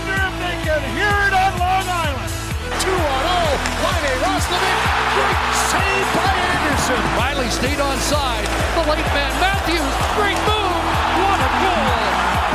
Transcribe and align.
Wonder 0.00 0.16
if 0.16 0.36
they 0.40 0.56
can 0.64 0.80
hear 0.96 1.12
it 1.28 1.34
on 1.36 1.52
Long 1.60 1.84
Island. 1.84 2.32
2 2.80 2.88
on 2.88 3.22
0. 3.28 3.84
Riley 3.84 4.16
Roslovic. 4.24 4.78
Great 5.12 5.40
save 5.68 6.08
by 6.16 6.32
Andersen. 6.40 7.02
Riley 7.20 7.50
stayed 7.52 7.80
on 7.84 7.98
side. 8.00 8.48
The 8.80 8.84
late 8.88 9.04
man 9.12 9.28
Matthews. 9.44 9.92
Great 10.16 10.40
move. 10.48 10.80
What 11.20 11.36
a 11.36 11.50
goal. 11.60 12.00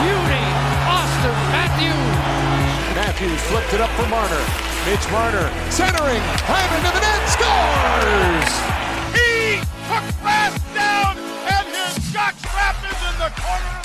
Beauty. 0.01 0.45
Auston 0.89 1.37
Matthews. 1.53 2.09
Matthews 2.97 3.41
flipped 3.45 3.73
it 3.77 3.81
up 3.81 3.93
for 3.93 4.09
Marner. 4.09 4.41
Mitch 4.89 5.05
Marner 5.13 5.45
centering. 5.69 6.25
Hyman 6.49 6.81
to 6.81 6.91
the 6.97 7.01
net. 7.05 7.21
Scores! 7.29 8.53
He 9.13 9.61
took 9.85 10.05
fast 10.25 10.65
down 10.73 11.13
and 11.45 11.67
his 11.69 11.93
shot 12.09 12.33
trapped 12.41 12.81
in 12.89 13.13
the 13.21 13.29
corner 13.37 13.84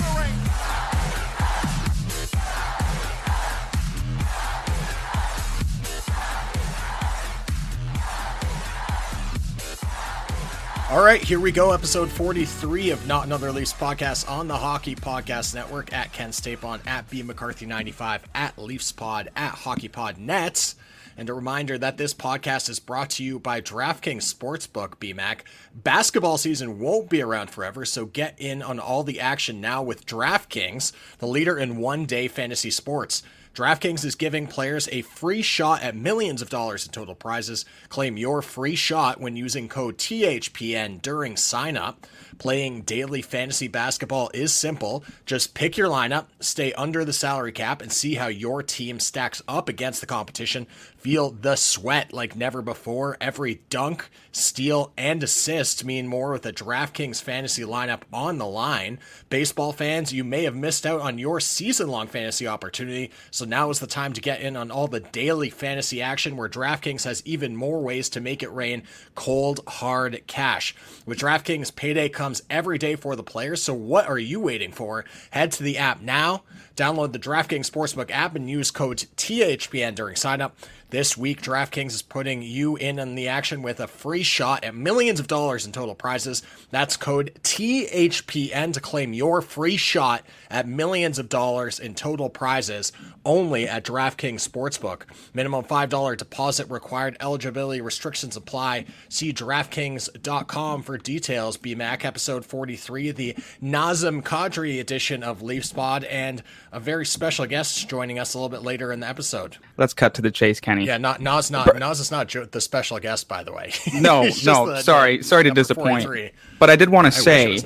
All 10.91 11.05
right, 11.05 11.23
here 11.23 11.39
we 11.39 11.53
go. 11.53 11.71
Episode 11.71 12.11
43 12.11 12.91
of 12.91 13.07
Not 13.07 13.25
Another 13.25 13.53
Leafs 13.53 13.73
podcast 13.73 14.29
on 14.29 14.49
the 14.49 14.57
Hockey 14.57 14.97
Podcast 14.97 15.55
Network 15.55 15.93
at 15.93 16.13
Ken 16.13 16.31
Stapon, 16.31 16.85
at 16.85 17.09
B 17.09 17.23
McCarthy95, 17.23 18.23
at 18.35 18.59
Leafs 18.59 18.91
Pod, 18.91 19.31
at 19.37 19.53
Hockey 19.53 19.87
Pod 19.87 20.19
Nets. 20.19 20.75
And 21.17 21.31
a 21.31 21.35
reminder 21.35 21.79
that 21.79 21.97
this 21.97 22.13
podcast 22.13 22.69
is 22.69 22.81
brought 22.81 23.11
to 23.11 23.23
you 23.23 23.39
by 23.39 23.61
DraftKings 23.61 24.35
Sportsbook, 24.35 24.97
BMAC. 24.97 25.43
Basketball 25.73 26.39
season 26.39 26.81
won't 26.81 27.09
be 27.09 27.23
around 27.23 27.51
forever, 27.51 27.85
so 27.85 28.07
get 28.07 28.35
in 28.39 28.61
on 28.61 28.81
all 28.81 29.05
the 29.05 29.21
action 29.21 29.61
now 29.61 29.85
with 29.85 30.07
DraftKings, 30.07 30.91
the 31.19 31.29
leader 31.29 31.57
in 31.57 31.77
one 31.77 32.05
day 32.05 32.27
fantasy 32.27 32.73
sports. 32.73 33.23
DraftKings 33.55 34.05
is 34.05 34.15
giving 34.15 34.47
players 34.47 34.89
a 34.93 35.03
free 35.03 35.43
shot 35.43 35.83
at 35.83 35.97
millions 35.97 36.41
of 36.41 36.51
dollars 36.51 36.87
in 36.87 36.93
total 36.93 37.17
prizes. 37.17 37.65
Claim 37.89 38.17
your 38.17 38.43
free 38.43 38.77
shot 38.77 39.21
when 39.21 39.35
using 39.35 39.69
code 39.69 39.99
THPN 39.99 41.03
during 41.03 41.37
sign 41.37 41.77
up. 41.77 42.07
Playing 42.39 42.83
daily 42.83 43.23
fantasy 43.23 43.67
basketball 43.67 44.31
is 44.33 44.53
simple. 44.53 45.05
Just 45.27 45.53
pick 45.53 45.77
your 45.77 45.89
lineup, 45.89 46.27
stay 46.39 46.73
under 46.75 47.05
the 47.05 47.13
salary 47.13 47.53
cap, 47.53 47.83
and 47.83 47.91
see 47.91 48.15
how 48.15 48.29
your 48.29 48.63
team 48.63 49.01
stacks 49.01 49.43
up 49.49 49.69
against 49.69 50.01
the 50.01 50.07
competition. 50.07 50.69
Feel 51.01 51.31
the 51.31 51.57
sweat 51.57 52.13
like 52.13 52.37
never 52.37 52.61
before. 52.61 53.17
Every 53.23 53.63
dunk, 53.71 54.11
steal, 54.33 54.93
and 54.99 55.23
assist 55.23 55.83
mean 55.83 56.07
more 56.07 56.33
with 56.33 56.45
a 56.45 56.53
DraftKings 56.53 57.23
fantasy 57.23 57.63
lineup 57.63 58.03
on 58.13 58.37
the 58.37 58.47
line. 58.47 58.99
Baseball 59.31 59.73
fans, 59.73 60.13
you 60.13 60.25
may 60.25 60.45
have 60.45 60.55
missed 60.55 60.85
out 60.85 61.01
on 61.01 61.17
your 61.17 61.41
season 61.41 61.89
long 61.89 62.07
fantasy 62.07 62.47
opportunity, 62.47 63.11
so 63.31 63.47
now 63.47 63.71
is 63.71 63.79
the 63.79 63.87
time 63.87 64.13
to 64.13 64.21
get 64.21 64.43
in 64.43 64.59
on 64.59 64.71
all 64.71 64.89
the 64.89 65.01
daily 65.01 65.49
fantasy 65.49 66.03
action 66.03 66.37
where 66.37 66.51
DraftKings 66.51 67.05
has 67.05 67.23
even 67.25 67.57
more 67.57 67.81
ways 67.81 68.11
to 68.11 68.21
make 68.21 68.43
it 68.43 68.53
rain 68.53 68.83
cold, 69.15 69.61
hard 69.67 70.23
cash. 70.27 70.75
With 71.07 71.21
DraftKings, 71.21 71.75
payday 71.75 72.11
comes 72.11 72.43
every 72.51 72.77
day 72.77 72.95
for 72.95 73.17
the 73.17 73.23
players, 73.23 73.63
so 73.63 73.73
what 73.73 74.07
are 74.07 74.19
you 74.19 74.39
waiting 74.39 74.71
for? 74.71 75.07
Head 75.31 75.53
to 75.53 75.63
the 75.63 75.79
app 75.79 76.03
now, 76.03 76.43
download 76.77 77.13
the 77.13 77.19
DraftKings 77.19 77.71
Sportsbook 77.71 78.11
app, 78.11 78.37
and 78.37 78.51
use 78.51 78.71
code 78.71 79.07
THPN 79.17 79.95
during 79.95 80.17
signup. 80.17 80.53
This 80.91 81.17
week, 81.17 81.41
DraftKings 81.41 81.93
is 81.93 82.03
putting 82.03 82.43
you 82.43 82.75
in 82.75 82.99
on 82.99 83.15
the 83.15 83.29
action 83.29 83.63
with 83.63 83.79
a 83.79 83.87
free 83.87 84.25
shot 84.25 84.65
at 84.65 84.75
millions 84.75 85.21
of 85.21 85.29
dollars 85.29 85.65
in 85.65 85.71
total 85.71 85.95
prizes. 85.95 86.43
That's 86.73 86.97
code 86.97 87.31
THPN 87.45 88.73
to 88.73 88.81
claim 88.81 89.13
your 89.13 89.41
free 89.41 89.77
shot 89.77 90.25
at 90.51 90.67
millions 90.67 91.21
of 91.21 91.29
dollars 91.29 91.79
in 91.79 91.95
total 91.95 92.29
prizes 92.29 92.91
only 93.25 93.69
at 93.69 93.85
DraftKings 93.85 94.47
Sportsbook. 94.49 95.03
Minimum 95.35 95.65
$5 95.65 96.17
deposit 96.17 96.69
required. 96.71 97.17
Eligibility 97.21 97.81
restrictions 97.81 98.37
apply. 98.37 98.87
See 99.09 99.33
DraftKings.com 99.33 100.83
for 100.83 100.99
details. 100.99 101.57
BMAC 101.57 102.05
episode 102.05 102.45
43, 102.45 103.11
the 103.13 103.35
Nazem 103.63 104.23
Kadri 104.23 104.81
edition 104.81 105.23
of 105.23 105.43
Leafs 105.43 105.73
Pod, 105.73 106.05
and 106.05 106.43
a 106.73 106.81
very 106.81 107.07
special 107.07 107.47
guest 107.47 107.89
joining 107.89 108.19
us 108.19 108.35
a 108.35 108.39
little 108.39 108.49
bit 108.49 108.63
later 108.63 108.93
in 108.93 109.01
the 109.01 109.09
episode. 109.09 109.57
Let's 109.77 109.95
cut 109.95 110.15
to 110.15 110.23
the 110.23 110.31
chase, 110.31 110.61
Kenny. 110.61 110.85
Yeah, 110.87 110.99
not 110.99 111.21
Nas. 111.21 111.51
Not 111.51 111.79
Nas 111.79 112.01
is 112.01 112.11
not 112.11 112.29
the 112.51 112.61
special 112.61 112.99
guest, 112.99 113.29
by 113.29 113.43
the 113.43 113.53
way. 113.53 113.73
No, 113.95 114.23
no, 114.45 114.67
the- 114.67 114.83
sorry, 114.83 115.23
sorry 115.23 115.45
to 115.45 115.51
disappoint. 115.51 116.05
43. 116.05 116.31
But 116.59 116.71
I 116.71 116.77
did 116.77 116.89
want 116.89 117.07
to 117.07 117.13
say. 117.13 117.59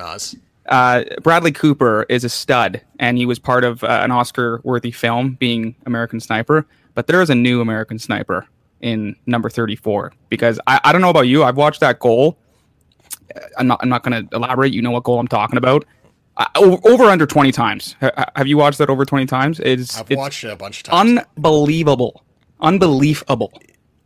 Uh, 0.69 1.04
Bradley 1.22 1.52
Cooper 1.52 2.06
is 2.08 2.25
a 2.25 2.28
stud, 2.28 2.80
and 2.98 3.19
he 3.19 3.26
was 3.26 3.38
part 3.38 3.64
of 3.64 3.84
uh, 3.84 4.00
an 4.02 4.10
Oscar-worthy 4.10 4.91
film, 4.91 5.34
being 5.34 5.75
American 5.86 6.20
Sniper. 6.20 6.66
But 6.94 7.06
there 7.06 7.20
is 7.20 7.30
a 7.30 7.34
new 7.34 7.60
American 7.60 7.98
Sniper 7.98 8.47
in 8.80 9.16
number 9.26 9.50
34 9.50 10.12
because 10.28 10.60
I, 10.66 10.80
I 10.84 10.92
don't 10.92 11.00
know 11.00 11.10
about 11.10 11.26
you. 11.26 11.42
I've 11.44 11.56
watched 11.56 11.80
that 11.80 11.98
goal. 11.98 12.38
Uh, 13.34 13.41
I'm 13.58 13.66
not. 13.66 13.80
I'm 13.82 13.88
not 13.88 14.02
going 14.04 14.26
to 14.28 14.36
elaborate. 14.36 14.72
You 14.72 14.82
know 14.82 14.91
what 14.92 15.04
goal 15.04 15.19
I'm 15.19 15.28
talking 15.28 15.56
about. 15.56 15.84
Uh, 16.36 16.47
over, 16.56 16.88
over 16.88 17.04
under 17.04 17.26
20 17.26 17.52
times. 17.52 17.94
Ha- 18.00 18.31
have 18.36 18.46
you 18.46 18.56
watched 18.56 18.78
that 18.78 18.91
over 18.91 19.04
20 19.04 19.26
times? 19.26 19.60
It's 19.60 19.98
I've 19.98 20.10
it's 20.10 20.19
watched 20.19 20.44
it 20.44 20.50
a 20.50 20.56
bunch 20.56 20.78
of 20.78 20.84
times. 20.84 21.20
unbelievable, 21.36 22.25
unbelievable. 22.60 23.52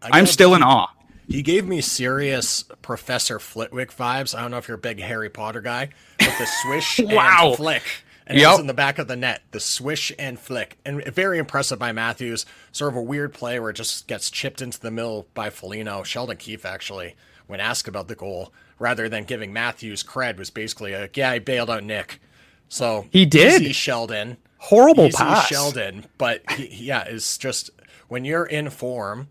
I'm 0.02 0.26
still 0.26 0.54
in 0.54 0.62
awe. 0.62 0.88
He 1.28 1.42
gave 1.42 1.66
me 1.66 1.80
serious 1.82 2.64
Professor 2.82 3.38
Flitwick 3.38 3.94
vibes. 3.94 4.34
I 4.36 4.40
don't 4.40 4.50
know 4.50 4.56
if 4.56 4.66
you're 4.66 4.76
a 4.76 4.80
big 4.80 4.98
Harry 5.00 5.28
Potter 5.28 5.60
guy, 5.60 5.90
but 6.18 6.32
the 6.38 6.46
swish 6.62 6.98
Wow. 7.04 7.48
and 7.48 7.56
flick. 7.56 7.82
And 8.26 8.36
it 8.38 8.46
was 8.46 8.58
in 8.60 8.66
the 8.66 8.74
back 8.74 8.98
of 8.98 9.08
the 9.08 9.16
net, 9.16 9.42
the 9.52 9.60
swish 9.60 10.12
and 10.18 10.38
flick. 10.38 10.76
And 10.84 11.02
very 11.06 11.38
impressive 11.38 11.78
by 11.78 11.92
Matthews. 11.92 12.44
Sort 12.72 12.92
of 12.92 12.96
a 12.96 13.02
weird 13.02 13.32
play 13.32 13.58
where 13.58 13.70
it 13.70 13.74
just 13.76 14.06
gets 14.06 14.30
chipped 14.30 14.60
into 14.60 14.78
the 14.80 14.90
middle 14.90 15.26
by 15.34 15.48
Felino. 15.48 16.04
Sheldon 16.04 16.36
Keefe, 16.36 16.66
actually, 16.66 17.14
when 17.46 17.58
asked 17.60 17.88
about 17.88 18.08
the 18.08 18.14
goal, 18.14 18.52
rather 18.78 19.08
than 19.08 19.24
giving 19.24 19.52
Matthews 19.52 20.02
cred, 20.02 20.36
was 20.36 20.50
basically 20.50 20.92
a, 20.92 21.08
yeah, 21.14 21.30
I 21.30 21.38
bailed 21.38 21.70
out 21.70 21.84
Nick. 21.84 22.20
So 22.68 23.06
He 23.10 23.24
did. 23.24 23.62
easy 23.62 23.72
Sheldon. 23.72 24.36
Horrible 24.58 25.06
easy 25.06 25.16
pass. 25.16 25.46
Sheldon, 25.46 26.04
but 26.18 26.42
he, 26.52 26.84
yeah, 26.84 27.04
it's 27.04 27.38
just 27.38 27.70
when 28.08 28.26
you're 28.26 28.44
in 28.44 28.68
form, 28.68 29.28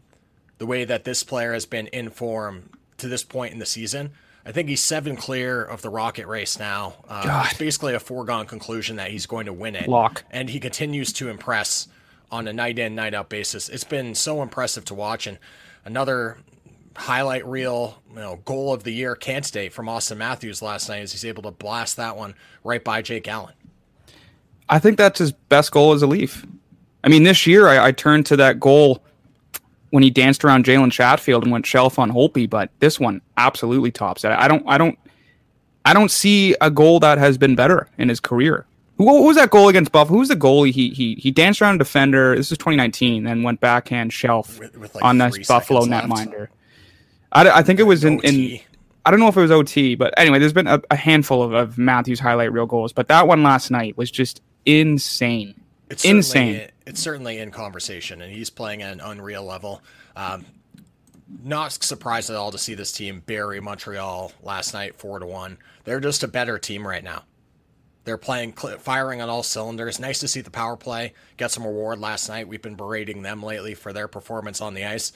the 0.58 0.66
way 0.66 0.86
that 0.86 1.04
this 1.04 1.24
player 1.24 1.54
has 1.54 1.66
been 1.66 1.88
in 1.88 2.10
form 2.10 2.70
to 2.98 3.08
this 3.08 3.24
point 3.24 3.54
in 3.54 3.60
the 3.60 3.66
season. 3.66 4.12
I 4.46 4.52
think 4.54 4.70
he's 4.70 4.82
seven 4.82 5.18
clear 5.18 5.62
of 5.62 5.82
the 5.82 5.90
Rocket 5.90 6.26
race 6.26 6.58
now. 6.58 6.96
Uh, 7.10 7.44
it's 7.50 7.60
basically 7.60 7.94
a 7.94 8.00
foregone 8.00 8.46
conclusion 8.46 8.96
that 8.96 9.12
he's 9.12 9.26
going 9.26 9.46
to 9.48 9.54
win 9.54 9.76
it. 9.76 9.90
Lock. 9.90 10.24
And 10.32 10.50
he 10.50 10.60
continues 10.60 11.12
to 11.14 11.30
impress 11.30 11.90
on 12.32 12.48
a 12.48 12.54
night 12.54 12.80
in, 12.80 12.96
night 12.96 13.14
out 13.14 13.30
basis. 13.30 13.68
It's 13.68 13.84
been 13.84 14.16
so 14.16 14.42
impressive 14.42 14.86
to 14.86 14.94
watch. 14.94 15.28
And 15.28 15.38
another 15.84 16.38
highlight 16.96 17.46
reel, 17.46 18.02
you 18.10 18.16
know, 18.16 18.40
goal 18.46 18.74
of 18.74 18.84
the 18.84 18.92
year 18.92 19.16
candidate 19.16 19.74
from 19.74 19.88
Auston 19.88 20.18
Matthews 20.18 20.62
last 20.62 20.90
night 20.90 21.04
is 21.04 21.12
he's 21.12 21.26
able 21.26 21.44
to 21.44 21.52
blast 21.52 21.98
that 21.98 22.16
one 22.16 22.34
right 22.64 22.84
by 22.84 23.02
Jake 23.02 23.28
Allen. 23.28 23.54
I 24.70 24.80
think 24.80 24.98
that's 24.98 25.20
his 25.20 25.32
best 25.32 25.72
goal 25.72 25.94
as 25.94 26.02
a 26.02 26.08
Leaf. 26.08 26.46
I 27.04 27.10
mean, 27.10 27.24
this 27.24 27.46
year 27.48 27.68
I, 27.68 27.88
I 27.88 27.92
turned 27.92 28.26
to 28.28 28.38
that 28.38 28.60
goal 28.60 29.04
when 29.90 30.04
he 30.04 30.10
danced 30.10 30.44
around 30.44 30.66
Jalen 30.66 30.92
Chatfield 30.92 31.44
and 31.44 31.52
went 31.52 31.66
shelf 31.66 31.98
on 31.98 32.12
Holtby, 32.12 32.50
but 32.50 32.70
this 32.80 33.00
one 33.00 33.22
absolutely 33.38 33.92
tops 33.92 34.24
it. 34.24 34.32
I 34.32 34.48
don't 34.48 34.64
I 34.68 34.78
don't 34.78 34.98
I 35.86 35.94
don't 35.94 36.12
see 36.12 36.56
a 36.60 36.70
goal 36.70 37.00
that 37.00 37.18
has 37.18 37.38
been 37.38 37.56
better 37.56 37.88
in 37.98 38.10
his 38.10 38.20
career. 38.20 38.66
Who, 38.98 39.08
who 39.08 39.28
was 39.28 39.38
that 39.38 39.52
goal 39.52 39.70
against 39.70 39.92
Buffalo? 39.92 40.18
Who's 40.18 40.28
the 40.28 40.36
goalie? 40.36 40.72
He 40.72 40.90
he 40.90 41.16
he 41.16 41.32
danced 41.32 41.62
around 41.62 41.76
a 41.76 41.78
defender. 41.80 42.36
This 42.36 42.52
is 42.52 42.58
2019, 42.58 43.28
and 43.28 43.44
went 43.44 43.60
backhand 43.60 44.12
shelf 44.12 44.60
With- 44.60 44.96
like, 44.96 45.04
on 45.04 45.18
this 45.18 45.48
Buffalo 45.48 45.82
netminder. 45.82 46.48
I, 47.32 47.50
I 47.50 47.64
think 47.64 47.80
it 47.80 47.84
was 47.84 48.04
in, 48.04 48.20
in 48.22 48.60
I 49.06 49.12
don't 49.12 49.20
know 49.20 49.28
if 49.28 49.38
it 49.38 49.42
was 49.42 49.52
OT, 49.52 49.96
but 49.96 50.14
anyway, 50.18 50.40
there's 50.40 50.54
been 50.54 50.68
a, 50.68 50.82
a 50.90 50.96
handful 50.96 51.44
of, 51.44 51.54
of 51.54 51.78
Matthews 51.78 52.20
highlight 52.20 52.52
reel 52.52 52.66
goals, 52.66 52.92
but 52.92 53.08
that 53.10 53.28
one 53.28 53.44
last 53.44 53.70
night 53.70 53.98
was 53.98 54.10
just 54.10 54.42
insane. 54.66 55.62
It's 55.90 56.04
Insane. 56.04 56.68
It's 56.88 57.02
certainly 57.02 57.40
in 57.40 57.52
conversation, 57.52 58.22
and 58.22 58.32
he's 58.32 58.50
playing 58.50 58.82
at 58.82 58.94
an 58.94 59.02
unreal 59.02 59.44
level. 59.44 59.82
Um, 60.16 60.46
not 61.44 61.74
surprised 61.74 62.30
at 62.30 62.38
all 62.38 62.50
to 62.52 62.58
see 62.58 62.76
this 62.76 62.94
team 62.94 63.22
bury 63.26 63.60
Montreal 63.60 64.32
last 64.42 64.74
night, 64.74 64.96
four 64.96 65.20
to 65.20 65.26
one. 65.26 65.58
They're 65.84 66.00
just 66.00 66.24
a 66.24 66.30
better 66.30 66.58
team 66.58 66.88
right 66.88 67.04
now. 67.04 67.24
They're 68.06 68.18
playing, 68.18 68.54
firing 68.54 69.22
on 69.22 69.28
all 69.28 69.44
cylinders. 69.44 70.00
Nice 70.00 70.20
to 70.20 70.30
see 70.30 70.40
the 70.40 70.50
power 70.50 70.78
play 70.78 71.14
get 71.36 71.52
some 71.52 71.66
reward 71.66 72.00
last 72.00 72.30
night. 72.30 72.48
We've 72.48 72.62
been 72.62 72.76
berating 72.76 73.22
them 73.22 73.44
lately 73.44 73.74
for 73.74 73.92
their 73.92 74.08
performance 74.08 74.62
on 74.62 74.74
the 74.74 74.86
ice, 74.86 75.12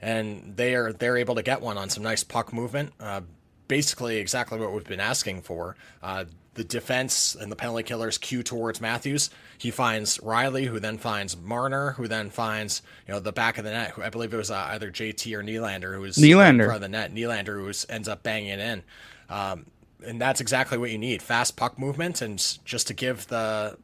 and 0.00 0.56
they 0.56 0.76
are 0.76 0.92
they're 0.92 1.16
able 1.16 1.34
to 1.34 1.42
get 1.42 1.60
one 1.60 1.76
on 1.76 1.90
some 1.90 2.04
nice 2.04 2.22
puck 2.22 2.52
movement. 2.52 2.92
Uh, 3.00 3.22
basically, 3.66 4.18
exactly 4.18 4.60
what 4.60 4.72
we've 4.72 4.84
been 4.84 5.00
asking 5.00 5.42
for. 5.42 5.76
Uh, 6.00 6.26
the 6.56 6.64
defense 6.64 7.34
and 7.38 7.50
the 7.50 7.56
penalty 7.56 7.82
killers 7.84 8.18
cue 8.18 8.42
towards 8.42 8.80
Matthews. 8.80 9.30
He 9.58 9.70
finds 9.70 10.18
Rielly, 10.18 10.66
who 10.66 10.80
then 10.80 10.98
finds 10.98 11.36
Marner, 11.36 11.92
who 11.92 12.08
then 12.08 12.28
finds 12.30 12.82
you 13.06 13.14
know 13.14 13.20
the 13.20 13.32
back 13.32 13.56
of 13.58 13.64
the 13.64 13.70
net. 13.70 13.90
Who 13.92 14.02
I 14.02 14.10
believe 14.10 14.34
it 14.34 14.36
was 14.36 14.50
uh, 14.50 14.66
either 14.70 14.90
JT 14.90 15.32
or 15.38 15.42
Nylander 15.42 15.94
who 15.94 16.00
was 16.00 16.16
Nylander. 16.16 16.48
in 16.60 16.64
front 16.66 16.74
of 16.76 16.80
the 16.82 16.88
net. 16.88 17.14
Nylander 17.14 17.56
who 17.56 17.72
ends 17.92 18.08
up 18.08 18.22
banging 18.22 18.48
it 18.50 18.60
in. 18.60 18.82
Um, 19.30 19.66
and 20.04 20.20
that's 20.20 20.40
exactly 20.40 20.76
what 20.78 20.90
you 20.90 20.98
need: 20.98 21.22
fast 21.22 21.56
puck 21.56 21.78
movement, 21.78 22.20
and 22.22 22.38
just 22.64 22.86
to 22.88 22.94
give 22.94 23.26
the 23.28 23.76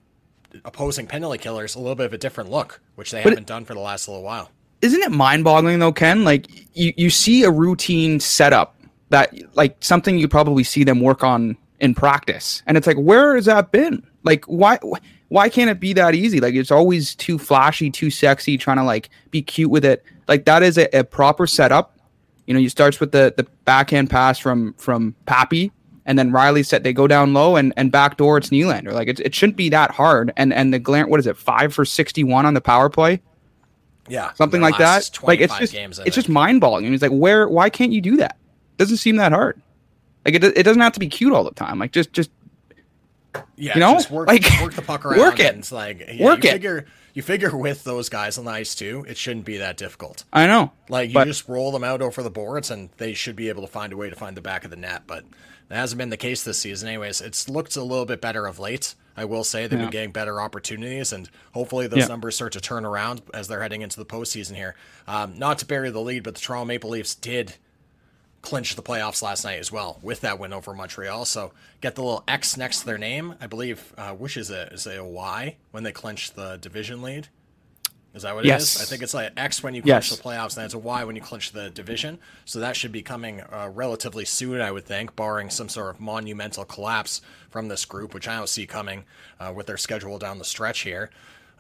opposing 0.64 1.06
penalty 1.06 1.38
killers 1.38 1.74
a 1.74 1.78
little 1.78 1.94
bit 1.94 2.06
of 2.06 2.12
a 2.12 2.19
different 2.19 2.50
look, 2.50 2.80
which 2.96 3.10
they 3.10 3.22
But- 3.22 3.30
haven't 3.30 3.46
done 3.46 3.64
for 3.64 3.74
the 3.74 3.80
last 3.80 4.08
little 4.08 4.22
while. 4.22 4.50
isn't 4.82 5.00
it 5.02 5.10
mind-boggling 5.12 5.78
though 5.78 5.92
ken 5.92 6.24
like 6.24 6.46
you, 6.76 6.92
you 6.96 7.08
see 7.08 7.44
a 7.44 7.50
routine 7.50 8.19
setup 8.20 8.74
that 9.10 9.32
like 9.54 9.76
something 9.80 10.19
you 10.19 10.26
probably 10.28 10.64
see 10.64 10.82
them 10.84 11.00
work 11.00 11.22
on 11.22 11.56
in 11.82 11.94
practice 11.94 12.62
and 12.67 12.79
it's 12.79 12.87
like 12.87 12.96
where 12.96 13.34
has 13.34 13.44
that 13.44 13.73
been 13.73 14.02
like 14.23 14.44
why 14.46 14.79
why 15.29 15.49
can't 15.49 15.69
it 15.69 15.81
be 15.81 15.93
that 15.93 16.14
easy 16.14 16.40
like 16.40 16.55
it's 16.55 16.70
always 16.70 17.14
too 17.17 17.38
flashy 17.38 17.90
too 17.90 18.08
sexy 18.08 18.56
trying 18.56 18.76
to 18.79 18.84
like 18.84 19.11
be 19.31 19.43
cute 19.43 19.70
with 19.70 19.84
it 19.84 20.05
like 20.29 20.44
that 20.44 20.62
is 20.62 20.79
a, 20.79 20.88
a 20.96 21.02
proper 21.02 21.46
setup 21.46 21.99
you 22.46 22.55
know 22.55 22.61
you 22.61 22.69
starts 22.69 23.00
with 23.00 23.12
the 23.12 23.34
the 23.37 23.43
backhand 23.64 24.08
pass 24.08 24.38
from 24.38 24.73
from 24.75 25.14
pappy 25.26 25.73
and 26.05 26.19
then 26.19 26.32
Riley 26.32 26.62
said 26.62 26.82
they 26.84 26.93
go 26.93 27.06
down 27.06 27.32
low 27.32 27.56
and 27.56 27.73
and 27.76 27.93
backdoor 27.93 28.38
it's 28.38 28.50
Nylander. 28.50 28.93
Like 28.93 29.08
it, 29.08 29.20
it 29.20 29.34
shouldn't 29.34 29.56
be 29.56 29.69
that 29.69 29.93
hard. 29.93 30.32
And 30.37 30.52
and 30.52 30.75
the 30.75 30.81
Glant 30.81 31.11
what 31.11 31.20
is 31.20 31.29
it 31.29 31.37
five 31.37 31.73
for 31.73 31.84
sixty 31.84 32.25
one 32.25 32.44
on 32.44 32.55
the 32.55 32.61
power 32.61 32.90
play? 32.90 33.23
Yeah, 34.08 34.32
something 34.32 34.61
like 34.61 34.79
that. 34.79 35.08
Like 35.23 35.40
it's 35.40 35.56
just 35.58 35.73
games, 35.73 36.00
it's 36.05 36.17
just 36.17 36.29
mind 36.29 36.61
boggling. 36.61 36.90
He's 36.90 37.02
like, 37.02 37.12
where? 37.12 37.49
Why 37.49 37.70
can't 37.70 37.93
you 37.93 38.00
do 38.00 38.17
that? 38.17 38.37
Doesn't 38.79 38.96
seem 38.96 39.14
that 39.17 39.31
hard. 39.31 39.62
Like 40.24 40.34
it, 40.34 40.44
it 40.44 40.62
doesn't 40.62 40.82
have 40.82 40.92
to 40.92 41.00
be 41.00 41.08
cute 41.08 41.32
all 41.32 41.44
the 41.44 41.50
time. 41.52 41.78
Like 41.78 41.92
just 41.92 42.12
just 42.12 42.30
Yeah, 43.56 43.74
You 43.74 43.80
know? 43.80 43.92
just 43.94 44.10
work, 44.10 44.28
Like, 44.28 44.44
work 44.60 44.74
the 44.74 44.82
puck 44.82 45.04
around. 45.04 45.19
work 45.20 45.40
it. 45.40 45.56
It's 45.56 45.72
like 45.72 46.00
yeah, 46.12 46.24
Work 46.24 46.44
you 46.44 46.50
it. 46.50 46.52
Figure, 46.54 46.86
you 47.14 47.22
figure 47.22 47.56
with 47.56 47.84
those 47.84 48.08
guys 48.08 48.38
on 48.38 48.44
the 48.44 48.50
ice 48.50 48.74
too, 48.74 49.04
it 49.08 49.16
shouldn't 49.16 49.44
be 49.44 49.58
that 49.58 49.76
difficult. 49.76 50.24
I 50.32 50.46
know. 50.46 50.72
Like 50.88 51.08
you 51.10 51.14
But- 51.14 51.26
just 51.26 51.48
roll 51.48 51.72
them 51.72 51.84
out 51.84 52.02
over 52.02 52.22
the 52.22 52.30
boards, 52.30 52.70
and 52.70 52.90
they 52.98 53.14
should 53.14 53.36
be 53.36 53.48
able 53.48 53.62
to 53.62 53.69
find 53.69 53.92
a 53.92 53.96
way 53.96 54.10
to 54.10 54.16
find 54.16 54.36
the 54.36 54.40
back 54.42 54.64
of 54.64 54.70
the 54.70 54.76
net. 54.76 55.02
But 55.06 55.24
that 55.69 55.76
hasn't 55.76 55.98
been 55.98 56.10
the 56.10 56.16
case 56.16 56.42
this 56.42 56.58
season. 56.58 56.88
Anyways, 56.88 57.20
it's 57.20 57.48
looked 57.48 57.76
a 57.76 57.82
little 57.82 58.06
bit 58.06 58.20
better 58.20 58.46
of 58.46 58.58
late. 58.58 58.94
I 59.14 59.26
will 59.26 59.44
say 59.44 59.66
they've 59.66 59.78
Yeah. 59.78 59.84
been 59.86 59.90
getting 59.92 60.12
better 60.12 60.40
opportunities, 60.40 61.12
and 61.12 61.28
hopefully 61.52 61.86
those 61.86 62.00
Yeah. 62.00 62.06
numbers 62.06 62.34
start 62.36 62.52
to 62.52 62.60
turn 62.62 62.84
around 62.86 63.20
as 63.34 63.46
they're 63.48 63.60
heading 63.60 63.82
into 63.82 63.98
the 63.98 64.06
postseason 64.06 64.56
here. 64.56 64.74
Um, 65.06 65.38
not 65.38 65.58
to 65.58 65.66
bury 65.66 65.90
the 65.90 66.00
lead, 66.00 66.22
but 66.22 66.34
the 66.34 66.40
Toronto 66.40 66.64
Maple 66.66 66.90
Leafs 66.90 67.14
did 67.14 67.54
clinch 68.43 68.75
the 68.75 68.83
playoffs 68.83 69.23
last 69.23 69.44
night 69.44 69.59
as 69.61 69.71
well 69.73 69.99
with 70.03 70.21
that 70.21 70.39
win 70.39 70.53
over 70.53 70.75
Montreal. 70.75 71.25
So 71.25 71.53
get 71.81 71.94
the 71.94 72.03
little 72.03 72.25
X 72.29 72.56
next 72.56 72.81
to 72.81 72.87
their 72.87 72.99
name. 72.99 73.37
I 73.41 73.47
believe, 73.47 73.94
uh, 73.97 74.11
which 74.12 74.37
is 74.37 74.50
it? 74.50 74.73
Is 74.73 74.87
it 74.87 74.99
a 74.99 75.05
Y 75.05 75.56
when 75.71 75.85
they 75.85 75.93
clinch 75.93 76.33
the 76.33 76.56
division 76.61 77.03
lead? 77.03 77.29
Is 78.15 78.23
that 78.25 78.35
what 78.35 78.44
it 78.44 78.49
Yes. 78.49 78.75
is? 78.77 78.83
I 78.83 78.85
think 78.85 79.03
it's 79.03 79.15
like 79.15 79.33
X 79.39 79.62
when 79.62 79.75
you 79.75 79.81
clinch 79.81 80.11
Yes. 80.11 80.17
the 80.19 80.23
playoffs, 80.23 80.56
and 80.56 80.67
it's 80.67 80.75
a 80.75 80.79
Y 80.79 81.03
when 81.05 81.17
you 81.17 81.23
clinch 81.23 81.53
the 81.53 81.71
division. 81.71 82.19
So 82.44 82.59
that 82.61 82.77
should 82.77 82.93
be 82.93 83.00
coming 83.00 83.41
uh, 83.41 83.71
relatively 83.73 84.27
soon, 84.27 84.61
I 84.61 84.71
would 84.71 84.85
think, 84.85 85.17
barring 85.17 85.49
some 85.49 85.71
sort 85.71 85.94
of 85.94 86.00
monumental 86.00 86.67
collapse 86.67 87.23
from 87.49 87.69
this 87.69 87.85
group, 87.87 88.12
which 88.12 88.29
I 88.29 88.37
don't 88.37 88.49
see 88.50 88.67
coming 88.67 89.05
uh, 89.41 89.53
with 89.56 89.67
their 89.67 89.79
schedule 89.79 90.19
down 90.19 90.39
the 90.39 90.44
stretch 90.44 90.81
here. 90.81 91.11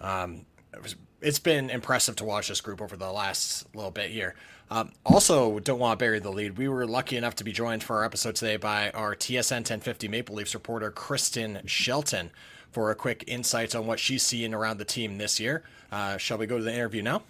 Um, 0.00 0.44
it 0.74 0.82
was- 0.82 0.96
it's 1.22 1.38
been 1.38 1.70
impressive 1.70 2.16
to 2.16 2.24
watch 2.24 2.48
this 2.48 2.60
group 2.60 2.82
over 2.82 2.96
the 2.96 3.12
last 3.12 3.72
little 3.74 3.92
bit 3.92 4.10
here. 4.10 4.34
Um, 4.72 4.90
also, 5.04 5.58
don't 5.58 5.78
want 5.78 5.98
to 5.98 6.02
bury 6.02 6.18
the 6.18 6.32
lead. 6.32 6.56
We 6.56 6.66
were 6.66 6.86
lucky 6.86 7.18
enough 7.18 7.36
to 7.36 7.44
be 7.44 7.52
joined 7.52 7.82
for 7.82 7.96
our 7.96 8.04
episode 8.04 8.36
today 8.36 8.56
by 8.56 8.90
our 8.92 9.14
TSN 9.14 9.56
1050 9.56 10.08
Maple 10.08 10.34
Leafs 10.34 10.54
reporter, 10.54 10.90
Kristen 10.90 11.60
Shelton, 11.66 12.30
for 12.70 12.90
a 12.90 12.94
quick 12.94 13.22
insights 13.26 13.74
on 13.74 13.86
what 13.86 14.00
she's 14.00 14.22
seeing 14.22 14.54
around 14.54 14.78
the 14.78 14.86
team 14.86 15.18
this 15.18 15.38
year. 15.38 15.62
Uh, 15.90 16.16
shall 16.16 16.38
we 16.38 16.46
go 16.46 16.56
to 16.56 16.64
the 16.64 16.72
interview 16.72 17.02
now? 17.02 17.22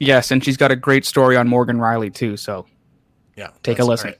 Yes, 0.00 0.32
and 0.32 0.44
she's 0.44 0.56
got 0.56 0.72
a 0.72 0.76
great 0.76 1.04
story 1.04 1.36
on 1.36 1.46
Morgan 1.46 1.78
Rielly 1.78 2.12
too. 2.12 2.36
So 2.36 2.66
Yeah. 3.36 3.50
Take 3.62 3.78
a 3.78 3.84
listen. 3.84 4.16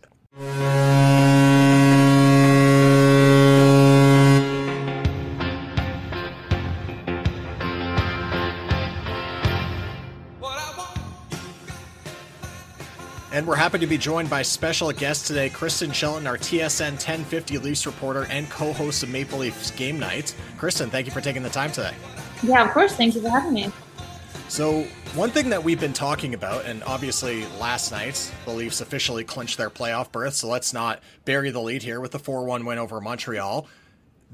And 13.39 13.47
we're 13.47 13.55
happy 13.55 13.79
to 13.79 13.87
be 13.87 13.99
joined 13.99 14.29
by 14.29 14.43
special 14.43 14.91
guest 14.91 15.29
today, 15.29 15.49
Kristen 15.49 15.93
Shelton, 15.93 16.27
our 16.27 16.37
TSN 16.37 16.95
1050 16.95 17.59
Leafs 17.59 17.87
reporter 17.87 18.27
and 18.31 18.51
co-host 18.51 19.05
of 19.05 19.11
Maple 19.11 19.39
Leafs 19.39 19.71
Game 19.71 19.97
Night. 19.97 20.35
Kristen, 20.57 20.91
thank 20.91 21.07
you 21.07 21.13
for 21.13 21.21
taking 21.21 21.45
the 21.45 21.49
time 21.49 21.71
today. 21.71 21.95
Yeah, 22.43 22.65
of 22.65 22.73
course. 22.73 22.97
Thank 22.97 23.15
you 23.15 23.23
for 23.23 23.29
having 23.29 23.53
me. 23.53 23.71
So, 24.49 24.83
one 25.15 25.31
thing 25.31 25.51
that 25.51 25.63
we've 25.63 25.79
been 25.79 25.93
talking 25.93 26.35
about, 26.35 26.65
and 26.65 26.83
obviously 26.83 27.47
last 27.61 27.93
night, 27.93 28.29
the 28.45 28.51
Leafs 28.51 28.81
officially 28.81 29.23
clinched 29.23 29.57
their 29.57 29.71
playoff 29.71 30.11
berth, 30.11 30.35
so 30.35 30.49
let's 30.49 30.73
not 30.73 31.01
bury 31.25 31.53
the 31.53 31.61
lead 31.61 31.85
here 31.85 32.01
with 32.01 32.11
the 32.11 32.19
4 32.19 32.45
1 32.45 32.65
win 32.65 32.79
over 32.79 33.01
Montreal. 33.01 33.69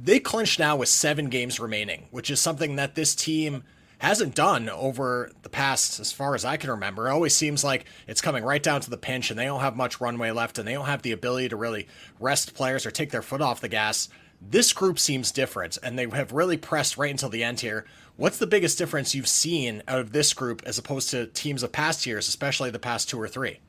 They 0.02 0.18
clinched 0.18 0.58
now 0.58 0.76
with 0.76 0.88
seven 0.88 1.28
games 1.28 1.61
remaining, 1.61 2.06
which 2.11 2.30
is 2.30 2.40
something 2.40 2.76
that 2.76 2.94
this 2.94 3.14
team 3.14 3.64
hasn't 3.98 4.34
done 4.34 4.68
over 4.68 5.30
the 5.42 5.48
past, 5.48 6.00
as 6.00 6.12
far 6.12 6.34
as 6.34 6.44
I 6.44 6.56
can 6.56 6.70
remember. 6.70 7.08
It 7.08 7.12
always 7.12 7.34
seems 7.34 7.64
like 7.64 7.86
it's 8.06 8.20
coming 8.20 8.44
right 8.44 8.62
down 8.62 8.80
to 8.82 8.90
the 8.90 8.96
pinch, 8.96 9.30
and 9.30 9.38
they 9.38 9.46
don't 9.46 9.60
have 9.60 9.76
much 9.76 10.00
runway 10.00 10.30
left, 10.30 10.58
and 10.58 10.66
they 10.66 10.74
don't 10.74 10.86
have 10.86 11.02
the 11.02 11.12
ability 11.12 11.48
to 11.50 11.56
really 11.56 11.88
rest 12.20 12.54
players 12.54 12.84
or 12.84 12.90
take 12.90 13.10
their 13.10 13.22
foot 13.22 13.40
off 13.40 13.60
the 13.60 13.68
gas. 13.68 14.08
This 14.40 14.72
group 14.72 14.98
seems 14.98 15.32
different, 15.32 15.78
and 15.82 15.98
they 15.98 16.08
have 16.08 16.32
really 16.32 16.56
pressed 16.56 16.98
right 16.98 17.10
until 17.10 17.30
the 17.30 17.44
end 17.44 17.60
here. 17.60 17.86
What's 18.16 18.38
the 18.38 18.46
biggest 18.46 18.78
difference 18.78 19.14
you've 19.14 19.28
seen 19.28 19.82
out 19.88 19.98
of 19.98 20.12
this 20.12 20.34
group 20.34 20.62
as 20.66 20.78
opposed 20.78 21.10
to 21.10 21.26
teams 21.28 21.62
of 21.62 21.72
past 21.72 22.06
years, 22.06 22.28
especially 22.28 22.70
the 22.70 22.78
past 22.78 23.08
two 23.08 23.20
or 23.20 23.28
three? 23.28 23.60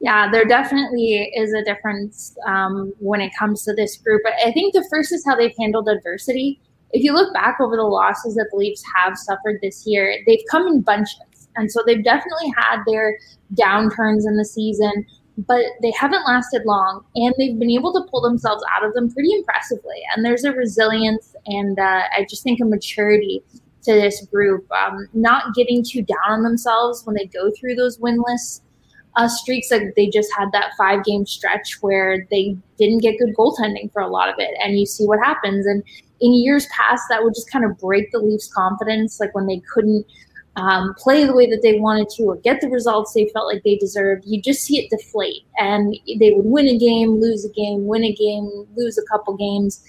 Yeah, 0.00 0.30
there 0.30 0.44
definitely 0.44 1.30
is 1.34 1.52
a 1.52 1.64
difference 1.64 2.36
um, 2.46 2.92
when 3.00 3.20
it 3.20 3.32
comes 3.36 3.64
to 3.64 3.74
this 3.74 3.96
group. 3.96 4.22
I 4.44 4.52
think 4.52 4.72
the 4.72 4.86
first 4.88 5.12
is 5.12 5.24
how 5.26 5.34
they've 5.34 5.54
handled 5.58 5.88
adversity. 5.88 6.60
If 6.92 7.02
you 7.02 7.12
look 7.12 7.32
back 7.34 7.58
over 7.60 7.76
the 7.76 7.82
losses 7.82 8.34
that 8.36 8.48
the 8.50 8.56
Leafs 8.56 8.82
have 8.96 9.16
suffered 9.16 9.58
this 9.62 9.86
year, 9.86 10.22
they've 10.26 10.42
come 10.50 10.66
in 10.66 10.80
bunches. 10.80 11.48
And 11.56 11.70
so 11.70 11.82
they've 11.84 12.02
definitely 12.02 12.52
had 12.56 12.82
their 12.86 13.18
downturns 13.54 14.26
in 14.26 14.36
the 14.36 14.44
season, 14.44 15.04
but 15.36 15.64
they 15.82 15.90
haven't 15.90 16.24
lasted 16.26 16.62
long. 16.64 17.04
And 17.16 17.34
they've 17.36 17.58
been 17.58 17.70
able 17.70 17.92
to 17.94 18.08
pull 18.10 18.22
themselves 18.22 18.64
out 18.74 18.84
of 18.84 18.94
them 18.94 19.12
pretty 19.12 19.32
impressively. 19.32 20.00
And 20.14 20.24
there's 20.24 20.44
a 20.44 20.52
resilience 20.52 21.34
and 21.46 21.78
uh, 21.78 22.02
I 22.16 22.26
just 22.28 22.42
think 22.42 22.60
a 22.60 22.64
maturity 22.64 23.42
to 23.82 23.94
this 23.94 24.26
group, 24.26 24.70
um, 24.72 25.08
not 25.14 25.54
getting 25.54 25.82
too 25.82 26.02
down 26.02 26.30
on 26.30 26.42
themselves 26.42 27.04
when 27.04 27.16
they 27.16 27.26
go 27.26 27.50
through 27.58 27.74
those 27.74 27.98
winless 27.98 28.60
uh, 29.16 29.28
streaks. 29.28 29.70
Like 29.70 29.94
they 29.96 30.08
just 30.08 30.30
had 30.36 30.52
that 30.52 30.72
five 30.76 31.04
game 31.04 31.26
stretch 31.26 31.78
where 31.80 32.26
they 32.30 32.56
didn't 32.78 32.98
get 32.98 33.18
good 33.18 33.34
goaltending 33.34 33.92
for 33.92 34.02
a 34.02 34.08
lot 34.08 34.28
of 34.28 34.36
it, 34.38 34.56
and 34.62 34.78
you 34.78 34.86
see 34.86 35.04
what 35.06 35.18
happens. 35.18 35.66
And 35.66 35.82
in 36.20 36.34
years 36.34 36.66
past, 36.66 37.04
that 37.10 37.22
would 37.22 37.34
just 37.34 37.50
kind 37.50 37.64
of 37.64 37.78
break 37.78 38.10
the 38.12 38.18
Leafs' 38.18 38.52
confidence, 38.52 39.20
like 39.20 39.34
when 39.34 39.46
they 39.46 39.60
couldn't. 39.72 40.06
Um, 40.56 40.92
play 40.98 41.24
the 41.24 41.34
way 41.34 41.48
that 41.48 41.60
they 41.62 41.78
wanted 41.78 42.08
to 42.16 42.24
or 42.24 42.36
get 42.38 42.60
the 42.60 42.68
results 42.68 43.12
they 43.12 43.30
felt 43.32 43.46
like 43.46 43.62
they 43.62 43.76
deserved, 43.76 44.24
you 44.26 44.42
just 44.42 44.62
see 44.62 44.76
it 44.76 44.90
deflate. 44.90 45.44
And 45.56 45.96
they 46.18 46.32
would 46.32 46.46
win 46.46 46.66
a 46.66 46.76
game, 46.76 47.20
lose 47.20 47.44
a 47.44 47.48
game, 47.50 47.86
win 47.86 48.02
a 48.02 48.12
game, 48.12 48.66
lose 48.74 48.98
a 48.98 49.04
couple 49.08 49.36
games 49.36 49.84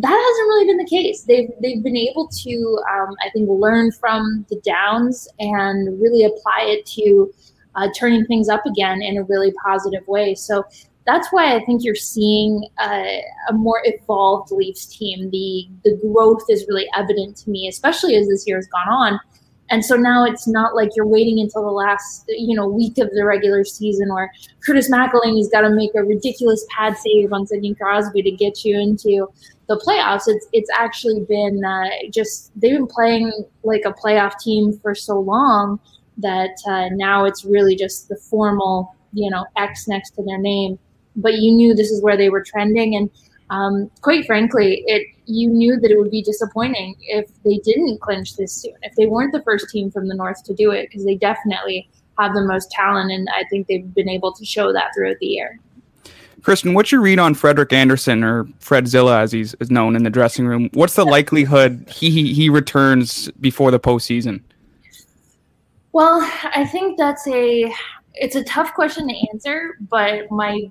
that 0.00 0.08
hasn't 0.08 0.48
really 0.48 0.66
been 0.66 0.78
the 0.78 0.86
case. 0.86 1.22
They've 1.22 1.50
they've 1.60 1.82
been 1.82 1.96
able 1.96 2.28
to, 2.28 2.78
um, 2.90 3.14
I 3.24 3.30
think, 3.30 3.48
learn 3.48 3.92
from 3.92 4.46
the 4.48 4.60
downs 4.60 5.28
and 5.38 6.00
really 6.00 6.24
apply 6.24 6.64
it 6.68 6.86
to 6.86 7.32
uh, 7.74 7.88
turning 7.98 8.24
things 8.26 8.48
up 8.48 8.64
again 8.66 9.02
in 9.02 9.18
a 9.18 9.24
really 9.24 9.52
positive 9.64 10.06
way. 10.08 10.34
So 10.34 10.64
that's 11.10 11.32
why 11.32 11.56
I 11.56 11.64
think 11.64 11.82
you're 11.82 11.94
seeing 11.96 12.68
a, 12.78 13.22
a 13.48 13.52
more 13.52 13.82
evolved 13.84 14.52
Leafs 14.52 14.86
team. 14.86 15.28
The 15.30 15.68
the 15.84 15.96
growth 15.96 16.44
is 16.48 16.64
really 16.68 16.86
evident 16.96 17.36
to 17.38 17.50
me, 17.50 17.68
especially 17.68 18.14
as 18.14 18.28
this 18.28 18.46
year 18.46 18.56
has 18.56 18.68
gone 18.68 18.88
on. 18.88 19.20
And 19.70 19.84
so 19.84 19.96
now 19.96 20.24
it's 20.24 20.48
not 20.48 20.74
like 20.74 20.90
you're 20.96 21.06
waiting 21.06 21.38
until 21.38 21.62
the 21.62 21.70
last, 21.70 22.24
you 22.28 22.56
know, 22.56 22.66
week 22.66 22.98
of 22.98 23.08
the 23.12 23.24
regular 23.24 23.64
season 23.64 24.12
where 24.12 24.32
Curtis 24.66 24.90
McElhinney's 24.90 25.48
got 25.48 25.60
to 25.60 25.70
make 25.70 25.92
a 25.94 26.02
ridiculous 26.02 26.66
pad 26.76 26.96
save 26.96 27.32
on 27.32 27.46
Sidney 27.46 27.74
Crosby 27.74 28.22
to 28.22 28.32
get 28.32 28.64
you 28.64 28.78
into 28.78 29.28
the 29.68 29.76
playoffs. 29.86 30.24
It's 30.26 30.46
it's 30.52 30.70
actually 30.76 31.20
been 31.28 31.64
uh, 31.64 31.88
just 32.12 32.52
they've 32.60 32.76
been 32.76 32.86
playing 32.86 33.32
like 33.64 33.82
a 33.84 33.92
playoff 33.92 34.38
team 34.38 34.78
for 34.78 34.94
so 34.94 35.18
long 35.18 35.80
that 36.18 36.56
uh, 36.68 36.88
now 36.92 37.24
it's 37.24 37.44
really 37.44 37.74
just 37.74 38.08
the 38.08 38.16
formal, 38.16 38.94
you 39.12 39.30
know, 39.30 39.44
X 39.56 39.88
next 39.88 40.10
to 40.16 40.22
their 40.22 40.38
name. 40.38 40.78
But 41.16 41.38
you 41.38 41.52
knew 41.52 41.74
this 41.74 41.90
is 41.90 42.02
where 42.02 42.16
they 42.16 42.30
were 42.30 42.42
trending, 42.42 42.96
and 42.96 43.10
um, 43.50 43.90
quite 44.00 44.26
frankly, 44.26 44.84
it 44.86 45.06
you 45.26 45.48
knew 45.48 45.78
that 45.78 45.90
it 45.90 45.98
would 45.98 46.10
be 46.10 46.22
disappointing 46.22 46.96
if 47.00 47.30
they 47.44 47.58
didn't 47.58 48.00
clinch 48.00 48.36
this 48.36 48.52
soon, 48.52 48.74
if 48.82 48.94
they 48.96 49.06
weren't 49.06 49.32
the 49.32 49.42
first 49.42 49.68
team 49.70 49.90
from 49.90 50.08
the 50.08 50.14
North 50.14 50.42
to 50.44 50.54
do 50.54 50.70
it, 50.70 50.88
because 50.88 51.04
they 51.04 51.16
definitely 51.16 51.88
have 52.18 52.34
the 52.34 52.42
most 52.42 52.70
talent, 52.70 53.10
and 53.10 53.28
I 53.34 53.44
think 53.50 53.66
they've 53.66 53.94
been 53.94 54.08
able 54.08 54.32
to 54.32 54.44
show 54.44 54.72
that 54.72 54.92
throughout 54.94 55.18
the 55.20 55.26
year. 55.26 55.58
Kristen, 56.42 56.74
what's 56.74 56.90
your 56.90 57.00
read 57.00 57.18
on 57.18 57.34
Frederik 57.34 57.72
Andersen 57.72 58.24
or 58.24 58.46
Fred 58.60 58.88
Zilla 58.88 59.20
as 59.20 59.32
he's 59.32 59.54
is 59.54 59.70
known 59.70 59.94
in 59.96 60.04
the 60.04 60.10
dressing 60.10 60.46
room? 60.46 60.70
What's 60.72 60.94
the 60.94 61.04
likelihood 61.04 61.86
he 61.88 62.32
he 62.32 62.48
returns 62.48 63.30
before 63.40 63.70
the 63.70 63.80
postseason? 63.80 64.42
Well, 65.92 66.20
I 66.54 66.64
think 66.66 66.98
that's 66.98 67.26
a 67.26 67.72
it's 68.14 68.36
a 68.36 68.44
tough 68.44 68.74
question 68.74 69.08
to 69.08 69.14
answer, 69.32 69.76
but 69.88 70.30
my 70.30 70.70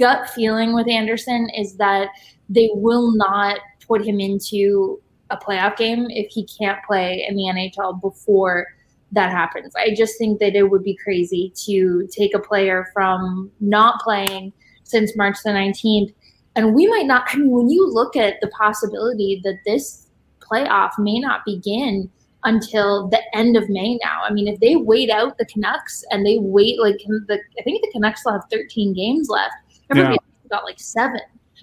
gut 0.00 0.28
feeling 0.30 0.74
with 0.74 0.88
Andersen 0.88 1.48
is 1.56 1.76
that 1.76 2.08
they 2.48 2.70
will 2.72 3.14
not 3.14 3.58
put 3.86 4.04
him 4.04 4.18
into 4.18 5.00
a 5.30 5.36
playoff 5.36 5.76
game 5.76 6.06
if 6.08 6.32
he 6.32 6.44
can't 6.46 6.78
play 6.84 7.24
in 7.28 7.36
the 7.36 7.44
NHL 7.44 8.00
before 8.00 8.66
that 9.12 9.30
happens. 9.30 9.72
I 9.76 9.94
just 9.94 10.18
think 10.18 10.40
that 10.40 10.56
it 10.56 10.70
would 10.70 10.82
be 10.82 10.96
crazy 10.96 11.52
to 11.66 12.08
take 12.10 12.34
a 12.34 12.40
player 12.40 12.88
from 12.92 13.50
not 13.60 14.00
playing 14.00 14.52
since 14.84 15.16
March 15.16 15.36
the 15.44 15.50
19th. 15.50 16.12
And 16.56 16.74
we 16.74 16.86
might 16.88 17.06
not, 17.06 17.24
I 17.28 17.36
mean, 17.36 17.50
when 17.50 17.68
you 17.68 17.88
look 17.88 18.16
at 18.16 18.40
the 18.40 18.48
possibility 18.48 19.40
that 19.44 19.58
this 19.64 20.08
playoff 20.40 20.90
may 20.98 21.18
not 21.20 21.44
begin 21.44 22.10
until 22.44 23.08
the 23.08 23.20
end 23.36 23.56
of 23.56 23.68
May 23.68 23.98
now. 24.02 24.22
I 24.24 24.32
mean, 24.32 24.48
if 24.48 24.58
they 24.60 24.76
wait 24.76 25.10
out 25.10 25.38
the 25.38 25.44
Canucks 25.44 26.04
and 26.10 26.24
they 26.24 26.38
wait, 26.40 26.80
like, 26.80 26.98
the, 27.06 27.38
I 27.58 27.62
think 27.62 27.82
the 27.82 27.90
Canucks 27.92 28.24
will 28.24 28.32
have 28.32 28.44
13 28.50 28.94
games 28.94 29.28
left. 29.28 29.54
Everybody 29.90 30.18
yeah. 30.22 30.48
got 30.56 30.64
like 30.64 30.80
seven. 30.80 31.20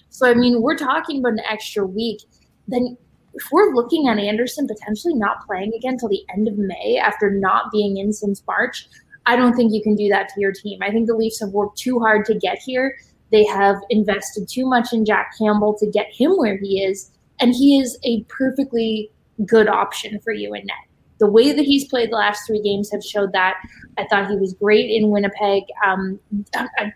So, 0.09 0.29
I 0.29 0.33
mean, 0.33 0.61
we're 0.61 0.77
talking 0.77 1.19
about 1.19 1.33
an 1.33 1.41
extra 1.49 1.85
week. 1.85 2.21
Then 2.67 2.97
if 3.33 3.43
we're 3.51 3.73
looking 3.73 4.07
at 4.07 4.17
Andersen 4.17 4.67
potentially 4.67 5.13
not 5.13 5.45
playing 5.45 5.73
again 5.75 5.97
till 5.97 6.09
the 6.09 6.25
end 6.35 6.47
of 6.47 6.57
May 6.57 6.97
after 6.97 7.29
not 7.29 7.71
being 7.71 7.97
in 7.97 8.11
since 8.11 8.41
March, 8.47 8.87
I 9.25 9.35
don't 9.35 9.53
think 9.55 9.73
you 9.73 9.81
can 9.83 9.95
do 9.95 10.09
that 10.09 10.29
to 10.29 10.41
your 10.41 10.51
team. 10.51 10.79
I 10.81 10.89
think 10.89 11.07
the 11.07 11.15
Leafs 11.15 11.39
have 11.41 11.49
worked 11.49 11.77
too 11.77 11.99
hard 11.99 12.25
to 12.25 12.33
get 12.33 12.57
here. 12.59 12.97
They 13.31 13.45
have 13.45 13.75
invested 13.89 14.47
too 14.47 14.65
much 14.67 14.93
in 14.93 15.05
Jack 15.05 15.33
Campbell 15.37 15.77
to 15.79 15.85
get 15.85 16.07
him 16.11 16.37
where 16.37 16.57
he 16.57 16.81
is. 16.83 17.11
And 17.39 17.53
he 17.53 17.79
is 17.79 17.99
a 18.03 18.23
perfectly 18.23 19.11
good 19.45 19.67
option 19.67 20.19
for 20.21 20.33
you 20.33 20.53
in 20.53 20.65
net. 20.65 20.86
The 21.19 21.29
way 21.29 21.51
that 21.51 21.65
he's 21.65 21.85
played 21.85 22.11
the 22.11 22.15
last 22.15 22.45
three 22.45 22.61
games 22.61 22.91
have 22.91 23.03
showed 23.03 23.31
that. 23.33 23.55
I 23.97 24.05
thought 24.05 24.29
he 24.29 24.37
was 24.37 24.53
great 24.53 24.89
in 24.89 25.09
Winnipeg. 25.09 25.63
Um, 25.85 26.19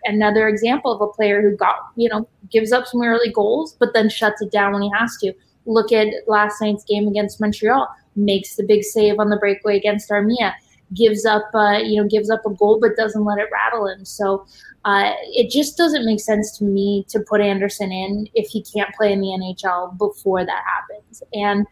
another 0.04 0.48
example 0.48 0.92
of 0.92 1.00
a 1.00 1.12
player 1.12 1.42
who 1.42 1.56
got, 1.56 1.76
you 1.96 2.08
know, 2.08 2.28
gives 2.50 2.72
up 2.72 2.86
some 2.86 3.02
early 3.02 3.32
goals, 3.32 3.76
but 3.78 3.92
then 3.94 4.08
shuts 4.08 4.40
it 4.40 4.52
down 4.52 4.72
when 4.72 4.82
he 4.82 4.90
has 4.96 5.16
to. 5.18 5.32
Look 5.66 5.92
at 5.92 6.08
last 6.26 6.60
night's 6.60 6.84
game 6.84 7.08
against 7.08 7.40
Montreal. 7.40 7.88
Makes 8.14 8.56
the 8.56 8.64
big 8.64 8.84
save 8.84 9.18
on 9.18 9.30
the 9.30 9.36
breakaway 9.36 9.76
against 9.76 10.10
Armia. 10.10 10.54
Gives 10.94 11.24
up, 11.24 11.50
uh, 11.54 11.78
you 11.82 12.00
know, 12.00 12.08
gives 12.08 12.30
up 12.30 12.44
a 12.44 12.50
goal, 12.50 12.78
but 12.80 12.96
doesn't 12.96 13.24
let 13.24 13.38
it 13.38 13.48
rattle 13.50 13.88
him. 13.88 14.04
So 14.04 14.46
uh, 14.84 15.12
it 15.32 15.50
just 15.50 15.76
doesn't 15.76 16.04
make 16.04 16.20
sense 16.20 16.56
to 16.58 16.64
me 16.64 17.06
to 17.08 17.20
put 17.20 17.40
Andersen 17.40 17.92
in 17.92 18.28
if 18.34 18.48
he 18.48 18.62
can't 18.62 18.94
play 18.94 19.12
in 19.12 19.20
the 19.20 19.28
NHL 19.28 19.96
before 19.96 20.44
that 20.44 20.62
happens. 20.64 21.22
And 21.32 21.66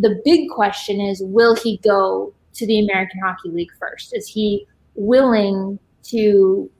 the 0.00 0.20
big 0.24 0.48
question 0.48 1.00
is 1.00 1.22
will 1.22 1.54
he 1.54 1.76
go 1.78 2.32
to 2.54 2.66
the 2.66 2.80
American 2.80 3.20
Hockey 3.20 3.50
League 3.50 3.70
first? 3.78 4.16
Is 4.16 4.26
he 4.26 4.66
willing 4.94 5.78
to 6.04 6.70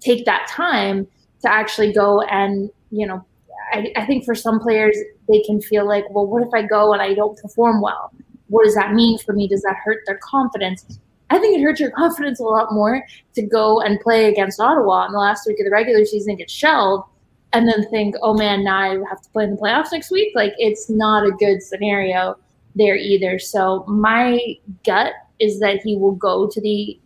take 0.00 0.24
that 0.24 0.48
time 0.48 1.06
to 1.42 1.50
actually 1.50 1.92
go 1.92 2.22
and, 2.22 2.70
you 2.90 3.06
know, 3.06 3.24
I, 3.72 3.92
I 3.96 4.06
think 4.06 4.24
for 4.24 4.34
some 4.34 4.60
players, 4.60 4.96
they 5.28 5.42
can 5.42 5.60
feel 5.60 5.86
like, 5.86 6.04
well, 6.10 6.26
what 6.26 6.42
if 6.42 6.48
I 6.54 6.62
go 6.62 6.92
and 6.92 7.02
I 7.02 7.14
don't 7.14 7.36
perform 7.38 7.82
well? 7.82 8.12
What 8.46 8.64
does 8.64 8.74
that 8.76 8.94
mean 8.94 9.18
for 9.18 9.32
me? 9.32 9.46
Does 9.48 9.62
that 9.62 9.76
hurt 9.84 9.98
their 10.06 10.18
confidence? 10.22 10.98
I 11.30 11.38
think 11.38 11.58
it 11.58 11.62
hurts 11.62 11.80
your 11.80 11.90
confidence 11.96 12.40
a 12.40 12.44
lot 12.44 12.72
more 12.72 13.04
to 13.34 13.42
go 13.42 13.80
and 13.80 14.00
play 14.00 14.26
against 14.26 14.60
Ottawa 14.60 15.06
in 15.06 15.12
the 15.12 15.18
last 15.18 15.46
week 15.46 15.58
of 15.60 15.64
the 15.64 15.70
regular 15.70 16.04
season 16.04 16.30
and 16.30 16.38
get 16.38 16.50
shelled 16.50 17.04
and 17.52 17.68
then 17.68 17.88
think, 17.90 18.14
oh 18.22 18.34
man, 18.34 18.62
now 18.64 18.78
I 18.78 18.88
have 19.08 19.20
to 19.22 19.28
play 19.30 19.44
in 19.44 19.50
the 19.50 19.56
playoffs 19.56 19.92
next 19.92 20.10
week. 20.10 20.32
Like 20.34 20.52
it's 20.58 20.88
not 20.88 21.26
a 21.26 21.32
good 21.32 21.62
scenario 21.62 22.36
there 22.78 22.96
either. 22.96 23.38
So 23.38 23.84
my 23.86 24.40
gut 24.84 25.12
is 25.38 25.60
that 25.60 25.80
he 25.82 25.96
will 25.96 26.14
go 26.14 26.48
to 26.48 26.60
the 26.60 26.98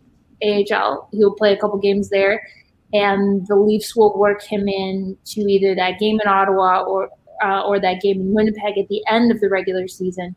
AHL. 0.43 1.09
He'll 1.11 1.35
play 1.35 1.53
a 1.53 1.57
couple 1.57 1.77
games 1.79 2.09
there, 2.09 2.47
and 2.93 3.45
the 3.47 3.55
Leafs 3.55 3.95
will 3.95 4.17
work 4.17 4.43
him 4.43 4.67
in 4.67 5.17
to 5.25 5.41
either 5.41 5.75
that 5.75 5.99
game 5.99 6.19
in 6.21 6.27
Ottawa 6.27 6.83
or 6.83 7.09
uh, 7.43 7.61
or 7.61 7.79
that 7.79 8.01
game 8.01 8.21
in 8.21 8.33
Winnipeg 8.33 8.77
at 8.77 8.87
the 8.87 9.01
end 9.09 9.31
of 9.31 9.39
the 9.41 9.49
regular 9.49 9.87
season, 9.87 10.35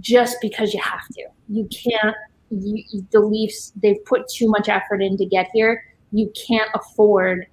just 0.00 0.36
because 0.42 0.74
you 0.74 0.80
have 0.82 1.06
to. 1.14 1.24
You 1.48 1.68
can't. 1.68 2.16
You, 2.50 3.06
the 3.10 3.20
Leafs 3.20 3.72
they've 3.82 4.04
put 4.04 4.28
too 4.28 4.48
much 4.48 4.68
effort 4.68 5.02
in 5.02 5.16
to 5.16 5.26
get 5.26 5.48
here. 5.52 5.82
You 6.12 6.32
can't 6.46 6.70
afford 6.74 7.46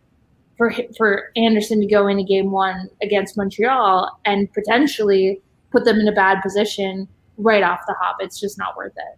for 0.58 0.74
for 0.98 1.32
Andersen 1.36 1.80
to 1.82 1.88
go 1.88 2.08
into 2.08 2.24
game 2.24 2.52
one 2.52 2.90
against 3.02 3.38
Montreal 3.38 4.20
and 4.26 4.52
potentially 4.54 5.42
put 5.72 5.86
them 5.86 6.00
in 6.00 6.08
a 6.08 6.12
bad 6.12 6.42
position 6.42 7.08
right 7.38 7.64
off 7.64 7.82
the 7.88 7.96
hop. 8.00 8.18
It's 8.20 8.40
just 8.40 8.58
not 8.58 8.78
worth 8.78 8.94
it. 8.96 9.18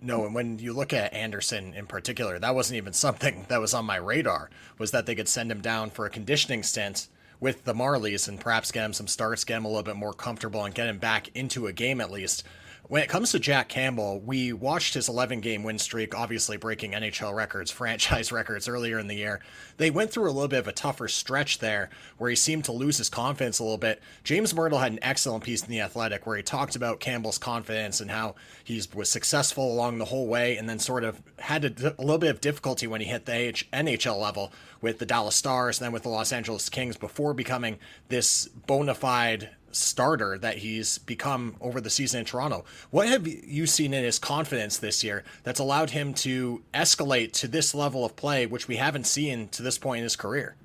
No, 0.00 0.24
and 0.24 0.34
when 0.34 0.58
you 0.58 0.72
look 0.72 0.92
at 0.92 1.12
Andersen 1.12 1.74
in 1.74 1.86
particular, 1.86 2.38
that 2.38 2.54
wasn't 2.54 2.78
even 2.78 2.92
something 2.92 3.44
that 3.48 3.60
was 3.60 3.74
on 3.74 3.84
my 3.84 3.96
radar. 3.96 4.50
Was 4.78 4.90
that 4.92 5.06
they 5.06 5.14
could 5.14 5.28
send 5.28 5.50
him 5.50 5.60
down 5.60 5.90
for 5.90 6.06
a 6.06 6.10
conditioning 6.10 6.62
stint 6.62 7.08
with 7.40 7.64
the 7.64 7.74
Marlies 7.74 8.28
and 8.28 8.40
perhaps 8.40 8.70
get 8.70 8.84
him 8.84 8.92
some 8.92 9.08
starts, 9.08 9.44
get 9.44 9.56
him 9.56 9.64
a 9.64 9.68
little 9.68 9.82
bit 9.82 9.96
more 9.96 10.12
comfortable, 10.12 10.64
and 10.64 10.74
get 10.74 10.88
him 10.88 10.98
back 10.98 11.28
into 11.34 11.66
a 11.66 11.72
game 11.72 12.00
at 12.00 12.10
least. 12.10 12.44
When 12.92 13.02
it 13.02 13.08
comes 13.08 13.30
to 13.30 13.38
Jack 13.38 13.70
Campbell, 13.70 14.20
we 14.20 14.52
watched 14.52 14.92
his 14.92 15.08
11 15.08 15.40
game 15.40 15.62
win 15.62 15.78
streak, 15.78 16.14
obviously 16.14 16.58
breaking 16.58 16.92
NHL 16.92 17.34
records, 17.34 17.70
franchise 17.70 18.30
records 18.30 18.68
earlier 18.68 18.98
in 18.98 19.06
the 19.06 19.14
year. 19.14 19.40
They 19.78 19.90
went 19.90 20.10
through 20.10 20.26
a 20.26 20.30
little 20.30 20.46
bit 20.46 20.58
of 20.58 20.68
a 20.68 20.72
tougher 20.72 21.08
stretch 21.08 21.60
there 21.60 21.88
where 22.18 22.28
he 22.28 22.36
seemed 22.36 22.66
to 22.66 22.72
lose 22.72 22.98
his 22.98 23.08
confidence 23.08 23.58
a 23.58 23.62
little 23.62 23.78
bit. 23.78 24.02
James 24.24 24.52
Mirtle 24.52 24.78
had 24.78 24.92
an 24.92 24.98
excellent 25.00 25.42
piece 25.42 25.62
in 25.62 25.70
The 25.70 25.80
Athletic 25.80 26.26
where 26.26 26.36
he 26.36 26.42
talked 26.42 26.76
about 26.76 27.00
Campbell's 27.00 27.38
confidence 27.38 27.98
and 28.02 28.10
how 28.10 28.34
he 28.62 28.82
was 28.94 29.08
successful 29.08 29.72
along 29.72 29.96
the 29.96 30.04
whole 30.04 30.26
way 30.26 30.58
and 30.58 30.68
then 30.68 30.78
sort 30.78 31.02
of 31.02 31.22
had 31.38 31.64
a, 31.64 31.94
little 31.98 32.18
bit 32.18 32.28
of 32.28 32.42
difficulty 32.42 32.86
when 32.86 33.00
he 33.00 33.06
hit 33.06 33.24
the 33.24 33.54
NHL 33.72 34.20
level 34.20 34.52
with 34.82 34.98
the 34.98 35.06
Dallas 35.06 35.34
Stars 35.34 35.78
and 35.78 35.86
then 35.86 35.92
with 35.92 36.02
the 36.02 36.10
Los 36.10 36.30
Angeles 36.30 36.68
Kings 36.68 36.98
before 36.98 37.32
becoming 37.32 37.78
this 38.10 38.48
bona 38.48 38.94
fide 38.94 39.48
starter 39.72 40.38
that 40.38 40.58
he's 40.58 40.98
become 40.98 41.56
over 41.60 41.80
the 41.80 41.90
season 41.90 42.20
in 42.20 42.26
Toronto. 42.26 42.64
What 42.90 43.08
have 43.08 43.26
you 43.26 43.66
seen 43.66 43.94
in 43.94 44.04
his 44.04 44.18
confidence 44.18 44.78
this 44.78 45.02
year 45.02 45.24
that's 45.42 45.60
allowed 45.60 45.90
him 45.90 46.14
to 46.14 46.62
escalate 46.74 47.32
to 47.32 47.48
this 47.48 47.74
level 47.74 48.04
of 48.04 48.14
play, 48.16 48.46
which 48.46 48.68
we 48.68 48.76
haven't 48.76 49.06
seen 49.06 49.48
to 49.48 49.62
this 49.62 49.78
point 49.78 49.98
in 49.98 50.04
his 50.04 50.16
career? 50.16 50.56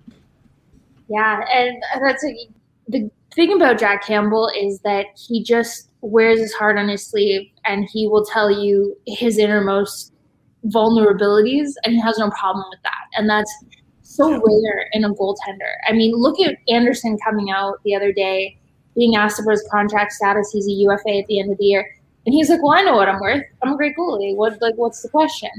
Yeah, 1.09 1.45
and 1.53 1.81
that's 2.01 2.23
a, 2.23 2.35
the 2.87 3.09
thing 3.33 3.53
about 3.53 3.79
Jack 3.79 4.05
Campbell 4.05 4.49
is 4.57 4.79
that 4.81 5.05
he 5.15 5.43
just 5.43 5.89
wears 6.01 6.39
his 6.39 6.53
heart 6.53 6.77
on 6.77 6.89
his 6.89 7.05
sleeve 7.05 7.49
and 7.65 7.87
he 7.91 8.07
will 8.07 8.25
tell 8.25 8.51
you 8.51 8.97
his 9.05 9.37
innermost 9.37 10.13
vulnerabilities 10.65 11.71
and 11.83 11.93
he 11.93 12.01
has 12.01 12.17
no 12.17 12.29
problem 12.31 12.65
with 12.69 12.81
that. 12.83 13.05
And 13.15 13.29
that's 13.29 13.51
so 14.01 14.31
rare 14.31 14.89
in 14.93 15.03
a 15.03 15.13
goaltender. 15.13 15.73
I 15.87 15.93
mean, 15.93 16.13
look 16.15 16.39
at 16.39 16.57
Andersen 16.67 17.17
coming 17.23 17.51
out 17.51 17.79
the 17.83 17.95
other 17.95 18.11
day 18.11 18.57
being 18.97 19.15
asked 19.15 19.39
about 19.39 19.51
his 19.51 19.67
contract 19.71 20.11
status. 20.11 20.51
He's 20.51 20.67
a 20.67 20.71
UFA 20.71 21.19
at 21.19 21.27
the 21.27 21.39
end 21.39 21.51
of 21.51 21.57
the 21.57 21.65
year. 21.65 21.89
And 22.25 22.33
he's 22.33 22.49
like, 22.49 22.61
Well, 22.61 22.73
I 22.73 22.81
know 22.83 22.95
what 22.95 23.07
I'm 23.07 23.21
worth. 23.21 23.43
I'm 23.61 23.73
a 23.73 23.77
great 23.77 23.95
goalie. 23.95 24.35
What 24.35 24.61
like 24.61 24.75
what's 24.75 25.01
the 25.01 25.09
question? 25.09 25.49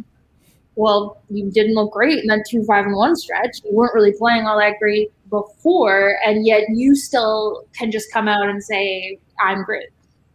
Well, 0.76 1.20
you 1.30 1.50
didn't 1.50 1.74
look 1.74 1.92
great 1.92 2.18
in 2.18 2.26
that 2.26 2.44
two 2.48 2.62
five 2.64 2.84
and 2.84 2.94
one 2.94 3.16
stretch. 3.16 3.58
You 3.64 3.74
weren't 3.74 3.94
really 3.94 4.12
playing 4.12 4.46
all 4.46 4.58
that 4.58 4.78
great 4.78 5.10
before, 5.30 6.18
and 6.24 6.46
yet 6.46 6.64
you 6.70 6.94
still 6.94 7.64
can 7.72 7.90
just 7.90 8.12
come 8.12 8.28
out 8.28 8.48
and 8.48 8.62
say, 8.62 9.18
I'm 9.40 9.64
great. 9.64 9.88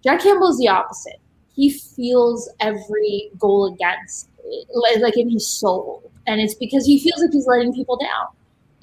Jack 0.04 0.22
Campbell 0.22 0.50
is 0.50 0.58
the 0.58 0.68
opposite. 0.68 1.20
He 1.56 1.70
feels 1.70 2.50
every 2.60 3.30
goal 3.38 3.74
against 3.74 4.30
like 5.00 5.18
in 5.18 5.30
his 5.30 5.48
soul. 5.48 6.12
And 6.28 6.42
it's 6.42 6.56
because 6.56 6.86
he 6.86 7.00
feels 7.00 7.22
like 7.22 7.32
he's 7.32 7.48
letting 7.48 7.74
people 7.74 7.98
down. 7.98 8.28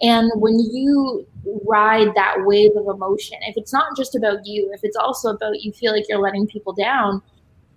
And 0.02 0.30
when 0.37 0.59
you 0.59 1.26
ride 1.66 2.14
that 2.14 2.37
wave 2.38 2.71
of 2.76 2.88
emotion, 2.88 3.38
if 3.42 3.57
it's 3.57 3.73
not 3.73 3.97
just 3.97 4.14
about 4.14 4.47
you, 4.47 4.71
if 4.73 4.80
it's 4.83 4.97
also 4.97 5.30
about 5.30 5.61
you 5.61 5.73
feel 5.73 5.92
like 5.92 6.09
you're 6.09 6.21
letting 6.21 6.47
people 6.47 6.73
down, 6.73 7.23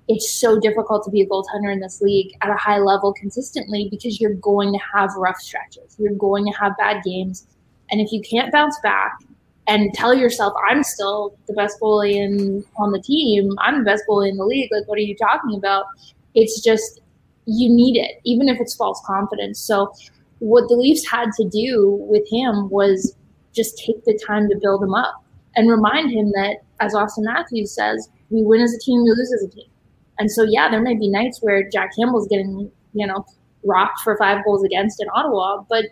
it's 0.07 0.33
so 0.33 0.59
difficult 0.59 1.03
to 1.05 1.11
be 1.11 1.21
a 1.21 1.25
goaltender 1.25 1.71
in 1.71 1.79
this 1.79 2.01
league 2.01 2.35
at 2.41 2.49
a 2.49 2.55
high 2.55 2.77
level 2.77 3.13
consistently 3.13 3.87
because 3.89 4.19
you're 4.19 4.33
going 4.35 4.71
to 4.73 4.79
have 4.93 5.09
rough 5.15 5.37
stretches. 5.37 5.95
You're 5.97 6.15
going 6.15 6.45
to 6.45 6.51
have 6.51 6.77
bad 6.77 7.03
games. 7.03 7.47
And 7.91 8.01
if 8.01 8.11
you 8.11 8.21
can't 8.21 8.51
bounce 8.51 8.77
back 8.81 9.17
and 9.67 9.93
tell 9.93 10.13
yourself, 10.13 10.53
I'm 10.69 10.83
still 10.83 11.37
the 11.47 11.53
best 11.53 11.79
goalie 11.79 12.15
in, 12.15 12.65
on 12.77 12.91
the 12.91 13.01
team, 13.01 13.53
I'm 13.59 13.79
the 13.79 13.85
best 13.85 14.03
goalie 14.09 14.29
in 14.29 14.37
the 14.37 14.45
league, 14.45 14.69
like, 14.71 14.87
what 14.87 14.97
are 14.97 15.01
you 15.01 15.15
talking 15.15 15.55
about? 15.55 15.85
It's 16.35 16.61
just, 16.61 17.01
you 17.45 17.69
need 17.69 17.97
it, 17.97 18.19
even 18.25 18.49
if 18.49 18.59
it's 18.59 18.75
false 18.75 19.01
confidence. 19.05 19.59
So, 19.59 19.93
what 20.43 20.67
the 20.67 20.75
Leafs 20.75 21.09
had 21.09 21.29
to 21.37 21.47
do 21.47 21.97
with 22.09 22.27
him 22.29 22.69
was 22.69 23.15
just 23.53 23.77
take 23.77 24.03
the 24.03 24.19
time 24.27 24.49
to 24.49 24.57
build 24.61 24.83
him 24.83 24.93
up 24.93 25.23
and 25.55 25.69
remind 25.69 26.11
him 26.11 26.31
that, 26.31 26.57
as 26.81 26.93
Auston 26.93 27.23
Matthews 27.23 27.73
says, 27.73 28.09
we 28.29 28.43
win 28.43 28.59
as 28.59 28.73
a 28.73 28.79
team, 28.79 29.03
we 29.03 29.11
lose 29.11 29.31
as 29.33 29.43
a 29.43 29.49
team. 29.49 29.69
And 30.19 30.29
so, 30.29 30.43
yeah, 30.43 30.69
there 30.69 30.81
may 30.81 30.95
be 30.95 31.07
nights 31.07 31.39
where 31.41 31.69
Jack 31.69 31.95
Campbell's 31.95 32.27
getting, 32.27 32.69
you 32.93 33.07
know, 33.07 33.25
rocked 33.63 34.01
for 34.01 34.17
five 34.17 34.43
goals 34.43 34.65
against 34.65 35.01
in 35.01 35.07
Ottawa, 35.15 35.63
but 35.69 35.85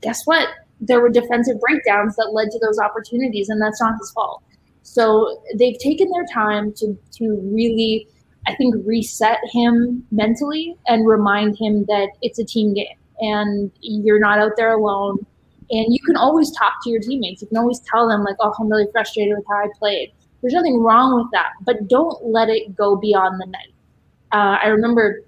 guess 0.00 0.22
what? 0.24 0.48
There 0.80 1.02
were 1.02 1.10
defensive 1.10 1.60
breakdowns 1.60 2.16
that 2.16 2.30
led 2.32 2.50
to 2.52 2.58
those 2.58 2.78
opportunities, 2.78 3.50
and 3.50 3.60
that's 3.60 3.82
not 3.82 3.98
his 3.98 4.10
fault. 4.12 4.42
So 4.82 5.42
they've 5.58 5.78
taken 5.78 6.10
their 6.10 6.24
time 6.32 6.72
to 6.78 6.98
to 7.16 7.38
really, 7.52 8.08
I 8.46 8.54
think, 8.54 8.74
reset 8.86 9.40
him 9.52 10.06
mentally 10.10 10.74
and 10.86 11.06
remind 11.06 11.58
him 11.58 11.84
that 11.88 12.08
it's 12.22 12.38
a 12.38 12.44
team 12.46 12.72
game 12.72 12.96
and 13.20 13.70
you're 13.80 14.18
not 14.18 14.38
out 14.38 14.52
there 14.56 14.72
alone. 14.72 15.24
And 15.70 15.94
you 15.94 16.00
can 16.04 16.16
always 16.16 16.50
talk 16.52 16.82
to 16.82 16.90
your 16.90 17.00
teammates. 17.00 17.42
You 17.42 17.48
can 17.48 17.58
always 17.58 17.80
tell 17.80 18.08
them 18.08 18.24
like, 18.24 18.36
"Oh, 18.40 18.52
I'm 18.58 18.68
really 18.68 18.88
frustrated 18.92 19.36
with 19.36 19.46
how 19.48 19.56
I 19.56 19.68
played." 19.78 20.12
There's 20.40 20.54
nothing 20.54 20.80
wrong 20.82 21.16
with 21.16 21.30
that, 21.32 21.50
but 21.62 21.86
don't 21.88 22.24
let 22.24 22.48
it 22.48 22.74
go 22.74 22.96
beyond 22.96 23.40
the 23.40 23.46
night. 23.46 23.72
Uh, 24.32 24.58
I 24.62 24.68
remember 24.68 25.22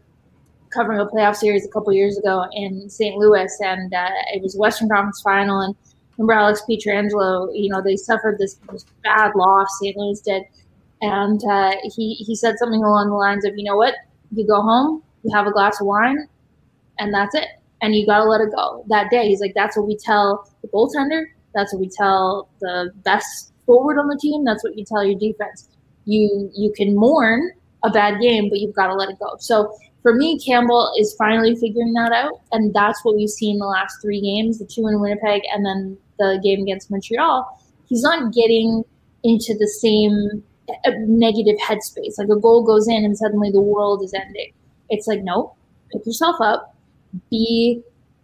covering 0.73 1.01
a 1.01 1.07
playoff 1.07 1.37
series 1.37 1.67
a 1.67 1.69
couple 1.69 1.93
years 1.93 2.19
ago 2.19 2.47
in 2.53 2.89
St. 2.89 3.17
Louis, 3.17 3.53
and 3.61 3.93
uh, 3.93 4.09
it 4.33 4.43
was 4.43 4.57
Western 4.57 4.89
Conference 4.89 5.21
Final. 5.21 5.61
And 5.61 5.77
remember 6.17 6.33
Alex 6.33 6.63
Pietrangelo, 6.69 7.51
you 7.55 7.69
know, 7.69 7.83
they 7.83 7.97
suffered 7.97 8.39
this, 8.39 8.59
bad 9.05 9.33
loss. 9.37 9.69
St. 9.81 9.97
Louis 9.97 10.21
did, 10.21 10.43
and 11.03 11.43
uh, 11.45 11.73
he 11.95 12.15
he 12.15 12.35
said 12.35 12.59
something 12.59 12.83
along 12.83 13.11
the 13.11 13.17
lines 13.17 13.45
of, 13.45 13.57
you 13.57 13.65
know 13.65 13.77
what, 13.77 13.95
you 14.35 14.47
go 14.47 14.63
home, 14.63 15.03
you 15.23 15.35
have 15.35 15.47
a 15.47 15.53
glass 15.53 15.81
of 15.81 15.87
wine, 15.87 16.27
and 16.99 17.13
that's 17.13 17.35
it, 17.35 17.49
and 17.83 17.95
you 17.95 18.07
got 18.07 18.19
to 18.19 18.25
let 18.25 18.41
it 18.41 18.51
go. 18.55 18.85
That 18.89 19.11
day, 19.11 19.29
he's 19.29 19.41
like, 19.41 19.53
that's 19.55 19.77
what 19.77 19.87
we 19.87 19.97
tell 19.97 20.49
the 20.63 20.69
goaltender. 20.69 21.25
That's 21.55 21.73
what 21.75 21.81
we 21.81 21.91
tell 21.91 22.49
the 22.61 22.91
best 23.05 23.53
forward 23.67 23.99
on 23.99 24.09
the 24.09 24.19
team, 24.21 24.45
that's 24.45 24.63
what 24.65 24.77
you 24.77 24.85
tell 24.85 25.05
your 25.05 25.19
defense. 25.19 25.69
You 26.05 26.51
you 26.55 26.73
can 26.77 26.97
mourn 26.97 27.53
a 27.85 27.91
bad 27.91 28.21
game, 28.21 28.49
but 28.49 28.59
you've 28.59 28.75
got 28.75 28.89
to 28.89 28.95
let 28.95 29.09
it 29.09 29.19
go. 29.19 29.37
So 29.39 29.73
for 30.03 30.15
me, 30.15 30.39
Campbell 30.41 30.93
is 30.99 31.15
finally 31.17 31.55
figuring 31.55 31.93
that 31.95 32.13
out, 32.13 32.41
and 32.51 32.75
that's 32.75 33.05
what 33.05 33.17
we've 33.17 33.31
seen 33.31 33.59
the 33.59 33.67
last 33.67 33.97
three 34.03 34.21
games: 34.21 34.59
the 34.59 34.67
two 34.67 34.87
in 34.89 35.01
Winnipeg, 35.01 35.43
and 35.53 35.65
then 35.65 35.97
the 36.19 36.41
game 36.43 36.63
against 36.63 36.91
Montreal. 36.91 37.47
He's 37.89 38.03
not 38.03 38.33
getting 38.33 38.85
into 39.23 39.55
the 39.57 39.69
same 39.69 40.43
uh, 40.69 40.91
negative 41.07 41.57
headspace. 41.59 42.19
Like 42.19 42.29
a 42.29 42.41
goal 42.41 42.65
goes 42.65 42.89
in, 42.89 43.05
and 43.05 43.17
suddenly 43.17 43.51
the 43.51 43.61
world 43.61 44.03
is 44.03 44.13
ending. 44.15 44.53
It's 44.91 45.07
like, 45.07 45.23
no, 45.23 45.55
pick 45.93 46.05
yourself 46.05 46.37
up, 46.41 46.72
be 47.31 47.83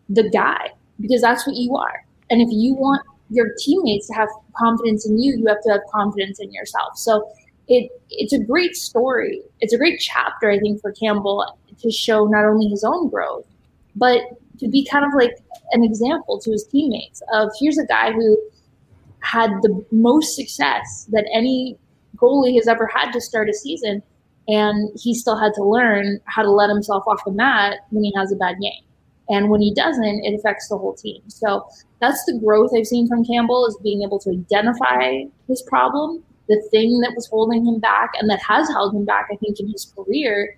the 0.09 0.29
guy, 0.31 0.73
because 1.01 1.21
that's 1.21 1.47
what 1.47 1.57
you 1.57 1.77
are. 1.77 2.05
And 2.31 2.41
if 2.41 2.49
you 2.51 2.75
want 2.75 3.03
your 3.31 3.49
teammates 3.59 4.07
to 4.09 4.15
have 4.15 4.29
confidence 4.57 5.07
in 5.07 5.19
you, 5.19 5.37
you 5.37 5.47
have 5.47 5.63
to 5.63 5.71
have 5.71 5.81
confidence 5.93 6.41
in 6.41 6.53
yourself. 6.53 6.97
So 6.97 7.31
it 7.69 7.91
it's 8.11 8.33
a 8.33 8.39
great 8.39 8.75
story. 8.75 9.43
It's 9.61 9.73
a 9.73 9.79
great 9.79 10.01
chapter, 10.01 10.51
I 10.51 10.59
think, 10.59 10.81
for 10.81 10.93
Campbell 10.93 11.59
to 11.81 11.91
show 11.91 12.25
not 12.27 12.45
only 12.45 12.69
his 12.69 12.85
own 12.85 13.09
growth, 13.11 13.47
but 13.95 14.21
to 14.59 14.69
be 14.69 14.85
kind 14.85 15.05
of 15.05 15.13
like 15.15 15.33
an 15.73 15.85
example 15.85 16.41
to 16.41 16.51
his 16.51 16.65
teammates 16.65 17.23
of 17.33 17.51
here's 17.61 17.79
a 17.79 17.87
guy 17.87 18.13
who 18.13 18.39
had 19.21 19.51
the 19.63 19.85
most 19.91 20.35
success 20.35 21.07
that 21.13 21.29
any 21.33 21.77
goalie 22.17 22.55
has 22.55 22.67
ever 22.67 22.87
had 22.87 23.13
to 23.13 23.21
start 23.21 23.49
a 23.49 23.55
season, 23.55 24.03
and 24.49 24.91
he 24.99 25.15
still 25.15 25.37
had 25.37 25.53
to 25.55 25.63
learn 25.63 26.19
how 26.25 26.43
to 26.43 26.51
let 26.51 26.71
himself 26.71 27.05
off 27.07 27.25
the 27.25 27.33
mat 27.33 27.81
when 27.91 28.03
he 28.03 28.13
has 28.17 28.33
a 28.33 28.37
bad 28.37 28.57
game. 28.61 28.83
And 29.29 29.51
when 29.51 29.61
he 29.61 29.75
doesn't, 29.75 30.25
it 30.25 30.35
affects 30.35 30.69
the 30.69 30.79
whole 30.79 30.95
team. 30.95 31.21
So 31.29 31.67
that's 32.01 32.25
the 32.25 32.41
growth 32.43 32.71
I've 32.75 32.87
seen 32.87 33.07
from 33.07 33.25
Campbell 33.25 33.67
is 33.67 33.79
being 33.83 34.03
able 34.03 34.19
to 34.21 34.31
identify 34.31 35.25
his 35.47 35.61
problem, 35.63 36.25
the 36.49 36.67
thing 36.71 36.99
that 37.01 37.13
was 37.15 37.27
holding 37.27 37.67
him 37.67 37.79
back 37.79 38.13
and 38.19 38.31
that 38.31 38.41
has 38.41 38.69
held 38.69 38.95
him 38.95 39.05
back, 39.05 39.29
I 39.31 39.37
think, 39.37 39.61
in 39.61 39.71
his 39.71 39.93
career, 39.95 40.57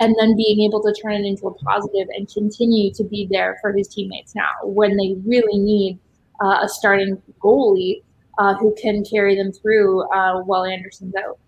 and 0.00 0.12
then 0.18 0.36
being 0.36 0.60
able 0.62 0.82
to 0.82 0.92
turn 1.00 1.12
it 1.12 1.24
into 1.24 1.46
a 1.46 1.54
positive 1.54 2.08
and 2.16 2.28
continue 2.28 2.92
to 2.94 3.04
be 3.04 3.28
there 3.30 3.58
for 3.60 3.72
his 3.72 3.86
teammates 3.86 4.34
now 4.34 4.50
when 4.64 4.96
they 4.96 5.14
really 5.24 5.58
need 5.58 6.00
uh, 6.42 6.58
a 6.62 6.68
starting 6.68 7.22
goalie 7.40 8.02
uh, 8.38 8.54
who 8.56 8.74
can 8.74 9.04
carry 9.04 9.36
them 9.36 9.52
through 9.52 10.02
uh, 10.10 10.40
while 10.42 10.64
Andersen's 10.64 11.14
out. 11.14 11.38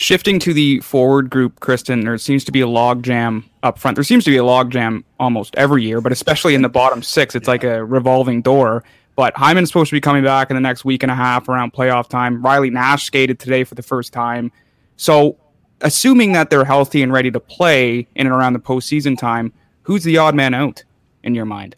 Shifting 0.00 0.38
to 0.38 0.54
the 0.54 0.78
forward 0.78 1.28
group, 1.28 1.58
Kristen, 1.58 2.02
there 2.02 2.16
seems 2.18 2.44
to 2.44 2.52
be 2.52 2.60
a 2.60 2.66
logjam 2.66 3.42
up 3.64 3.80
front. 3.80 3.96
There 3.96 4.04
seems 4.04 4.24
to 4.26 4.30
be 4.30 4.36
a 4.36 4.42
logjam 4.42 5.02
almost 5.18 5.56
every 5.56 5.82
year, 5.82 6.00
but 6.00 6.12
especially 6.12 6.54
in 6.54 6.62
the 6.62 6.68
bottom 6.68 7.02
six, 7.02 7.34
it's 7.34 7.48
yeah. 7.48 7.50
like 7.50 7.64
a 7.64 7.84
revolving 7.84 8.40
door. 8.40 8.84
But 9.16 9.36
Hyman's 9.36 9.70
supposed 9.70 9.90
to 9.90 9.96
be 9.96 10.00
coming 10.00 10.22
back 10.22 10.50
in 10.50 10.54
the 10.54 10.60
next 10.60 10.84
week 10.84 11.02
and 11.02 11.10
a 11.10 11.16
half 11.16 11.48
around 11.48 11.72
playoff 11.72 12.08
time. 12.08 12.40
Riley 12.40 12.70
Nash 12.70 13.06
skated 13.06 13.40
today 13.40 13.64
for 13.64 13.74
the 13.74 13.82
first 13.82 14.12
time. 14.12 14.52
So, 14.96 15.36
assuming 15.80 16.30
that 16.30 16.50
they're 16.50 16.64
healthy 16.64 17.02
and 17.02 17.12
ready 17.12 17.32
to 17.32 17.40
play 17.40 18.06
in 18.14 18.26
and 18.28 18.30
around 18.30 18.52
the 18.52 18.60
postseason 18.60 19.18
time, 19.18 19.52
who's 19.82 20.04
the 20.04 20.16
odd 20.16 20.36
man 20.36 20.54
out 20.54 20.84
in 21.24 21.34
your 21.34 21.44
mind? 21.44 21.74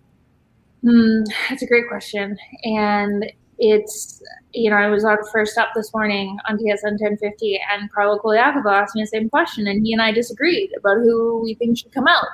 Mm, 0.85 1.27
that's 1.49 1.63
a 1.63 1.67
great 1.67 1.89
question. 1.89 2.37
And 2.65 3.33
it's 3.61 4.23
you 4.53 4.70
know, 4.70 4.77
I 4.77 4.88
was 4.88 5.05
on 5.05 5.18
first 5.33 5.57
up 5.59 5.68
this 5.77 5.92
morning 5.94 6.37
on 6.49 6.57
TSN 6.57 6.99
1050, 6.99 7.61
and 7.70 7.92
Carlo 7.92 8.18
Colaiacovo 8.18 8.73
asked 8.73 8.96
me 8.96 9.03
the 9.03 9.07
same 9.07 9.31
question, 9.31 9.68
and 9.68 9.87
he 9.87 9.92
and 9.92 10.03
I 10.03 10.11
disagreed 10.11 10.73
about 10.77 10.96
who 10.96 11.40
we 11.44 11.55
think 11.55 11.79
should 11.79 11.92
come 11.92 12.09
out. 12.09 12.27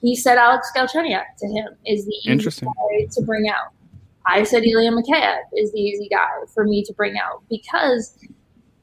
He 0.00 0.16
said 0.16 0.38
Alex 0.38 0.70
Galchenyuk 0.74 1.24
to 1.38 1.46
him 1.48 1.68
is 1.84 2.06
the 2.06 2.14
easy 2.24 2.64
guy 2.64 3.06
to 3.12 3.22
bring 3.22 3.48
out. 3.50 3.72
I 4.26 4.44
said 4.44 4.64
Ilya 4.64 4.92
Mikheyev 4.92 5.40
is 5.56 5.72
the 5.72 5.80
easy 5.80 6.08
guy 6.08 6.28
for 6.54 6.64
me 6.64 6.82
to 6.84 6.92
bring 6.94 7.18
out 7.18 7.42
because, 7.50 8.16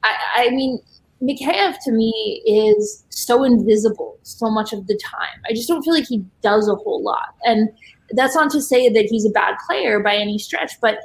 I, 0.04 0.16
I 0.36 0.50
mean, 0.50 0.78
Mikheyev 1.22 1.76
to 1.84 1.90
me 1.90 2.42
is 2.46 3.04
so 3.08 3.42
invisible 3.42 4.18
so 4.22 4.50
much 4.50 4.72
of 4.72 4.86
the 4.86 4.98
time. 5.04 5.40
I 5.48 5.54
just 5.54 5.68
don't 5.68 5.82
feel 5.82 5.94
like 5.94 6.06
he 6.06 6.24
does 6.42 6.68
a 6.68 6.74
whole 6.76 7.02
lot. 7.02 7.34
And 7.44 7.70
that's 8.12 8.34
not 8.34 8.50
to 8.52 8.62
say 8.62 8.88
that 8.88 9.06
he's 9.06 9.24
a 9.24 9.30
bad 9.30 9.56
player 9.66 10.00
by 10.00 10.16
any 10.16 10.38
stretch, 10.38 10.80
but 10.80 10.98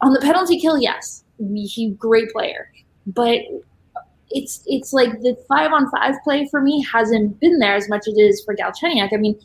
on 0.00 0.12
the 0.12 0.20
penalty 0.20 0.60
kill, 0.60 0.78
yes, 0.78 1.24
he 1.38 1.94
great 1.98 2.30
player, 2.30 2.70
but 3.06 3.40
it's 4.30 4.62
it's 4.66 4.92
like 4.92 5.12
the 5.20 5.36
five 5.48 5.72
on 5.72 5.90
five 5.90 6.16
play 6.24 6.46
for 6.50 6.60
me 6.60 6.84
hasn't 6.92 7.38
been 7.40 7.58
there 7.58 7.76
as 7.76 7.88
much 7.88 8.08
as 8.08 8.16
it 8.16 8.20
is 8.20 8.42
for 8.44 8.54
Galchenyuk. 8.54 9.12
I 9.12 9.16
mean, 9.16 9.38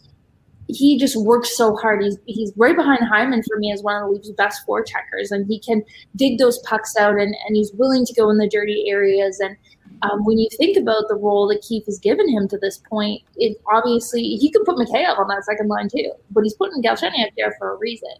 he 0.67 0.97
just 0.97 1.15
works 1.15 1.55
so 1.55 1.75
hard. 1.75 2.03
He's 2.03 2.17
he's 2.25 2.53
right 2.55 2.75
behind 2.75 3.01
Hyman 3.07 3.43
for 3.47 3.57
me 3.57 3.71
as 3.71 3.81
one 3.81 3.95
of 3.95 4.07
the 4.07 4.13
league's 4.13 4.31
best 4.31 4.65
forecheckers, 4.67 5.31
and 5.31 5.47
he 5.47 5.59
can 5.59 5.83
dig 6.15 6.38
those 6.38 6.59
pucks 6.59 6.95
out, 6.95 7.13
and, 7.13 7.35
and 7.47 7.55
he's 7.55 7.71
willing 7.73 8.05
to 8.05 8.13
go 8.13 8.29
in 8.29 8.38
the 8.38 8.47
dirty 8.47 8.85
areas. 8.88 9.39
And 9.39 9.55
um, 10.03 10.23
when 10.25 10.38
you 10.38 10.47
think 10.57 10.77
about 10.77 11.07
the 11.07 11.15
role 11.15 11.47
that 11.47 11.62
Keefe 11.62 11.85
has 11.85 11.99
given 11.99 12.29
him 12.29 12.47
to 12.47 12.57
this 12.57 12.77
point, 12.89 13.21
it 13.35 13.57
obviously 13.71 14.21
he 14.21 14.51
could 14.51 14.63
put 14.63 14.75
Mikheyev 14.75 15.19
on 15.19 15.27
that 15.27 15.45
second 15.45 15.67
line 15.67 15.89
too, 15.89 16.12
but 16.31 16.43
he's 16.43 16.53
putting 16.53 16.81
Galchenyuk 16.81 17.31
there 17.35 17.55
for 17.57 17.73
a 17.73 17.77
reason. 17.77 18.13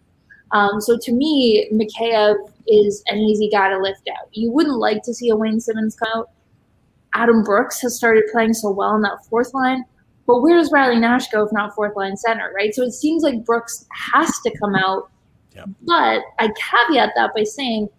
Um, 0.52 0.82
so 0.82 0.98
to 1.02 1.12
me, 1.12 1.70
Mikheyev 1.72 2.36
is 2.68 3.04
an 3.08 3.18
easy 3.20 3.50
guy 3.50 3.70
to 3.70 3.78
lift 3.78 4.08
out. 4.10 4.30
You 4.32 4.52
wouldn't 4.52 4.78
like 4.78 5.04
to 5.04 5.14
see 5.14 5.30
a 5.30 5.36
Wayne 5.36 5.60
Simmonds 5.60 5.96
come 5.96 6.10
out. 6.16 6.30
Adam 7.14 7.44
Brooks 7.44 7.82
has 7.82 7.96
started 7.96 8.24
playing 8.32 8.54
so 8.54 8.70
well 8.72 8.96
in 8.96 9.02
that 9.02 9.26
fourth 9.30 9.54
line. 9.54 9.84
But 10.28 10.42
where 10.42 10.56
does 10.56 10.72
Riley 10.72 11.00
Nash 11.00 11.28
go 11.30 11.44
if 11.44 11.52
not 11.52 11.74
fourth 11.74 11.96
line 11.96 12.16
center, 12.16 12.52
right? 12.56 12.74
So 12.74 12.84
it 12.84 12.92
seems 12.92 13.24
like 13.24 13.44
Brooks 13.46 13.86
has 14.12 14.32
to 14.42 14.56
come 14.60 14.76
out. 14.76 15.10
Yep. 15.56 15.70
But 15.82 16.22
I 16.38 16.50
caveat 16.50 17.14
that 17.16 17.32
by 17.36 17.44
saying 17.44 17.90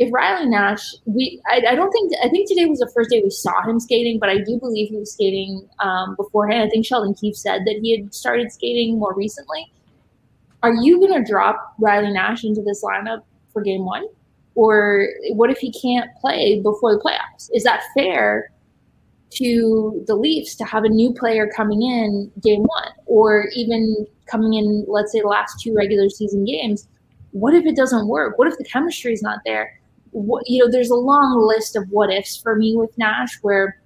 if 0.00 0.12
Riley 0.12 0.48
Nash, 0.48 0.94
we 1.06 1.40
I, 1.48 1.62
I, 1.70 1.74
don't 1.74 1.90
think 1.90 2.12
I 2.22 2.28
think 2.28 2.48
today 2.48 2.66
was 2.66 2.78
the 2.78 2.90
first 2.94 3.10
day 3.10 3.20
we 3.22 3.30
saw 3.30 3.62
him 3.62 3.78
skating, 3.80 4.18
but 4.18 4.28
I 4.28 4.38
do 4.38 4.58
believe 4.58 4.88
he 4.88 4.96
was 4.96 5.12
skating 5.12 5.68
um, 5.80 6.16
beforehand. 6.16 6.62
I 6.62 6.68
think 6.68 6.86
Sheldon 6.86 7.14
Keefe 7.14 7.36
said 7.36 7.62
that 7.66 7.78
he 7.80 7.96
had 7.96 8.14
started 8.14 8.52
skating 8.52 8.98
more 8.98 9.14
recently. 9.14 9.72
Are 10.62 10.74
you 10.74 10.98
going 10.98 11.22
to 11.22 11.30
drop 11.30 11.74
Riley 11.78 12.12
Nash 12.12 12.44
into 12.44 12.62
this 12.62 12.82
lineup 12.82 13.22
for 13.52 13.62
game 13.62 13.84
one? 13.84 14.06
Or 14.54 15.08
what 15.30 15.50
if 15.50 15.58
he 15.58 15.72
can't 15.72 16.10
play 16.20 16.60
before 16.60 16.94
the 16.94 17.00
playoffs? 17.00 17.48
Is 17.52 17.62
that 17.62 17.82
fair 17.96 18.50
to 19.30 20.04
the 20.06 20.16
Leafs 20.16 20.54
to 20.56 20.64
have 20.64 20.84
a 20.84 20.88
new 20.88 21.12
player 21.12 21.48
coming 21.54 21.82
in 21.82 22.30
game 22.42 22.62
one, 22.62 22.92
or 23.06 23.48
even 23.54 24.06
coming 24.26 24.54
in, 24.54 24.84
let's 24.88 25.12
say, 25.12 25.20
the 25.20 25.28
last 25.28 25.60
two 25.60 25.74
regular 25.74 26.08
season 26.08 26.44
games. 26.44 26.88
What 27.32 27.54
if 27.54 27.66
it 27.66 27.76
doesn't 27.76 28.08
work? 28.08 28.38
What 28.38 28.48
if 28.48 28.56
the 28.56 28.64
chemistry 28.64 29.12
is 29.12 29.22
not 29.22 29.40
there? 29.44 29.78
What, 30.12 30.48
you 30.48 30.64
know, 30.64 30.70
there's 30.70 30.90
a 30.90 30.94
long 30.94 31.40
list 31.46 31.76
of 31.76 31.88
what 31.90 32.10
ifs 32.10 32.36
for 32.36 32.56
me 32.56 32.74
with 32.76 32.96
Nash, 32.96 33.38
where 33.42 33.80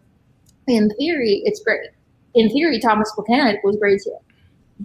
in 0.68 0.90
theory 0.90 1.42
it's 1.44 1.60
great. 1.60 1.90
In 2.34 2.48
theory, 2.48 2.80
Tomas 2.80 3.12
Plekanec 3.16 3.58
was 3.64 3.76
great 3.76 4.00
too. 4.02 4.16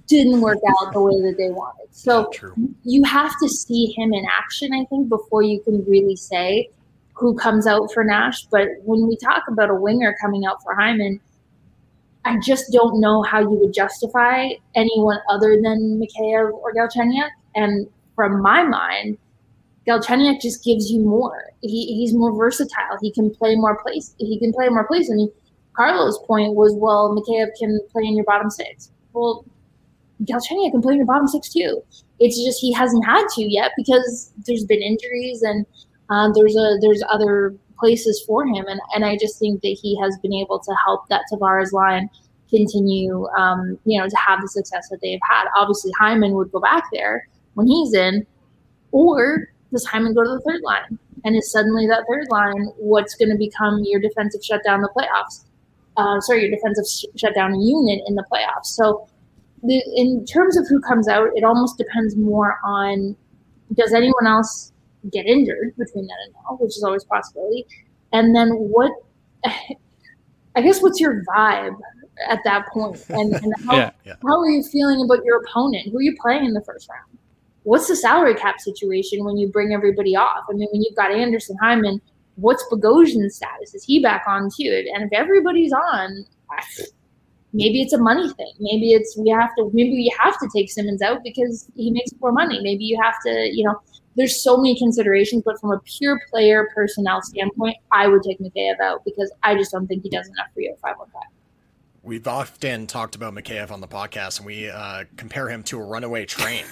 Didn't 0.08 0.41
work 0.41 0.60
out 0.69 0.93
the 0.93 1.02
way 1.02 1.21
that 1.21 1.38
they 1.38 1.50
wanted. 1.50 1.88
So 1.91 2.32
you 2.84 3.04
have 3.04 3.34
to 3.41 3.50
see 3.50 3.93
him 3.97 4.13
in 4.13 4.26
action, 4.26 4.73
I 4.73 4.86
think, 4.86 5.10
before 5.10 5.41
you 5.41 5.60
can 5.62 5.84
really 5.86 6.15
say 6.15 6.69
who 7.13 7.36
comes 7.36 7.65
out 7.65 7.91
for 7.93 8.04
Nash. 8.04 8.45
But 8.45 8.67
when 8.84 9.08
we 9.08 9.17
talk 9.17 9.43
about 9.47 9.71
a 9.71 9.76
winger 9.76 10.15
coming 10.21 10.45
out 10.45 10.62
for 10.63 10.76
Hyman, 10.76 11.19
I 12.26 12.38
just 12.39 12.71
don't 12.71 13.00
know 13.00 13.23
how 13.23 13.39
you 13.39 13.50
would 13.50 13.73
justify 13.73 14.50
anyone 14.76 15.17
other 15.30 15.60
than 15.62 16.00
Mikheyev 16.00 16.54
or 16.54 16.73
Galchenyuk. 16.73 17.30
And 17.56 17.88
from 18.15 18.41
my 18.41 18.63
mind, 18.63 19.17
Galchenyuk 19.88 20.41
just 20.41 20.63
gives 20.63 20.91
you 20.91 21.00
more. 21.00 21.45
He, 21.62 21.95
he's 21.95 22.13
more 22.13 22.36
versatile. 22.36 22.97
He 23.02 23.12
can 23.12 23.34
play 23.34 23.56
more 23.56 23.82
place. 23.82 24.13
He 24.19 24.38
can 24.38 24.52
play 24.52 24.69
more 24.69 24.86
place. 24.86 25.10
I 25.10 25.15
mean, 25.15 25.32
Carlos' 25.73 26.19
point 26.28 26.54
was, 26.54 26.73
well, 26.76 27.15
Mikheyev 27.15 27.47
can 27.58 27.80
play 27.91 28.04
in 28.04 28.15
your 28.15 28.26
bottom 28.26 28.50
six. 28.50 28.91
Well, 29.13 29.45
Galchenyuk 30.23 30.71
can 30.71 30.82
play 30.82 30.93
in 30.93 30.97
your 30.97 31.06
bottom 31.06 31.27
six 31.27 31.49
too. 31.49 31.84
It's 32.19 32.43
just 32.43 32.60
he 32.60 32.73
hasn't 32.73 33.06
had 33.06 33.25
to 33.36 33.43
yet 33.43 33.71
because 33.77 34.32
there's 34.45 34.65
been 34.65 34.82
injuries 34.82 35.41
and 35.43 35.65
um, 36.10 36.32
there's 36.34 36.56
a 36.56 36.77
there's 36.82 37.03
other 37.10 37.56
places 37.80 38.23
for 38.25 38.45
him, 38.45 38.65
and 38.67 38.80
and 38.93 39.06
I 39.06 39.17
just 39.17 39.39
think 39.39 39.62
that 39.62 39.77
he 39.82 39.99
has 40.01 40.17
been 40.19 40.34
able 40.34 40.60
to 40.60 40.75
help 40.86 41.08
that 41.10 41.21
Tavares 41.32 41.71
line 41.71 42.10
continue, 42.49 43.27
um, 43.38 43.77
you 43.86 43.99
know, 43.99 44.08
to 44.08 44.17
have 44.17 44.41
the 44.41 44.47
success 44.47 44.88
that 44.89 44.99
they've 45.01 45.19
had. 45.30 45.45
Obviously, 45.56 45.91
Hyman 45.99 46.34
would 46.34 46.51
go 46.51 46.60
back 46.60 46.86
there 46.93 47.27
when 47.56 47.67
he's 47.67 47.93
in, 47.93 48.25
or 48.91 49.49
does 49.71 49.86
Hyman 49.86 50.13
go 50.13 50.23
to 50.23 50.30
the 50.30 50.41
third 50.41 50.62
line? 50.63 50.97
And 51.25 51.36
is 51.36 51.51
suddenly 51.51 51.88
that 51.88 52.06
third 52.10 52.27
line 52.30 52.67
what's 52.77 53.15
going 53.15 53.30
to 53.30 53.38
become 53.38 53.82
your 53.84 53.99
defensive 53.99 54.43
shutdown 54.43 54.75
in 54.75 54.82
the 54.82 54.89
playoffs? 54.95 55.45
Uh, 55.97 56.21
sorry, 56.21 56.43
your 56.43 56.51
defensive 56.51 56.86
sh- 56.88 57.06
shutdown 57.19 57.60
unit 57.60 58.01
in 58.08 58.15
the 58.15 58.23
playoffs. 58.32 58.65
So, 58.67 59.10
the, 59.63 59.82
in 59.96 60.26
terms 60.26 60.58
of 60.58 60.67
who 60.67 60.80
comes 60.82 61.08
out, 61.08 61.30
it 61.36 61.43
almost 61.43 61.78
depends 61.78 62.15
more 62.15 62.58
on 62.63 63.15
does 63.74 63.93
anyone 63.93 64.26
else 64.28 64.72
get 65.12 65.26
injured 65.26 65.76
between 65.78 66.08
then 66.08 66.17
and 66.26 66.34
now, 66.34 66.58
which 66.60 66.78
is 66.78 66.84
always 66.84 67.04
a 67.04 67.08
possibility. 67.08 67.65
And 68.13 68.36
then 68.36 68.50
what? 68.50 68.91
I 70.56 70.62
guess 70.62 70.82
what's 70.82 71.00
your 71.00 71.24
vibe 71.26 71.76
at 72.30 72.39
that 72.46 72.67
point, 72.70 73.04
and, 73.10 73.34
and 73.36 73.54
how, 73.67 73.76
Yeah. 73.76 73.91
Yeah. 74.06 74.13
how 74.24 74.39
are 74.39 74.50
you 74.50 74.63
feeling 74.63 75.02
about 75.04 75.24
your 75.24 75.41
opponent? 75.43 75.89
Who 75.91 75.98
are 75.98 76.02
you 76.02 76.15
playing 76.20 76.46
in 76.46 76.54
the 76.54 76.63
first 76.63 76.89
round? 76.89 77.20
What's 77.63 77.88
the 77.88 77.96
salary 77.96 78.34
cap 78.34 78.60
situation 78.60 79.24
when 79.26 79.38
you 79.38 79.50
bring 79.50 79.74
everybody 79.74 80.15
off? 80.15 80.46
I 80.50 80.54
mean, 80.54 80.67
when 80.72 80.82
you've 80.82 80.96
got 80.96 81.12
Andersen 81.12 81.58
Hyman, 81.62 82.02
what's 82.36 82.63
Bogosian's 82.72 83.36
status? 83.36 83.76
Is 83.76 83.84
he 83.84 84.00
back 84.00 84.24
on 84.28 84.50
too? 84.50 84.86
And 84.96 85.04
if 85.04 85.10
everybody's 85.12 85.74
on, 85.74 86.26
maybe 87.58 87.82
it's 87.82 87.91
a 87.91 87.98
money 87.98 88.32
thing. 88.34 88.54
Maybe 88.60 88.93
it's 88.93 89.17
we 89.17 89.30
have 89.32 89.50
to 89.58 89.70
maybe 89.74 89.89
you 89.89 90.12
have 90.20 90.39
to 90.39 90.48
take 90.56 90.72
Simmonds 90.72 91.02
out 91.02 91.24
because 91.24 91.70
he 91.76 91.91
makes 91.91 92.12
more 92.22 92.32
money. 92.32 92.62
Maybe 92.62 92.84
you 92.86 92.98
have 93.02 93.15
to, 93.26 93.50
you 93.52 93.65
know, 93.65 93.82
there's 94.15 94.41
so 94.41 94.58
many 94.58 94.78
considerations, 94.78 95.43
but 95.43 95.60
from 95.60 95.72
a 95.72 95.80
pure 95.80 96.20
player 96.30 96.70
personnel 96.74 97.22
standpoint, 97.22 97.78
I 97.91 98.08
would 98.08 98.24
take 98.24 98.39
Mikheyev 98.39 98.80
out 98.80 99.04
because 99.04 99.32
I 99.43 99.56
just 99.56 99.72
don't 99.72 99.88
think 99.88 100.04
he 100.04 100.10
does 100.10 100.28
enough 100.28 100.48
for 100.54 100.62
you 100.62 100.72
at 100.72 100.80
five 100.80 100.98
one 100.98 101.10
five. 101.10 101.24
We've 102.04 102.28
often 102.28 102.88
talked 102.88 103.15
about 103.15 103.34
Mikheyev 103.34 103.72
on 103.72 103.82
the 103.82 103.88
podcast, 103.88 104.38
and 104.38 104.46
we 104.46 104.70
uh, 104.70 105.06
compare 105.17 105.50
him 105.50 105.63
to 105.63 105.80
a 105.80 105.84
runaway 105.84 106.26
train. 106.26 106.63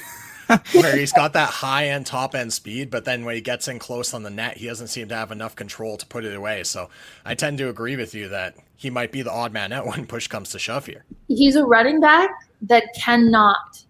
where 0.74 0.96
he's 0.96 1.12
got 1.12 1.34
that 1.34 1.50
high 1.50 1.88
end, 1.88 2.06
top 2.06 2.36
end 2.36 2.54
speed, 2.54 2.92
but 2.92 3.04
then 3.04 3.26
when 3.26 3.34
he 3.34 3.42
gets 3.42 3.68
in 3.68 3.80
close 3.80 4.14
on 4.14 4.22
the 4.22 4.30
net, 4.30 4.56
he 4.58 4.68
doesn't 4.68 4.90
seem 4.90 5.08
to 5.08 5.16
have 5.16 5.32
enough 5.32 5.56
control 5.56 5.98
to 5.98 6.06
put 6.06 6.24
it 6.24 6.36
away. 6.36 6.64
So 6.64 6.92
I 7.26 7.34
tend 7.34 7.58
to 7.58 7.68
agree 7.68 7.96
with 7.96 8.14
you 8.14 8.30
that 8.30 8.56
he 8.76 8.90
might 8.90 9.12
be 9.12 9.22
the 9.22 9.32
odd 9.32 9.54
man 9.54 9.72
out 9.72 9.86
when 9.88 10.06
push 10.06 10.28
comes 10.28 10.52
to 10.52 10.60
shove 10.60 10.86
here. 10.86 11.06
He's 11.28 11.56
a 11.56 11.64
running 11.66 12.00
back 12.00 12.30
that 12.64 12.86
cannot 12.96 13.84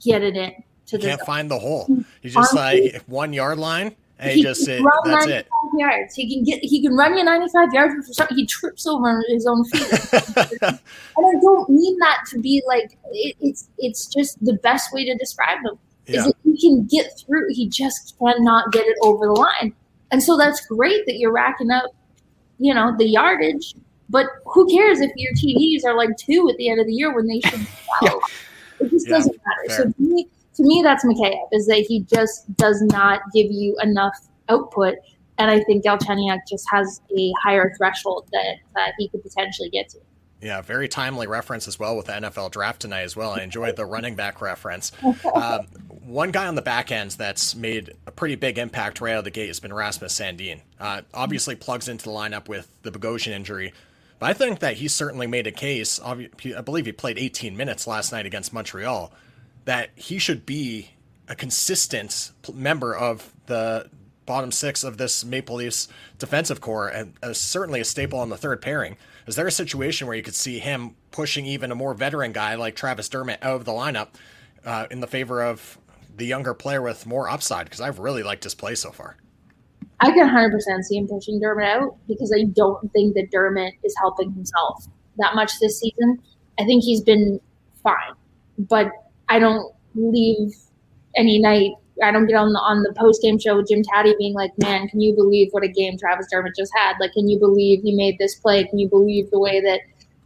get 0.00 0.22
it 0.22 0.36
in 0.36 0.52
to 0.86 0.98
the 0.98 1.06
Can't 1.06 1.20
zone. 1.20 1.26
find 1.26 1.50
the 1.50 1.58
hole. 1.58 1.86
He's 2.20 2.34
just 2.34 2.54
Honestly- 2.54 2.92
like 2.92 3.02
one 3.06 3.32
yard 3.32 3.58
line, 3.58 3.94
and 4.18 4.30
He 4.30 4.36
he 4.38 4.42
just 4.42 4.66
it, 4.68 4.82
that's 5.04 5.26
95 5.26 5.28
it. 5.30 5.48
yards. 5.78 6.14
He 6.14 6.32
can 6.34 6.44
get. 6.44 6.60
He 6.62 6.80
can 6.82 6.94
run 6.96 7.16
you 7.16 7.24
95 7.24 7.72
yards, 7.72 7.94
but 7.96 8.06
for 8.06 8.12
some, 8.12 8.28
he 8.36 8.46
trips 8.46 8.86
over 8.86 9.22
his 9.28 9.46
own 9.46 9.64
feet. 9.64 9.90
and 10.62 10.78
I 11.18 11.32
don't 11.40 11.68
mean 11.70 11.98
that 11.98 12.18
to 12.30 12.38
be 12.38 12.62
like 12.66 12.96
it, 13.10 13.36
it's. 13.40 13.68
It's 13.78 14.06
just 14.06 14.42
the 14.44 14.54
best 14.54 14.92
way 14.92 15.04
to 15.04 15.16
describe 15.16 15.58
him 15.64 15.78
is 16.06 16.14
Yeah. 16.16 16.22
that 16.26 16.34
he 16.44 16.60
can 16.60 16.84
get 16.84 17.18
through. 17.18 17.46
He 17.50 17.68
just 17.68 18.14
cannot 18.18 18.70
get 18.72 18.86
it 18.86 18.96
over 19.02 19.26
the 19.26 19.32
line, 19.32 19.74
and 20.12 20.22
so 20.22 20.36
that's 20.36 20.64
great 20.66 21.04
that 21.06 21.16
you're 21.18 21.32
racking 21.32 21.70
up, 21.70 21.90
you 22.58 22.72
know, 22.74 22.94
the 22.96 23.06
yardage. 23.08 23.74
But 24.12 24.26
who 24.44 24.68
cares 24.68 25.00
if 25.00 25.10
your 25.16 25.32
TDs 25.32 25.84
are 25.84 25.96
like 25.96 26.16
two 26.16 26.48
at 26.48 26.56
the 26.58 26.68
end 26.68 26.80
of 26.80 26.86
the 26.86 26.92
year 26.92 27.12
when 27.12 27.26
they 27.26 27.40
should 27.40 27.58
be 27.60 27.66
12? 28.00 28.22
It 28.80 28.90
just 28.90 29.08
Yeah, 29.08 29.14
doesn't 29.16 29.36
matter. 29.68 29.74
So 29.74 29.84
to 29.90 29.94
me, 29.98 30.28
to 30.54 30.62
me, 30.62 30.82
that's 30.84 31.04
Mikheyev 31.04 31.48
is 31.52 31.66
that 31.66 31.78
he 31.88 32.00
just 32.00 32.54
does 32.56 32.80
not 32.82 33.22
give 33.34 33.50
you 33.50 33.76
enough 33.82 34.14
output. 34.48 34.96
And 35.38 35.50
I 35.50 35.64
think 35.64 35.84
Galchenyuk 35.84 36.40
just 36.48 36.66
has 36.70 37.00
a 37.16 37.32
higher 37.42 37.72
threshold 37.76 38.28
that 38.32 38.56
uh, 38.76 38.90
he 38.98 39.08
could 39.08 39.22
potentially 39.22 39.70
get 39.70 39.88
to. 39.88 39.98
Yeah, 40.42 40.60
very 40.60 40.88
timely 40.88 41.26
reference 41.28 41.66
as 41.68 41.78
well 41.78 41.96
with 41.96 42.06
the 42.06 42.12
NFL 42.12 42.50
draft 42.50 42.82
tonight 42.82 43.02
as 43.02 43.16
well. 43.16 43.30
I 43.30 43.42
enjoyed 43.42 43.76
the 43.76 43.86
running 43.86 44.14
back 44.14 44.40
reference. 44.40 44.92
Um, 45.34 45.66
one 46.04 46.30
guy 46.32 46.46
on 46.48 46.56
the 46.56 46.62
back 46.62 46.90
end 46.92 47.12
that's 47.12 47.54
made 47.54 47.94
a 48.06 48.10
pretty 48.10 48.34
big 48.34 48.58
impact 48.58 49.00
right 49.00 49.12
out 49.12 49.18
of 49.20 49.24
the 49.24 49.30
gate 49.30 49.46
has 49.46 49.60
been 49.60 49.72
Rasmus 49.72 50.12
Sandin. 50.18 50.60
Uh, 50.78 51.02
obviously 51.14 51.54
plugs 51.54 51.88
into 51.88 52.04
the 52.04 52.10
lineup 52.10 52.48
with 52.48 52.68
the 52.82 52.90
Bogosian 52.90 53.30
injury, 53.32 53.72
but 54.22 54.30
I 54.30 54.34
think 54.34 54.60
that 54.60 54.76
he 54.76 54.86
certainly 54.86 55.26
made 55.26 55.48
a 55.48 55.50
case. 55.50 56.00
I 56.00 56.28
believe 56.64 56.86
he 56.86 56.92
played 56.92 57.18
18 57.18 57.56
minutes 57.56 57.88
last 57.88 58.12
night 58.12 58.24
against 58.24 58.52
Montreal. 58.52 59.12
That 59.64 59.90
he 59.96 60.20
should 60.20 60.46
be 60.46 60.90
a 61.26 61.34
consistent 61.34 62.30
member 62.54 62.94
of 62.94 63.34
the 63.46 63.90
bottom 64.24 64.52
six 64.52 64.84
of 64.84 64.96
this 64.96 65.24
Maple 65.24 65.56
Leafs 65.56 65.88
defensive 66.20 66.60
core 66.60 66.86
and 66.86 67.14
uh, 67.20 67.32
certainly 67.32 67.80
a 67.80 67.84
staple 67.84 68.20
on 68.20 68.28
the 68.28 68.36
third 68.36 68.62
pairing. 68.62 68.96
Is 69.26 69.34
there 69.34 69.48
a 69.48 69.50
situation 69.50 70.06
where 70.06 70.14
you 70.14 70.22
could 70.22 70.36
see 70.36 70.60
him 70.60 70.94
pushing 71.10 71.44
even 71.44 71.72
a 71.72 71.74
more 71.74 71.92
veteran 71.92 72.30
guy 72.30 72.54
like 72.54 72.76
Travis 72.76 73.08
Dermott 73.08 73.40
out 73.42 73.56
of 73.56 73.64
the 73.64 73.72
lineup 73.72 74.10
uh, 74.64 74.86
in 74.92 75.00
the 75.00 75.08
favor 75.08 75.42
of 75.42 75.78
the 76.16 76.26
younger 76.26 76.54
player 76.54 76.80
with 76.80 77.06
more 77.06 77.28
upside? 77.28 77.66
Because 77.66 77.80
I've 77.80 77.98
really 77.98 78.22
liked 78.22 78.44
his 78.44 78.54
play 78.54 78.76
so 78.76 78.92
far. 78.92 79.16
I 80.02 80.10
can 80.10 80.28
100% 80.28 80.82
see 80.82 80.96
him 80.96 81.06
pushing 81.06 81.40
Dermott 81.40 81.64
out 81.64 81.96
because 82.08 82.34
I 82.36 82.42
don't 82.42 82.92
think 82.92 83.14
that 83.14 83.30
Dermott 83.30 83.74
is 83.84 83.94
helping 84.00 84.32
himself 84.32 84.86
that 85.18 85.36
much 85.36 85.60
this 85.60 85.78
season. 85.78 86.18
I 86.58 86.64
think 86.64 86.82
he's 86.82 87.00
been 87.00 87.40
fine, 87.84 88.14
but 88.58 88.90
I 89.28 89.38
don't 89.38 89.72
leave 89.94 90.52
any 91.16 91.38
night. 91.38 91.70
I 92.02 92.10
don't 92.10 92.26
get 92.26 92.34
on 92.34 92.52
the 92.52 92.58
on 92.58 92.82
the 92.82 92.92
post 92.98 93.22
game 93.22 93.38
show 93.38 93.56
with 93.56 93.68
Jim 93.68 93.84
Tatti 93.84 94.14
being 94.18 94.34
like, 94.34 94.50
"Man, 94.58 94.88
can 94.88 95.00
you 95.00 95.14
believe 95.14 95.48
what 95.52 95.62
a 95.62 95.68
game 95.68 95.96
Travis 95.96 96.26
Dermott 96.32 96.54
just 96.58 96.72
had? 96.74 96.96
Like, 96.98 97.12
can 97.12 97.28
you 97.28 97.38
believe 97.38 97.82
he 97.82 97.94
made 97.94 98.18
this 98.18 98.34
play? 98.34 98.64
Can 98.64 98.80
you 98.80 98.88
believe 98.88 99.30
the 99.30 99.38
way 99.38 99.60
that 99.60 99.80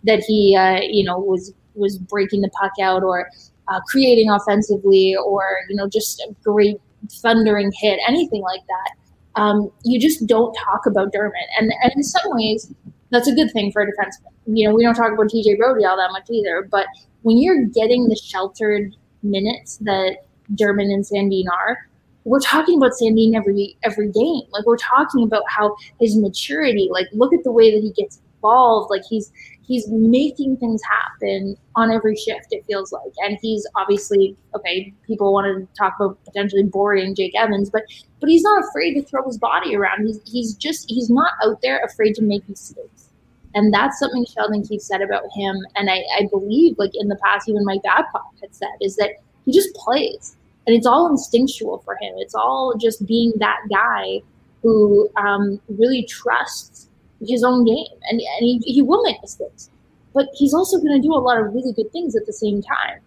that 0.05 0.21
he, 0.21 0.57
uh, 0.57 0.81
you 0.81 1.05
know, 1.05 1.19
was 1.19 1.53
was 1.75 1.99
breaking 1.99 2.41
the 2.41 2.49
puck 2.51 2.73
out 2.81 3.03
or 3.03 3.29
uh, 3.69 3.81
creating 3.89 4.31
offensively 4.31 5.15
or 5.17 5.45
you 5.69 5.77
know 5.77 5.87
just 5.87 6.21
a 6.21 6.35
great 6.43 6.81
thundering 7.21 7.71
hit, 7.79 8.01
anything 8.09 8.41
like 8.41 8.63
that." 8.69 9.06
Um, 9.37 9.71
you 9.85 10.01
just 10.01 10.27
don't 10.27 10.55
talk 10.55 10.87
about 10.87 11.13
Dermott. 11.13 11.35
And, 11.59 11.73
and 11.83 11.93
in 11.95 12.03
some 12.03 12.23
ways, 12.27 12.73
that's 13.11 13.29
a 13.29 13.35
good 13.35 13.53
thing 13.53 13.71
for 13.71 13.83
a 13.83 13.87
defenseman. 13.87 14.33
You 14.47 14.69
know, 14.69 14.75
we 14.75 14.83
don't 14.83 14.95
talk 14.95 15.13
about 15.13 15.27
TJ 15.27 15.59
Brodie 15.59 15.85
all 15.85 15.97
that 15.97 16.11
much 16.13 16.29
either, 16.31 16.67
but 16.71 16.87
when 17.23 17.39
you're 17.39 17.65
getting 17.67 18.09
the 18.09 18.17
sheltered 18.17 18.97
minutes 19.23 19.79
that 19.79 20.27
Dermott 20.55 20.87
and 20.87 21.05
Sandin 21.05 21.45
are, 21.53 21.89
we're 22.25 22.41
talking 22.41 22.79
about 22.79 22.93
Sandin 23.01 23.35
every 23.37 23.77
every 23.83 24.11
game. 24.11 24.43
Like 24.51 24.67
we're 24.67 24.77
talking 24.77 25.23
about 25.23 25.45
how 25.49 25.77
his 26.01 26.17
maturity, 26.17 26.89
like 26.91 27.07
look 27.13 27.33
at 27.33 27.45
the 27.45 27.53
way 27.53 27.71
that 27.73 27.83
he 27.83 27.93
gets 27.93 28.21
involved. 28.37 28.91
Like 28.91 29.03
he's 29.09 29.33
he's 29.67 29.89
making 29.89 30.57
things 30.57 30.81
happen 30.83 31.57
on 31.75 31.91
every 31.91 32.17
shift, 32.17 32.47
it 32.51 32.65
feels 32.67 32.93
like. 32.93 33.13
And 33.19 33.39
he's 33.41 33.67
obviously 33.75 34.37
okay, 34.55 34.93
people 35.07 35.33
want 35.33 35.47
to 35.47 35.69
talk 35.79 35.95
about 36.01 36.23
potentially 36.25 36.63
boarding 36.63 37.15
Jake 37.15 37.35
Evans, 37.39 37.71
but 37.71 37.83
but 38.21 38.29
he's 38.29 38.43
not 38.43 38.65
afraid 38.65 38.95
to 38.95 39.03
throw 39.03 39.25
his 39.25 39.39
body 39.39 39.77
around. 39.77 40.07
He's 40.07 40.21
he's 40.25 40.55
just 40.55 40.91
he's 40.91 41.11
not 41.11 41.33
out 41.45 41.61
there 41.63 41.81
afraid 41.85 42.15
to 42.17 42.23
make 42.23 42.49
mistakes. 42.49 43.11
And 43.55 43.73
that's 43.73 43.99
something 43.99 44.27
Sheldon 44.27 44.63
Keefe 44.65 44.83
said 44.83 45.01
about 45.01 45.23
him. 45.35 45.57
And 45.77 45.89
I, 45.89 46.03
I 46.19 46.29
believe 46.31 46.77
like 46.79 46.91
in 46.93 47.09
the 47.09 47.19
past, 47.25 47.49
even 47.49 47.65
Mike 47.65 47.83
Babcock 47.83 48.35
had 48.43 48.55
said, 48.55 48.69
is 48.83 48.97
that 48.97 49.13
he 49.47 49.53
just 49.53 49.75
plays. 49.75 50.37
And 50.67 50.77
it's 50.77 50.87
all 50.87 51.09
instinctual 51.09 51.79
for 51.79 51.95
him. 51.95 52.15
It's 52.19 52.35
all 52.35 52.75
just 52.79 53.07
being 53.07 53.33
that 53.37 53.59
guy 53.71 54.21
who 54.63 55.09
um, 55.17 55.59
really 55.69 56.03
trusts 56.05 56.86
his 57.21 57.45
own 57.45 57.65
game, 57.65 57.87
and 58.11 58.21
and 58.21 58.41
he, 58.41 58.59
he 58.65 58.83
will 58.83 59.03
make 59.03 59.21
mistakes, 59.23 59.71
but 60.15 60.29
he's 60.35 60.55
also 60.55 60.79
going 60.79 61.01
to 61.01 61.07
do 61.07 61.15
a 61.15 61.19
lot 61.19 61.39
of 61.39 61.53
really 61.55 61.73
good 61.73 61.91
things 61.93 62.17
at 62.17 62.27
the 62.27 62.33
same 62.33 62.63
time. 62.63 63.01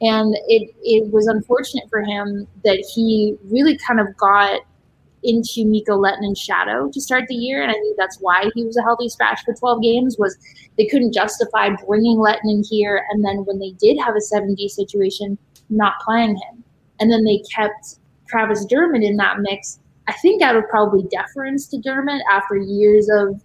And 0.00 0.34
it 0.48 0.74
it 0.82 1.12
was 1.12 1.26
unfortunate 1.26 1.88
for 1.88 2.02
him 2.02 2.46
that 2.64 2.84
he 2.94 3.36
really 3.44 3.78
kind 3.78 4.00
of 4.00 4.16
got 4.16 4.60
into 5.24 5.64
Mikko 5.64 5.96
Lehtonen's 5.98 6.40
shadow 6.40 6.90
to 6.90 7.00
start 7.00 7.24
the 7.28 7.34
year, 7.34 7.62
and 7.62 7.70
I 7.70 7.74
think 7.74 7.96
that's 7.96 8.18
why 8.20 8.50
he 8.54 8.64
was 8.64 8.76
a 8.76 8.82
healthy 8.82 9.08
scratch 9.08 9.40
for 9.44 9.54
12 9.54 9.82
games. 9.82 10.16
Was 10.18 10.36
they 10.76 10.86
couldn't 10.86 11.12
justify 11.14 11.70
bringing 11.86 12.18
Lehtonen 12.18 12.66
here, 12.68 13.06
and 13.10 13.24
then 13.24 13.44
when 13.44 13.58
they 13.58 13.70
did 13.72 13.98
have 14.00 14.14
a 14.16 14.34
7D 14.34 14.68
situation, 14.70 15.38
not 15.70 15.94
playing 16.04 16.36
him, 16.36 16.64
and 16.98 17.10
then 17.10 17.24
they 17.24 17.42
kept 17.54 17.98
Travis 18.28 18.64
Dermott 18.64 19.02
in 19.02 19.16
that 19.18 19.40
mix. 19.40 19.78
I 20.08 20.14
think 20.14 20.42
out 20.42 20.56
of 20.56 20.68
probably 20.68 21.04
deference 21.04 21.68
to 21.68 21.78
Dermott 21.78 22.22
after 22.30 22.56
years 22.56 23.08
of 23.08 23.40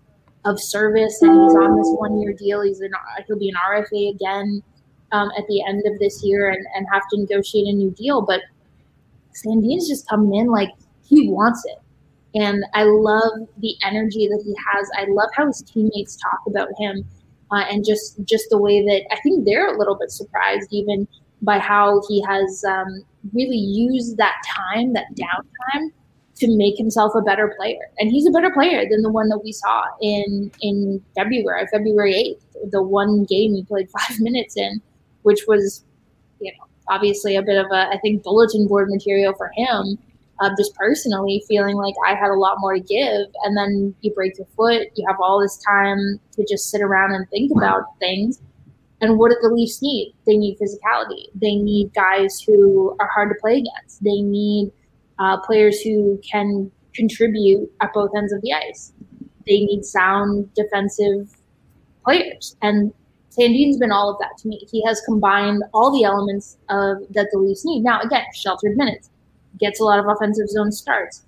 of 0.48 0.60
service, 0.60 1.22
and 1.22 1.32
he's 1.32 1.56
on 1.56 1.78
this 1.78 1.90
one 1.98 2.20
year 2.20 2.34
deal. 2.34 2.62
He's 2.62 2.80
an 2.82 2.92
he'll 3.28 3.40
be 3.40 3.50
an 3.50 3.56
RFA 3.70 4.14
again 4.14 4.64
um, 5.12 5.30
at 5.38 5.46
the 5.48 5.64
end 5.68 5.84
of 5.86 6.00
this 6.00 6.24
year, 6.24 6.50
and, 6.50 6.66
and 6.76 6.86
have 6.92 7.04
to 7.12 7.20
negotiate 7.20 7.68
a 7.68 7.74
new 7.74 7.92
deal. 7.92 8.22
But 8.22 8.42
Sandin's 9.34 9.88
just 9.88 10.08
coming 10.08 10.36
in 10.40 10.48
like 10.48 10.70
he 11.06 11.30
wants 11.30 11.64
it. 11.66 11.80
And 12.36 12.64
I 12.74 12.84
love 12.84 13.48
the 13.60 13.76
energy 13.84 14.28
that 14.28 14.42
he 14.46 14.56
has. 14.72 14.90
I 14.98 15.06
love 15.10 15.30
how 15.34 15.48
his 15.48 15.64
teammates 15.64 16.18
talk 16.18 16.40
about 16.48 16.70
him, 16.78 17.06
uh, 17.52 17.64
and 17.70 17.86
just 17.86 18.24
just 18.26 18.50
the 18.50 18.58
way 18.58 18.82
that 18.82 19.02
I 19.12 19.20
think 19.22 19.46
they're 19.46 19.74
a 19.74 19.78
little 19.78 19.96
bit 19.96 20.12
surprised 20.12 20.70
even 20.72 21.08
by 21.42 21.60
how 21.60 22.02
he 22.08 22.24
has 22.24 22.64
um, 22.68 23.04
really 23.34 23.58
used 23.58 24.18
that 24.18 24.36
time, 24.48 24.94
that 24.94 25.06
downtime, 25.16 25.92
to 26.40 26.58
make 26.58 26.78
himself 26.78 27.14
a 27.16 27.22
better 27.22 27.54
player. 27.58 27.90
And 28.00 28.12
he's 28.12 28.28
a 28.28 28.32
better 28.32 28.52
player 28.52 28.86
than 28.90 29.02
the 29.02 29.12
one 29.12 29.30
that 29.30 29.40
we 29.44 29.52
saw 29.52 29.86
in 30.02 30.52
in 30.62 31.04
February, 31.16 31.68
February 31.72 32.16
eighth, 32.16 32.46
the 32.72 32.82
one 32.82 33.26
game 33.26 33.56
he 33.56 33.64
played 33.64 33.90
five 33.98 34.20
minutes 34.20 34.58
in, 34.58 34.82
which 35.24 35.42
was, 35.48 35.84
you 36.40 36.52
know, 36.52 36.66
obviously 36.90 37.36
a 37.36 37.42
bit 37.42 37.58
of 37.58 37.72
a 37.72 37.90
I 37.90 38.00
think 38.02 38.24
bulletin 38.24 38.68
board 38.68 38.90
material 38.90 39.34
for 39.34 39.52
him 39.56 39.98
um, 40.40 40.54
just 40.58 40.76
personally 40.76 41.44
feeling 41.48 41.76
like 41.76 41.96
I 42.06 42.14
had 42.14 42.30
a 42.30 42.36
lot 42.36 42.58
more 42.60 42.74
to 42.74 42.80
give. 42.80 43.28
And 43.44 43.58
then 43.58 43.96
you 44.02 44.14
break 44.14 44.38
your 44.38 44.48
foot, 44.56 44.88
you 44.96 45.06
have 45.08 45.18
all 45.20 45.42
this 45.42 45.58
time 45.58 46.20
to 46.34 46.46
just 46.48 46.70
sit 46.70 46.82
around 46.82 47.14
and 47.14 47.30
think 47.30 47.52
about 47.52 47.98
things. 48.00 48.42
And 49.02 49.18
what 49.18 49.30
do 49.30 49.38
the 49.42 49.50
Leafs 49.50 49.82
need? 49.82 50.14
They 50.26 50.38
need 50.38 50.58
physicality. 50.60 51.28
They 51.36 51.56
need 51.56 51.94
guys 51.94 52.42
who 52.42 52.96
are 53.00 53.08
hard 53.08 53.30
to 53.30 53.36
play 53.40 53.58
against. 53.58 54.04
They 54.04 54.22
need 54.22 54.72
uh, 55.20 55.38
players 55.42 55.82
who 55.82 56.20
can 56.30 56.72
contribute 56.94 57.72
at 57.82 57.94
both 57.94 58.12
ends 58.16 58.34
of 58.34 58.42
the 58.42 58.54
ice. 58.54 58.94
They 59.46 59.60
need 59.60 59.86
sound 59.86 60.54
defensive 60.54 61.36
players. 62.04 62.56
And 62.62 62.94
Sandin's 63.38 63.78
been 63.78 63.92
all 63.92 64.10
of 64.10 64.18
that 64.20 64.38
to 64.40 64.48
me. 64.48 64.68
He 64.70 64.84
has 64.86 65.02
combined 65.02 65.64
all 65.74 65.92
the 65.92 66.04
elements 66.04 66.58
of 66.70 66.98
that 67.12 67.28
the 67.32 67.38
Leafs 67.38 67.66
need. 67.66 67.84
Now, 67.84 68.02
again, 68.02 68.26
sheltered 68.34 68.76
minutes 68.76 69.10
gets 69.60 69.80
a 69.80 69.84
lot 69.84 70.00
of 70.00 70.08
offensive 70.08 70.50
zone 70.50 70.72
starts. 70.72 71.24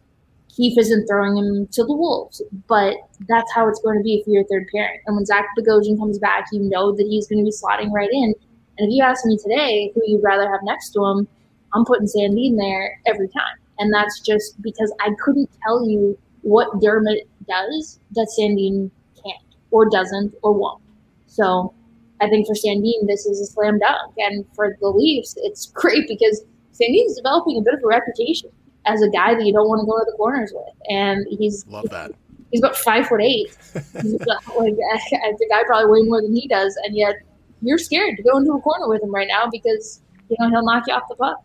Keefe 0.50 0.78
isn't 0.78 1.08
throwing 1.08 1.38
him 1.38 1.68
to 1.68 1.84
the 1.84 1.94
wolves, 1.94 2.42
but 2.68 2.96
that's 3.28 3.52
how 3.54 3.68
it's 3.68 3.80
going 3.82 3.98
to 3.98 4.04
be 4.04 4.22
for 4.24 4.32
your 4.32 4.44
third 4.46 4.68
pairing. 4.74 5.00
And 5.06 5.16
when 5.16 5.26
Zach 5.26 5.46
Bogosian 5.58 5.98
comes 5.98 6.20
back, 6.20 6.48
you 6.52 6.60
know 6.60 6.92
that 6.92 7.08
he's 7.08 7.28
going 7.28 7.40
to 7.40 7.46
be 7.46 7.56
slotting 7.56 7.92
right 7.92 8.10
in. 8.12 8.34
And 8.78 8.90
if 8.90 8.96
you 8.96 9.04
ask 9.04 9.26
me 9.26 9.38
today 9.38 9.92
who 9.94 10.02
you'd 10.06 10.24
rather 10.24 10.50
have 10.50 10.62
next 10.64 10.90
to 10.92 11.06
him, 11.06 11.28
I'm 11.74 11.86
putting 11.86 12.08
Sandin 12.08 12.58
there 12.58 13.00
every 13.06 13.28
time. 13.30 13.58
And 13.80 13.94
that's 13.94 14.20
just 14.20 14.62
because 14.62 14.94
I 15.00 15.10
couldn't 15.24 15.50
tell 15.66 15.88
you 15.88 16.18
what 16.42 16.82
Dermott 16.82 17.28
does 17.48 18.00
that 18.12 18.32
Sandin 18.38 18.92
can't 19.16 19.44
or 19.72 19.90
doesn't 19.90 20.36
or 20.44 20.54
won't. 20.54 20.82
So 21.28 21.74
I 22.22 22.30
think 22.30 22.48
for 22.48 22.54
Sandin, 22.54 23.08
this 23.08 23.26
is 23.26 23.40
a 23.42 23.46
slam 23.46 23.80
dunk. 23.80 24.14
And 24.18 24.46
for 24.54 24.76
the 24.80 24.90
Leafs, 24.90 25.36
it's 25.38 25.66
great 25.74 26.08
because 26.08 26.44
Sandin's 26.74 27.16
developing 27.16 27.58
a 27.58 27.62
bit 27.62 27.74
of 27.74 27.84
a 27.84 27.88
reputation 27.88 28.50
as 28.86 29.02
a 29.02 29.10
guy 29.10 29.36
that 29.36 29.46
you 29.46 29.54
don't 29.54 29.68
want 29.68 29.82
to 29.82 29.86
go 29.86 30.00
to 30.00 30.06
the 30.10 30.18
corners 30.18 30.52
with, 30.54 30.74
and 30.90 31.26
he's 31.30 31.66
love 31.68 31.90
that. 31.90 32.12
He's 32.52 32.62
about 32.62 32.76
five 32.78 33.06
foot 33.06 33.22
eight. 33.22 33.56
he's 34.02 34.14
like, 34.26 34.44
the 34.48 35.48
guy 35.52 35.62
probably 35.68 36.02
way 36.02 36.08
more 36.08 36.20
than 36.20 36.34
he 36.34 36.48
does, 36.48 36.76
and 36.84 36.98
yet 36.98 37.18
you're 37.62 37.78
scared 37.78 38.18
to 38.18 38.24
go 38.24 38.38
into 38.38 38.54
a 38.54 38.62
corner 38.62 38.90
with 38.90 39.04
him 39.04 39.14
right 39.14 39.28
now 39.28 39.48
because 39.52 40.02
you 40.30 40.38
know 40.40 40.50
he'll 40.50 40.64
knock 40.64 40.86
you 40.88 40.94
off 40.96 41.04
the 41.10 41.16
puck. 41.16 41.44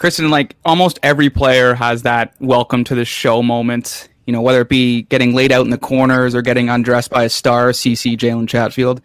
Kristen, 0.00 0.30
like 0.30 0.56
almost 0.64 0.98
every 1.04 1.30
player 1.30 1.74
has 1.74 2.02
that 2.02 2.34
welcome 2.40 2.82
to 2.82 2.96
the 2.96 3.04
show 3.04 3.40
moment. 3.40 4.08
You 4.26 4.32
know, 4.32 4.42
whether 4.42 4.62
it 4.62 4.68
be 4.68 5.02
getting 5.02 5.32
laid 5.34 5.52
out 5.52 5.64
in 5.64 5.70
the 5.70 5.78
corners 5.78 6.34
or 6.34 6.42
getting 6.42 6.68
undressed 6.68 7.10
by 7.10 7.24
a 7.24 7.28
star, 7.28 7.70
CC 7.70 8.16
Jalen 8.16 8.48
Chatfield 8.48 9.00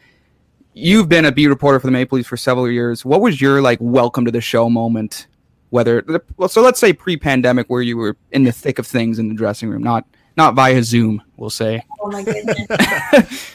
you've 0.76 1.10
been 1.10 1.26
a 1.26 1.32
beat 1.32 1.48
reporter 1.48 1.80
for 1.80 1.88
the 1.88 1.92
Maple 1.92 2.18
Leafs 2.18 2.28
for 2.28 2.38
several 2.38 2.70
years. 2.70 3.04
What 3.04 3.22
was 3.22 3.42
your 3.42 3.62
like 3.62 3.80
welcome 3.82 4.26
to 4.26 4.32
the 4.32 4.42
show 4.42 4.70
moment? 4.70 5.28
Whether 5.72 6.04
well, 6.38 6.48
so 6.48 6.62
let's 6.62 6.80
say 6.80 6.94
pre-pandemic, 6.94 7.68
where 7.68 7.82
you 7.82 7.98
were 7.98 8.16
in 8.32 8.44
the 8.44 8.52
thick 8.52 8.78
of 8.78 8.86
things 8.86 9.18
in 9.18 9.30
the 9.30 9.34
dressing 9.34 9.70
room, 9.70 9.82
not 9.82 10.06
not 10.38 10.54
via 10.54 10.84
Zoom, 10.84 11.24
we'll 11.38 11.50
say. 11.50 11.84
Oh 12.00 12.12
my 12.12 12.24
goodness. 12.24 13.52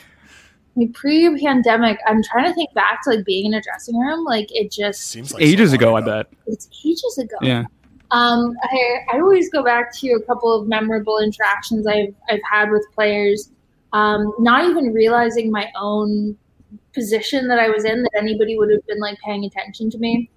pre-pandemic, 0.93 1.99
I'm 2.07 2.23
trying 2.23 2.45
to 2.47 2.55
think 2.55 2.73
back 2.75 3.03
to 3.05 3.11
like 3.11 3.25
being 3.25 3.47
in 3.47 3.55
a 3.55 3.61
dressing 3.61 3.99
room. 3.99 4.25
Like 4.25 4.49
it 4.51 4.71
just 4.71 5.03
seems 5.03 5.33
like 5.33 5.43
ages 5.43 5.71
so 5.71 5.77
ago, 5.77 5.97
ago. 5.97 6.13
I 6.13 6.23
bet. 6.23 6.33
It's 6.47 6.69
ages 6.85 7.19
ago. 7.19 7.37
Yeah. 7.43 7.65
Um, 8.13 8.57
I, 8.63 8.99
I 9.13 9.21
always 9.21 9.51
go 9.51 9.63
back 9.63 9.95
to 9.99 10.13
a 10.13 10.23
couple 10.23 10.53
of 10.53 10.67
memorable 10.67 11.19
interactions 11.19 11.87
I've 11.87 12.15
I've 12.29 12.41
had 12.51 12.71
with 12.71 12.85
players. 12.95 13.51
Um, 13.93 14.33
not 14.39 14.65
even 14.65 14.93
realizing 14.93 15.51
my 15.51 15.71
own 15.77 16.37
position 16.95 17.49
that 17.49 17.59
I 17.59 17.69
was 17.69 17.85
in 17.85 18.03
that 18.03 18.13
anybody 18.17 18.57
would 18.59 18.71
have 18.71 18.87
been 18.87 19.01
like 19.01 19.19
paying 19.25 19.45
attention 19.45 19.91
to 19.91 19.99
me. 19.99 20.31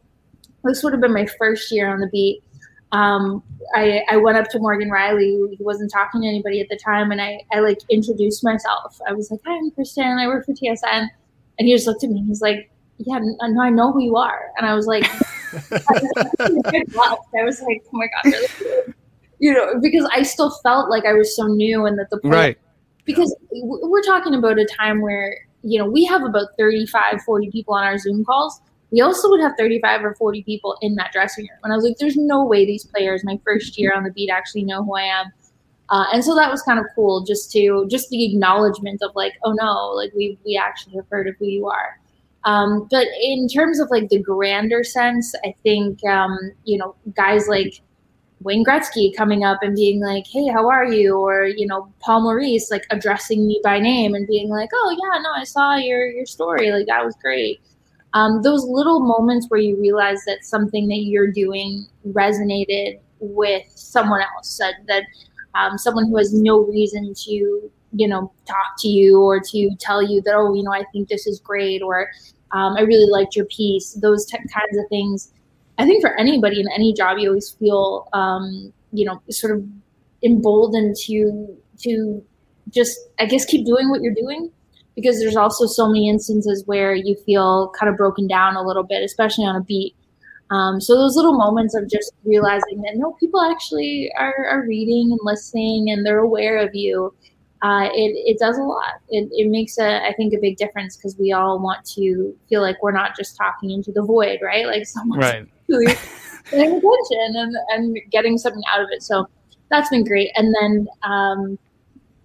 This 0.64 0.84
would 0.84 0.94
have 0.94 1.02
been 1.02 1.14
my 1.14 1.26
first 1.26 1.72
year 1.72 1.92
on 1.92 2.00
the 2.00 2.08
beat. 2.08 2.44
Um, 2.94 3.44
I, 3.76 4.04
I 4.10 4.18
went 4.18 4.38
up 4.38 4.50
to 4.52 4.60
Morgan 4.60 4.90
Rielly, 4.90 5.50
he 5.58 5.64
wasn't 5.64 5.92
talking 5.92 6.22
to 6.22 6.28
anybody 6.28 6.62
at 6.62 6.70
the 6.70 6.78
time, 6.78 7.12
and 7.12 7.20
I, 7.20 7.42
I 7.52 7.60
like 7.60 7.80
introduced 7.90 8.44
myself. 8.44 9.00
I 9.08 9.14
was 9.14 9.32
like, 9.32 9.40
Hi, 9.46 9.56
I'm 9.56 9.72
Kristen, 9.72 10.18
I 10.20 10.28
work 10.28 10.46
for 10.46 10.54
TSN. 10.54 11.08
And 11.60 11.68
he 11.68 11.74
just 11.74 11.88
looked 11.88 12.04
at 12.04 12.10
me, 12.10 12.20
and 12.20 12.28
he's 12.28 12.42
like, 12.42 12.72
Yeah, 13.00 13.20
no, 13.20 13.62
I 13.62 13.70
know 13.70 13.92
who 13.92 14.02
you 14.02 14.16
are. 14.16 14.52
And 14.58 14.68
I 14.68 14.76
was 14.76 14.86
like, 14.86 15.04
I 15.54 17.44
was 17.44 17.62
like, 17.62 17.82
Oh 17.88 17.98
my 17.98 18.08
God, 18.08 18.32
really? 18.32 18.94
You 19.40 19.54
know, 19.54 19.80
because 19.82 20.08
I 20.14 20.22
still 20.24 20.52
felt 20.64 20.90
like 20.90 21.06
I 21.06 21.14
was 21.14 21.36
so 21.36 21.48
new 21.48 21.86
and 21.86 21.98
that 22.00 22.10
the 22.12 22.20
right. 22.24 22.58
Because 23.06 23.36
we're 23.52 24.04
talking 24.04 24.36
about 24.36 24.58
a 24.58 24.66
time 24.66 25.02
where 25.02 25.36
you 25.64 25.80
know, 25.80 25.90
we 25.90 26.06
have 26.06 26.24
about 26.24 26.50
35, 26.58 27.22
40 27.22 27.50
people 27.50 27.74
on 27.74 27.84
our 27.86 27.98
Zoom 27.98 28.24
calls. 28.24 28.62
We 28.94 29.02
also 29.02 29.28
would 29.32 29.42
have 29.42 29.54
35 29.58 30.06
or 30.06 30.14
40 30.14 30.44
people 30.44 30.78
in 30.82 30.94
that 30.96 31.12
dressing 31.12 31.46
room. 31.46 31.60
And 31.64 31.74
I 31.74 31.76
was 31.76 31.84
like, 31.84 31.98
there's 31.98 32.16
no 32.16 32.46
way 32.46 32.64
these 32.64 32.86
players, 32.86 33.24
my 33.24 33.40
first 33.44 33.78
year 33.80 33.92
on 33.94 34.04
the 34.04 34.12
beat, 34.12 34.30
actually 34.30 34.64
know 34.64 34.84
who 34.84 34.96
I 34.96 35.02
am. 35.02 35.32
Uh, 35.90 36.06
and 36.14 36.24
so 36.24 36.36
that 36.36 36.52
was 36.52 36.62
kind 36.62 36.80
of 36.80 36.86
cool 36.96 37.26
just 37.26 37.52
to 37.54 37.88
just 37.90 38.10
the 38.10 38.24
acknowledgement 38.24 39.02
of 39.02 39.12
like, 39.16 39.34
oh 39.44 39.52
no, 39.54 39.90
like 39.96 40.14
we 40.16 40.38
we 40.46 40.56
actually 40.56 40.96
have 40.96 41.08
heard 41.10 41.28
of 41.28 41.36
who 41.40 41.46
you 41.46 41.68
are. 41.68 42.00
Um, 42.46 42.88
but 42.92 43.08
in 43.22 43.48
terms 43.48 43.80
of 43.80 43.90
like 43.90 44.10
the 44.10 44.22
grander 44.22 44.84
sense, 44.84 45.34
I 45.44 45.56
think 45.64 46.06
um, 46.06 46.38
you 46.64 46.78
know 46.78 46.96
guys 47.16 47.48
like 47.48 47.82
Wayne 48.42 48.64
Gretzky 48.64 49.16
coming 49.16 49.44
up 49.44 49.60
and 49.64 49.76
being 49.76 50.02
like, 50.02 50.26
"Hey, 50.28 50.48
how 50.48 50.70
are 50.70 50.86
you?" 50.86 51.18
Or 51.18 51.46
you 51.46 51.66
know, 51.66 51.92
Paul 52.00 52.22
Maurice 52.22 52.70
like 52.70 52.86
addressing 52.92 53.48
me 53.48 53.60
by 53.64 53.80
name 53.80 54.14
and 54.14 54.28
being 54.28 54.50
like, 54.50 54.70
"Oh 54.74 54.90
yeah, 54.92 55.20
no, 55.22 55.32
I 55.32 55.44
saw 55.46 55.76
your 55.76 56.08
your 56.08 56.26
story. 56.26 56.72
Like 56.72 56.88
that 56.88 57.04
was 57.04 57.16
great." 57.22 57.60
Um, 58.14 58.42
those 58.42 58.66
little 58.66 59.00
moments 59.00 59.48
where 59.50 59.60
you 59.60 59.80
realize 59.80 60.24
that 60.26 60.46
something 60.46 60.88
that 60.88 61.04
you're 61.04 61.32
doing 61.32 61.88
resonated 62.08 63.00
with 63.20 63.64
someone 63.76 64.22
else, 64.22 64.58
that 64.58 64.76
that 64.88 65.04
um, 65.56 65.78
someone 65.78 66.08
who 66.08 66.18
has 66.18 66.34
no 66.34 66.60
reason 66.60 67.14
to 67.26 67.72
you 67.96 68.08
know 68.08 68.32
talk 68.46 68.74
to 68.80 68.88
you 68.88 69.22
or 69.22 69.40
to 69.40 69.70
tell 69.80 70.02
you 70.02 70.22
that 70.22 70.34
oh 70.36 70.54
you 70.54 70.64
know 70.64 70.74
I 70.74 70.84
think 70.92 71.10
this 71.10 71.28
is 71.28 71.40
great 71.40 71.82
or 71.82 72.10
um, 72.52 72.76
I 72.76 72.82
really 72.82 73.10
liked 73.10 73.36
your 73.36 73.46
piece. 73.46 73.94
Those 73.94 74.26
t- 74.26 74.38
kinds 74.38 74.78
of 74.78 74.88
things 74.90 75.32
I 75.78 75.86
think 75.86 76.02
for 76.02 76.18
anybody 76.20 76.60
in 76.60 76.68
any 76.72 76.94
job, 76.94 77.18
you 77.18 77.30
always 77.30 77.50
feel, 77.50 78.08
um, 78.14 78.72
you 78.92 79.06
know, 79.06 79.22
sort 79.30 79.56
of 79.56 79.66
emboldened 80.24 80.96
to 81.06 81.58
to 81.80 82.24
just, 82.70 82.98
I 83.20 83.26
guess, 83.26 83.46
keep 83.46 83.66
doing 83.66 83.90
what 83.90 84.02
you're 84.02 84.14
doing 84.14 84.52
because 84.96 85.20
there's 85.20 85.36
also 85.36 85.66
so 85.66 85.88
many 85.88 86.10
instances 86.10 86.64
where 86.66 86.94
you 86.94 87.16
feel 87.26 87.74
kind 87.78 87.90
of 87.90 87.98
broken 87.98 88.28
down 88.28 88.56
a 88.56 88.64
little 88.64 88.84
bit, 88.84 89.04
especially 89.04 89.46
on 89.46 89.56
a 89.56 89.62
beat. 89.62 89.96
Um, 90.50 90.80
so 90.80 90.96
those 90.96 91.16
little 91.16 91.34
moments 91.34 91.74
of 91.74 91.90
just 91.90 92.14
realizing 92.26 92.82
that 92.82 92.94
no, 92.96 93.14
people 93.14 93.42
actually 93.42 94.12
are, 94.18 94.46
are 94.46 94.66
reading 94.68 95.12
and 95.12 95.20
listening 95.24 95.90
and 95.90 96.06
they're 96.06 96.20
aware 96.20 96.58
of 96.58 96.76
you. 96.76 97.14
Uh, 97.64 97.88
it, 97.94 98.12
it 98.28 98.38
does 98.40 98.58
a 98.58 98.62
lot. 98.62 99.02
It, 99.10 99.30
it 99.32 99.50
makes 99.50 99.78
a, 99.78 100.06
I 100.06 100.14
think, 100.14 100.34
a 100.34 100.38
big 100.38 100.58
difference 100.58 100.98
because 100.98 101.18
we 101.18 101.32
all 101.32 101.60
want 101.60 101.86
to 101.96 102.38
feel 102.50 102.62
like 102.62 102.84
we're 102.84 102.92
not 102.92 103.16
just 103.16 103.38
talking 103.38 103.72
into 103.72 103.92
the 103.92 104.04
void, 104.04 104.40
right? 104.44 104.68
Like 104.68 104.86
someone's 104.86 105.24
right 105.24 105.48
actually 105.70 105.96
paying 106.52 106.76
attention 106.76 107.36
and, 107.36 107.56
and 107.70 107.98
getting 108.12 108.38
something 108.38 108.64
out 108.72 108.82
of 108.82 108.90
it. 108.92 109.02
So 109.02 109.28
that's 109.70 109.90
been 109.90 110.04
great. 110.04 110.30
And 110.36 110.54
then 110.60 110.88
um, 111.04 111.58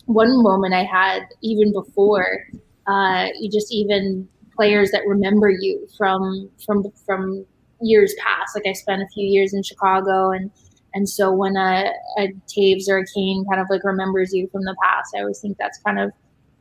one 0.09 0.42
moment 0.42 0.75
I 0.75 0.85
had 0.85 1.23
even 1.42 1.73
before, 1.73 2.47
uh, 2.87 3.27
you 3.38 3.51
just 3.51 3.73
even 3.73 4.27
players 4.57 4.90
that 4.90 5.03
remember 5.07 5.51
you 5.51 5.87
from 5.97 6.51
from 6.64 6.85
from 7.05 7.44
years 7.81 8.14
past. 8.18 8.57
Like 8.57 8.66
I 8.66 8.73
spent 8.73 9.03
a 9.03 9.07
few 9.09 9.27
years 9.27 9.53
in 9.53 9.62
Chicago, 9.62 10.31
and 10.31 10.51
and 10.94 11.09
so 11.09 11.31
when 11.31 11.57
a, 11.57 11.92
a 12.18 12.29
Toews 12.49 12.88
or 12.88 12.99
a 12.99 13.07
Kane 13.14 13.44
kind 13.51 13.61
of 13.61 13.66
like 13.68 13.85
remembers 13.85 14.33
you 14.33 14.49
from 14.49 14.64
the 14.64 14.75
past, 14.83 15.14
I 15.14 15.21
always 15.21 15.40
think 15.40 15.59
that's 15.59 15.79
kind 15.83 15.99
of 15.99 16.11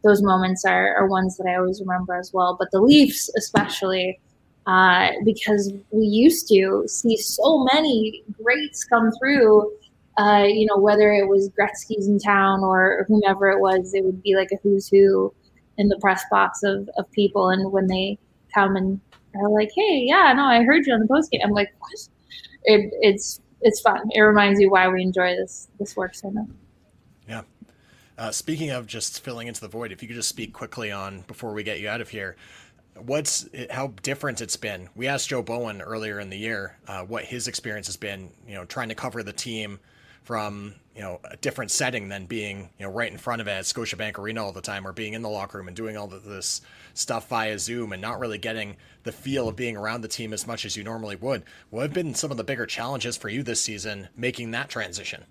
those 0.04 0.22
moments 0.22 0.66
are, 0.66 0.96
are 0.96 1.08
ones 1.08 1.38
that 1.38 1.48
I 1.48 1.56
always 1.56 1.80
remember 1.80 2.16
as 2.16 2.32
well. 2.34 2.56
But 2.60 2.70
the 2.72 2.82
Leafs, 2.82 3.30
especially, 3.38 4.20
uh, 4.66 5.12
because 5.24 5.72
we 5.92 6.06
used 6.06 6.50
to 6.50 6.84
see 6.88 7.16
so 7.18 7.66
many 7.74 8.24
greats 8.44 8.84
come 8.84 9.12
through. 9.20 9.72
Uh, 10.18 10.46
you 10.48 10.66
know, 10.66 10.78
whether 10.78 11.12
it 11.12 11.28
was 11.28 11.50
Gretzky's 11.50 12.08
in 12.08 12.18
town 12.18 12.64
or 12.64 13.06
whomever 13.08 13.52
it 13.52 13.60
was, 13.60 13.94
it 13.94 14.04
would 14.04 14.24
be 14.24 14.36
like 14.36 14.50
a 14.52 14.58
who's 14.64 14.88
who 14.88 15.34
in 15.78 15.90
the 15.90 15.98
press 16.00 16.24
box 16.32 16.64
of, 16.64 16.90
of 16.98 17.10
people. 17.12 17.50
And 17.50 17.72
when 17.72 17.88
they 17.88 18.18
come 18.54 18.76
and 18.76 19.00
are 19.36 19.50
like, 19.50 19.70
"Hey, 19.76 20.04
yeah, 20.08 20.34
no, 20.34 20.44
I 20.44 20.64
heard 20.64 20.86
you 20.88 20.94
on 20.94 21.02
the 21.02 21.08
post 21.08 21.32
game," 21.32 21.42
I'm 21.44 21.52
like, 21.52 21.74
"What?" 21.80 22.10
It, 22.64 22.92
it's 23.02 23.42
it's 23.62 23.80
fun. 23.82 24.10
It 24.12 24.22
reminds 24.22 24.60
you 24.60 24.72
why 24.72 24.88
we 24.88 25.02
enjoy 25.02 25.36
this 25.36 25.68
this 25.80 25.96
work 25.96 26.16
so 26.16 26.32
much. 26.32 26.48
Yeah. 27.28 27.42
Uh, 28.18 28.32
speaking 28.32 28.72
of 28.72 28.88
just 28.88 29.24
filling 29.24 29.48
into 29.48 29.62
the 29.62 29.68
void, 29.68 29.92
if 29.92 30.02
you 30.02 30.08
could 30.08 30.16
just 30.16 30.30
speak 30.30 30.52
quickly 30.52 30.92
on 30.92 31.22
before 31.28 31.54
we 31.54 31.62
get 31.62 31.80
you 31.80 31.88
out 31.88 32.02
of 32.02 32.10
here, 32.10 32.36
what's 32.96 33.48
how 33.70 33.94
different 34.02 34.42
it's 34.42 34.56
been. 34.56 34.90
We 34.96 35.08
asked 35.08 35.30
Joe 35.30 35.44
Bowen 35.44 35.82
earlier 35.82 36.20
in 36.20 36.32
the 36.32 36.38
year 36.38 36.78
uh, 36.88 37.04
what 37.04 37.26
his 37.26 37.48
experience 37.48 37.86
has 37.88 37.98
been, 37.98 38.32
you 38.48 38.56
know, 38.56 38.66
trying 38.66 38.90
to 38.90 38.96
cover 38.96 39.22
the 39.22 39.34
team 39.34 39.80
from 40.28 40.76
you 40.94 41.02
know 41.02 41.22
a 41.32 41.38
different 41.38 41.72
setting 41.72 42.10
than 42.10 42.26
being 42.26 42.70
you 42.78 42.86
know 42.86 42.92
right 42.92 43.10
in 43.10 43.18
front 43.18 43.40
of 43.40 43.48
it 43.48 43.52
at 43.52 43.64
Scotiabank 43.64 44.20
Arena 44.20 44.44
all 44.44 44.52
the 44.52 44.60
time, 44.60 44.86
or 44.86 44.92
being 44.92 45.14
in 45.14 45.22
the 45.22 45.30
locker 45.30 45.58
room 45.58 45.70
and 45.70 45.78
doing 45.78 45.96
all 45.96 46.14
of 46.14 46.26
this 46.26 46.60
stuff 46.94 47.30
via 47.30 47.58
Zoom 47.58 47.94
and 47.94 48.02
not 48.02 48.20
really 48.20 48.38
getting 48.38 48.76
the 49.04 49.12
feel 49.14 49.48
of 49.48 49.56
being 49.56 49.78
around 49.78 50.02
the 50.02 50.10
team 50.10 50.34
as 50.34 50.46
much 50.46 50.66
as 50.66 50.76
you 50.76 50.84
normally 50.84 51.16
would. 51.16 51.44
What 51.70 51.84
have 51.84 51.94
been 51.94 52.14
some 52.14 52.30
of 52.30 52.36
the 52.36 52.44
bigger 52.44 52.66
challenges 52.66 53.16
for 53.16 53.30
you 53.30 53.42
this 53.42 53.62
season 53.62 54.10
making 54.18 54.52
that 54.52 54.68
transition? 54.68 55.24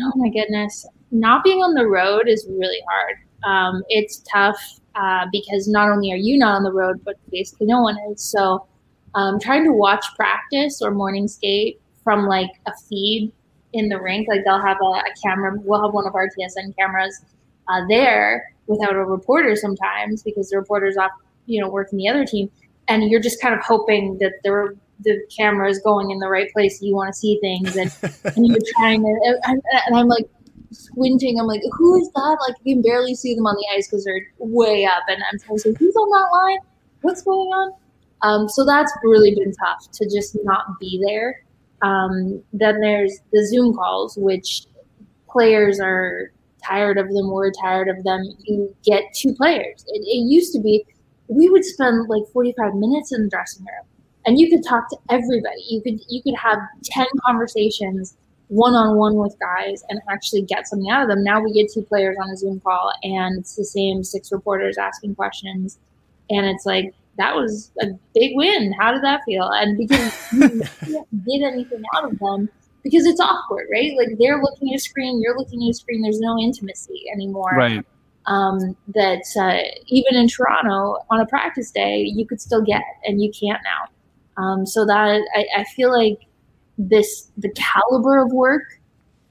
Oh 0.00 0.12
my 0.16 0.30
goodness, 0.30 0.86
not 1.10 1.44
being 1.44 1.58
on 1.58 1.74
the 1.74 1.86
road 1.86 2.26
is 2.26 2.46
really 2.48 2.80
hard. 2.88 3.16
Um, 3.44 3.82
it's 3.90 4.24
tough 4.32 4.58
uh, 4.94 5.26
because 5.30 5.68
not 5.68 5.90
only 5.90 6.10
are 6.10 6.16
you 6.16 6.38
not 6.38 6.54
on 6.54 6.62
the 6.62 6.72
road, 6.72 7.02
but 7.04 7.16
basically 7.30 7.66
no 7.66 7.82
one 7.82 7.98
is. 8.10 8.24
So 8.24 8.66
um, 9.14 9.38
trying 9.38 9.64
to 9.64 9.72
watch 9.74 10.06
practice 10.16 10.80
or 10.80 10.90
morning 10.90 11.28
skate 11.28 11.82
from 12.02 12.26
like 12.26 12.50
a 12.66 12.72
feed 12.88 13.30
in 13.72 13.88
the 13.88 14.00
rink. 14.00 14.28
Like 14.28 14.44
they'll 14.44 14.60
have 14.60 14.78
a, 14.80 14.84
a 14.84 15.14
camera. 15.22 15.56
We'll 15.62 15.82
have 15.82 15.92
one 15.92 16.06
of 16.06 16.14
our 16.14 16.28
TSN 16.28 16.76
cameras 16.76 17.24
uh, 17.68 17.82
there 17.88 18.52
without 18.66 18.94
a 18.94 19.04
reporter 19.04 19.56
sometimes 19.56 20.22
because 20.22 20.50
the 20.50 20.56
reporter's 20.56 20.96
off, 20.96 21.10
you 21.46 21.60
know, 21.60 21.68
working 21.68 21.98
the 21.98 22.08
other 22.08 22.24
team, 22.24 22.50
and 22.88 23.10
you're 23.10 23.20
just 23.20 23.40
kind 23.40 23.54
of 23.54 23.60
hoping 23.60 24.18
that 24.18 24.32
the 24.44 24.76
the 25.00 25.20
camera 25.36 25.68
is 25.68 25.80
going 25.80 26.10
in 26.10 26.18
the 26.18 26.28
right 26.28 26.50
place. 26.52 26.80
You 26.80 26.94
want 26.94 27.12
to 27.12 27.18
see 27.18 27.38
things, 27.40 27.76
and 27.76 27.92
and 28.36 28.46
you're 28.46 28.58
trying 28.76 29.02
to. 29.02 29.40
And, 29.44 29.62
and 29.86 29.96
I'm 29.96 30.08
like 30.08 30.28
squinting. 30.70 31.38
I'm 31.38 31.46
like, 31.46 31.62
who 31.72 32.00
is 32.00 32.10
that? 32.12 32.38
Like 32.46 32.56
you 32.64 32.76
can 32.76 32.82
barely 32.82 33.14
see 33.14 33.34
them 33.34 33.46
on 33.46 33.54
the 33.54 33.66
ice 33.76 33.88
because 33.88 34.04
they're 34.04 34.26
way 34.38 34.84
up, 34.84 35.02
and 35.08 35.22
I'm 35.32 35.38
trying 35.38 35.56
to 35.56 35.62
say, 35.62 35.74
who's 35.78 35.94
on 35.96 36.10
that 36.10 36.28
line? 36.32 36.58
What's 37.02 37.22
going 37.22 37.48
on? 37.48 37.72
Um, 38.22 38.48
so 38.48 38.64
that's 38.64 38.92
really 39.02 39.34
been 39.34 39.52
tough 39.52 39.90
to 39.92 40.04
just 40.08 40.38
not 40.44 40.78
be 40.78 41.02
there. 41.04 41.42
Um, 41.82 42.42
then 42.52 42.80
there's 42.80 43.18
the 43.32 43.46
Zoom 43.46 43.74
calls, 43.74 44.16
which 44.16 44.66
players 45.28 45.80
are 45.80 46.30
tired 46.64 46.98
of 46.98 47.08
them. 47.08 47.30
We're 47.30 47.50
tired 47.50 47.88
of 47.88 48.02
them. 48.04 48.22
You 48.44 48.74
get 48.84 49.02
two 49.14 49.34
players. 49.34 49.84
It, 49.88 50.02
it 50.02 50.30
used 50.30 50.52
to 50.54 50.60
be 50.60 50.84
we 51.28 51.48
would 51.48 51.64
spend 51.64 52.08
like 52.08 52.22
45 52.32 52.74
minutes 52.74 53.12
in 53.12 53.24
the 53.24 53.28
dressing 53.28 53.64
room 53.64 53.86
and 54.26 54.38
you 54.38 54.50
could 54.50 54.64
talk 54.64 54.88
to 54.90 54.96
everybody. 55.10 55.62
You 55.68 55.80
could 55.82 56.00
you 56.08 56.22
could 56.22 56.34
have 56.36 56.58
10 56.84 57.06
conversations 57.24 58.16
one 58.48 58.74
on 58.74 58.98
one 58.98 59.14
with 59.14 59.34
guys 59.40 59.82
and 59.88 59.98
actually 60.10 60.42
get 60.42 60.68
something 60.68 60.90
out 60.90 61.02
of 61.02 61.08
them. 61.08 61.24
Now 61.24 61.40
we 61.40 61.52
get 61.52 61.72
two 61.72 61.82
players 61.82 62.18
on 62.22 62.28
a 62.30 62.36
Zoom 62.36 62.60
call 62.60 62.92
and 63.02 63.38
it's 63.38 63.56
the 63.56 63.64
same 63.64 64.04
six 64.04 64.30
reporters 64.30 64.76
asking 64.76 65.14
questions. 65.14 65.78
And 66.28 66.46
it's 66.46 66.66
like 66.66 66.94
that 67.18 67.34
was 67.34 67.70
a 67.80 67.86
big 68.14 68.32
win. 68.34 68.72
How 68.72 68.92
did 68.92 69.02
that 69.02 69.22
feel? 69.24 69.48
And 69.48 69.76
because 69.76 70.32
you 70.32 70.48
can't 70.80 71.24
get 71.26 71.42
anything 71.42 71.82
out 71.94 72.04
of 72.04 72.18
them 72.18 72.48
because 72.82 73.06
it's 73.06 73.20
awkward, 73.20 73.66
right? 73.70 73.96
Like 73.96 74.18
they're 74.18 74.40
looking 74.40 74.72
at 74.72 74.76
a 74.76 74.80
screen, 74.80 75.20
you're 75.22 75.36
looking 75.36 75.62
at 75.64 75.70
a 75.70 75.74
screen. 75.74 76.02
There's 76.02 76.20
no 76.20 76.38
intimacy 76.38 77.04
anymore. 77.12 77.52
Right. 77.56 77.84
Um, 78.26 78.76
that 78.94 79.22
uh, 79.36 79.58
even 79.86 80.14
in 80.14 80.28
Toronto 80.28 80.98
on 81.10 81.20
a 81.20 81.26
practice 81.26 81.70
day, 81.70 82.02
you 82.02 82.26
could 82.26 82.40
still 82.40 82.62
get, 82.62 82.82
and 83.04 83.20
you 83.20 83.32
can't 83.32 83.60
now. 83.64 84.42
Um, 84.42 84.64
so 84.64 84.86
that 84.86 85.20
I, 85.34 85.46
I 85.56 85.64
feel 85.64 85.92
like 85.92 86.26
this 86.78 87.30
the 87.36 87.50
caliber 87.50 88.18
of 88.18 88.32
work 88.32 88.62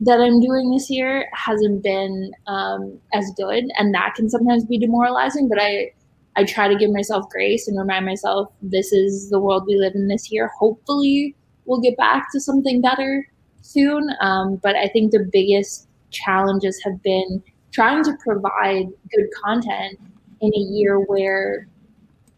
that 0.01 0.19
I'm 0.19 0.41
doing 0.41 0.71
this 0.71 0.89
year 0.89 1.29
hasn't 1.33 1.83
been 1.83 2.33
um, 2.47 2.99
as 3.13 3.31
good, 3.37 3.65
and 3.77 3.93
that 3.93 4.15
can 4.15 4.29
sometimes 4.29 4.65
be 4.65 4.77
demoralizing. 4.77 5.47
But 5.47 5.59
I 5.61 5.91
I 6.35 6.45
try 6.45 6.67
to 6.67 6.75
give 6.75 6.91
myself 6.91 7.29
grace 7.29 7.67
and 7.67 7.77
remind 7.77 8.05
myself 8.05 8.51
this 8.61 8.93
is 8.93 9.29
the 9.29 9.39
world 9.39 9.65
we 9.67 9.75
live 9.75 9.95
in 9.95 10.07
this 10.07 10.31
year. 10.31 10.49
Hopefully, 10.59 11.35
we'll 11.65 11.81
get 11.81 11.97
back 11.97 12.27
to 12.31 12.39
something 12.39 12.81
better 12.81 13.27
soon. 13.61 14.09
Um, 14.21 14.55
but 14.57 14.75
I 14.75 14.87
think 14.87 15.11
the 15.11 15.27
biggest 15.31 15.87
challenges 16.11 16.81
have 16.83 17.01
been 17.03 17.43
trying 17.71 18.03
to 18.03 18.15
provide 18.23 18.87
good 19.15 19.27
content 19.43 19.99
in 20.41 20.53
a 20.53 20.59
year 20.59 20.99
where 20.99 21.67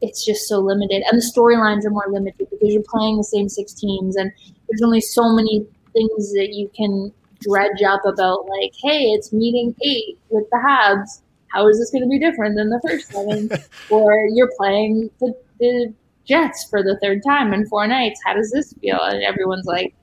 it's 0.02 0.26
just 0.26 0.48
so 0.48 0.60
limited 0.60 1.02
and 1.10 1.20
the 1.20 1.26
storylines 1.26 1.86
are 1.86 1.90
more 1.90 2.08
limited 2.10 2.48
because 2.50 2.74
you're 2.74 2.84
playing 2.84 3.18
the 3.18 3.24
same 3.24 3.48
six 3.48 3.74
teams 3.74 4.18
and 4.18 4.32
there's 4.68 4.82
only 4.84 5.00
so 5.00 5.34
many 5.34 5.66
things 5.94 6.34
that 6.34 6.50
you 6.52 6.70
can 6.76 7.12
dredge 7.40 7.82
up 7.82 8.02
about 8.06 8.46
like 8.48 8.74
hey 8.84 9.06
it's 9.12 9.32
meeting 9.32 9.74
eight 9.82 10.20
with 10.30 10.44
the 10.52 10.58
habs 10.58 11.22
how 11.54 11.68
is 11.68 11.80
this 11.80 11.92
going 11.92 12.04
to 12.04 12.10
be 12.10 12.20
different 12.20 12.56
than 12.58 12.70
the 12.70 12.82
first 12.86 13.12
seven? 13.12 13.50
or 13.90 14.28
you're 14.32 14.52
playing 14.58 15.10
the, 15.20 15.34
the 15.60 15.94
Jets 16.26 16.66
for 16.70 16.82
the 16.82 16.98
third 17.02 17.22
time 17.26 17.54
in 17.54 17.66
four 17.68 17.86
nights. 17.88 18.20
How 18.26 18.34
does 18.34 18.52
this 18.52 18.74
feel? 18.82 19.00
And 19.02 19.24
everyone's 19.24 19.66
like, 19.66 19.94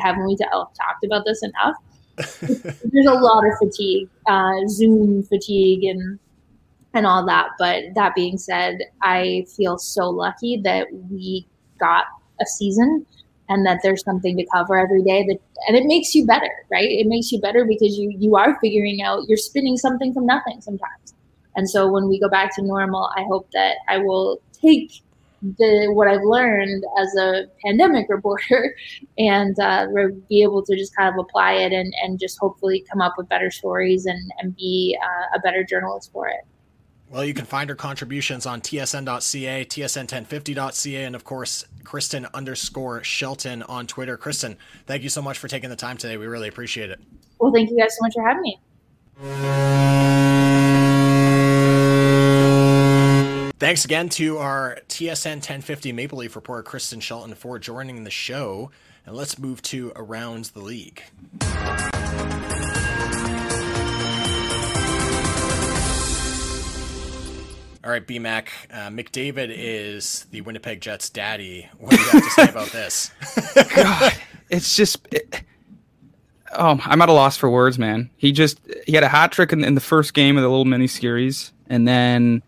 haven't 0.00 0.26
we 0.26 0.36
talked 0.36 1.04
about 1.04 1.24
this 1.24 1.42
enough? 1.42 1.76
There's 2.90 3.06
a 3.06 3.14
lot 3.14 3.46
of 3.46 3.52
fatigue, 3.58 4.08
uh, 4.26 4.66
Zoom 4.66 5.22
fatigue, 5.22 5.84
and 5.84 6.18
and 6.94 7.06
all 7.06 7.24
that. 7.26 7.50
But 7.58 7.84
that 7.94 8.16
being 8.16 8.38
said, 8.38 8.78
I 9.02 9.46
feel 9.56 9.78
so 9.78 10.10
lucky 10.10 10.60
that 10.64 10.88
we 11.10 11.46
got 11.78 12.06
a 12.40 12.46
season 12.46 13.06
and 13.48 13.64
that 13.66 13.80
there's 13.82 14.02
something 14.04 14.36
to 14.36 14.46
cover 14.52 14.76
every 14.78 15.02
day 15.02 15.26
that 15.26 15.38
and 15.66 15.76
it 15.76 15.84
makes 15.84 16.14
you 16.14 16.26
better 16.26 16.50
right? 16.70 16.90
It 16.90 17.06
makes 17.06 17.32
you 17.32 17.40
better 17.40 17.64
because 17.64 17.98
you 17.98 18.14
you 18.18 18.36
are 18.36 18.58
figuring 18.60 19.02
out 19.02 19.28
you're 19.28 19.38
spinning 19.38 19.76
something 19.76 20.12
from 20.12 20.26
nothing 20.26 20.60
sometimes. 20.60 21.14
And 21.56 21.68
so 21.68 21.90
when 21.90 22.08
we 22.08 22.20
go 22.20 22.28
back 22.28 22.54
to 22.54 22.62
normal 22.62 23.10
i 23.16 23.24
hope 23.24 23.50
that 23.52 23.76
i 23.88 23.98
will 23.98 24.40
take 24.52 25.02
the 25.42 25.88
what 25.92 26.08
i've 26.08 26.22
learned 26.22 26.84
as 26.98 27.14
a 27.16 27.44
pandemic 27.64 28.06
reporter 28.16 28.74
and 29.18 29.58
uh, 29.60 29.86
be 30.28 30.42
able 30.42 30.64
to 30.64 30.76
just 30.76 30.94
kind 30.96 31.12
of 31.12 31.18
apply 31.18 31.52
it 31.52 31.72
and 31.72 31.92
and 32.02 32.18
just 32.18 32.38
hopefully 32.38 32.84
come 32.90 33.00
up 33.00 33.14
with 33.16 33.28
better 33.28 33.50
stories 33.50 34.06
and 34.06 34.32
and 34.38 34.56
be 34.56 34.98
uh, 35.02 35.36
a 35.36 35.40
better 35.40 35.64
journalist 35.64 36.10
for 36.12 36.28
it 36.28 36.44
well, 37.10 37.24
you 37.24 37.32
can 37.34 37.46
find 37.46 37.70
her 37.70 37.76
contributions 37.76 38.44
on 38.46 38.60
tsn.ca, 38.60 39.64
tsn1050.ca, 39.64 41.04
and 41.04 41.14
of 41.16 41.24
course, 41.24 41.64
Kristen 41.84 42.26
underscore 42.34 43.02
Shelton 43.02 43.62
on 43.62 43.86
Twitter. 43.86 44.16
Kristen, 44.16 44.58
thank 44.86 45.02
you 45.02 45.08
so 45.08 45.22
much 45.22 45.38
for 45.38 45.48
taking 45.48 45.70
the 45.70 45.76
time 45.76 45.96
today. 45.96 46.16
We 46.18 46.26
really 46.26 46.48
appreciate 46.48 46.90
it. 46.90 47.00
Well, 47.40 47.52
thank 47.52 47.70
you 47.70 47.78
guys 47.78 47.96
so 47.96 48.02
much 48.02 48.12
for 48.14 48.28
having 48.28 48.42
me. 48.42 48.58
Thanks 53.58 53.84
again 53.84 54.08
to 54.10 54.38
our 54.38 54.78
TSN 54.88 55.36
1050 55.36 55.92
Maple 55.92 56.18
Leaf 56.18 56.36
reporter, 56.36 56.62
Kristen 56.62 57.00
Shelton, 57.00 57.34
for 57.34 57.58
joining 57.58 58.04
the 58.04 58.10
show. 58.10 58.70
And 59.04 59.16
let's 59.16 59.38
move 59.38 59.62
to 59.62 59.92
Around 59.96 60.46
the 60.46 60.60
League. 60.60 61.02
All 67.88 67.92
right, 67.92 68.06
BMAC. 68.06 68.48
Uh, 68.70 68.90
McDavid 68.90 69.50
is 69.50 70.26
the 70.30 70.42
Winnipeg 70.42 70.82
Jets' 70.82 71.08
daddy. 71.08 71.70
What 71.78 71.92
do 71.92 71.96
you 71.96 72.02
have 72.10 72.22
to 72.22 72.30
say 72.32 72.48
about 72.50 72.68
this? 72.68 73.10
God, 73.74 74.12
it's 74.50 74.76
just. 74.76 75.08
It, 75.10 75.42
oh, 76.52 76.78
I'm 76.84 77.00
at 77.00 77.08
a 77.08 77.12
loss 77.12 77.38
for 77.38 77.48
words, 77.48 77.78
man. 77.78 78.10
He 78.18 78.30
just 78.30 78.60
he 78.84 78.92
had 78.92 79.04
a 79.04 79.08
hat 79.08 79.32
trick 79.32 79.54
in, 79.54 79.64
in 79.64 79.74
the 79.74 79.80
first 79.80 80.12
game 80.12 80.36
of 80.36 80.42
the 80.42 80.50
little 80.50 80.66
mini 80.66 80.86
series, 80.86 81.54
and 81.70 81.88
then 81.88 82.42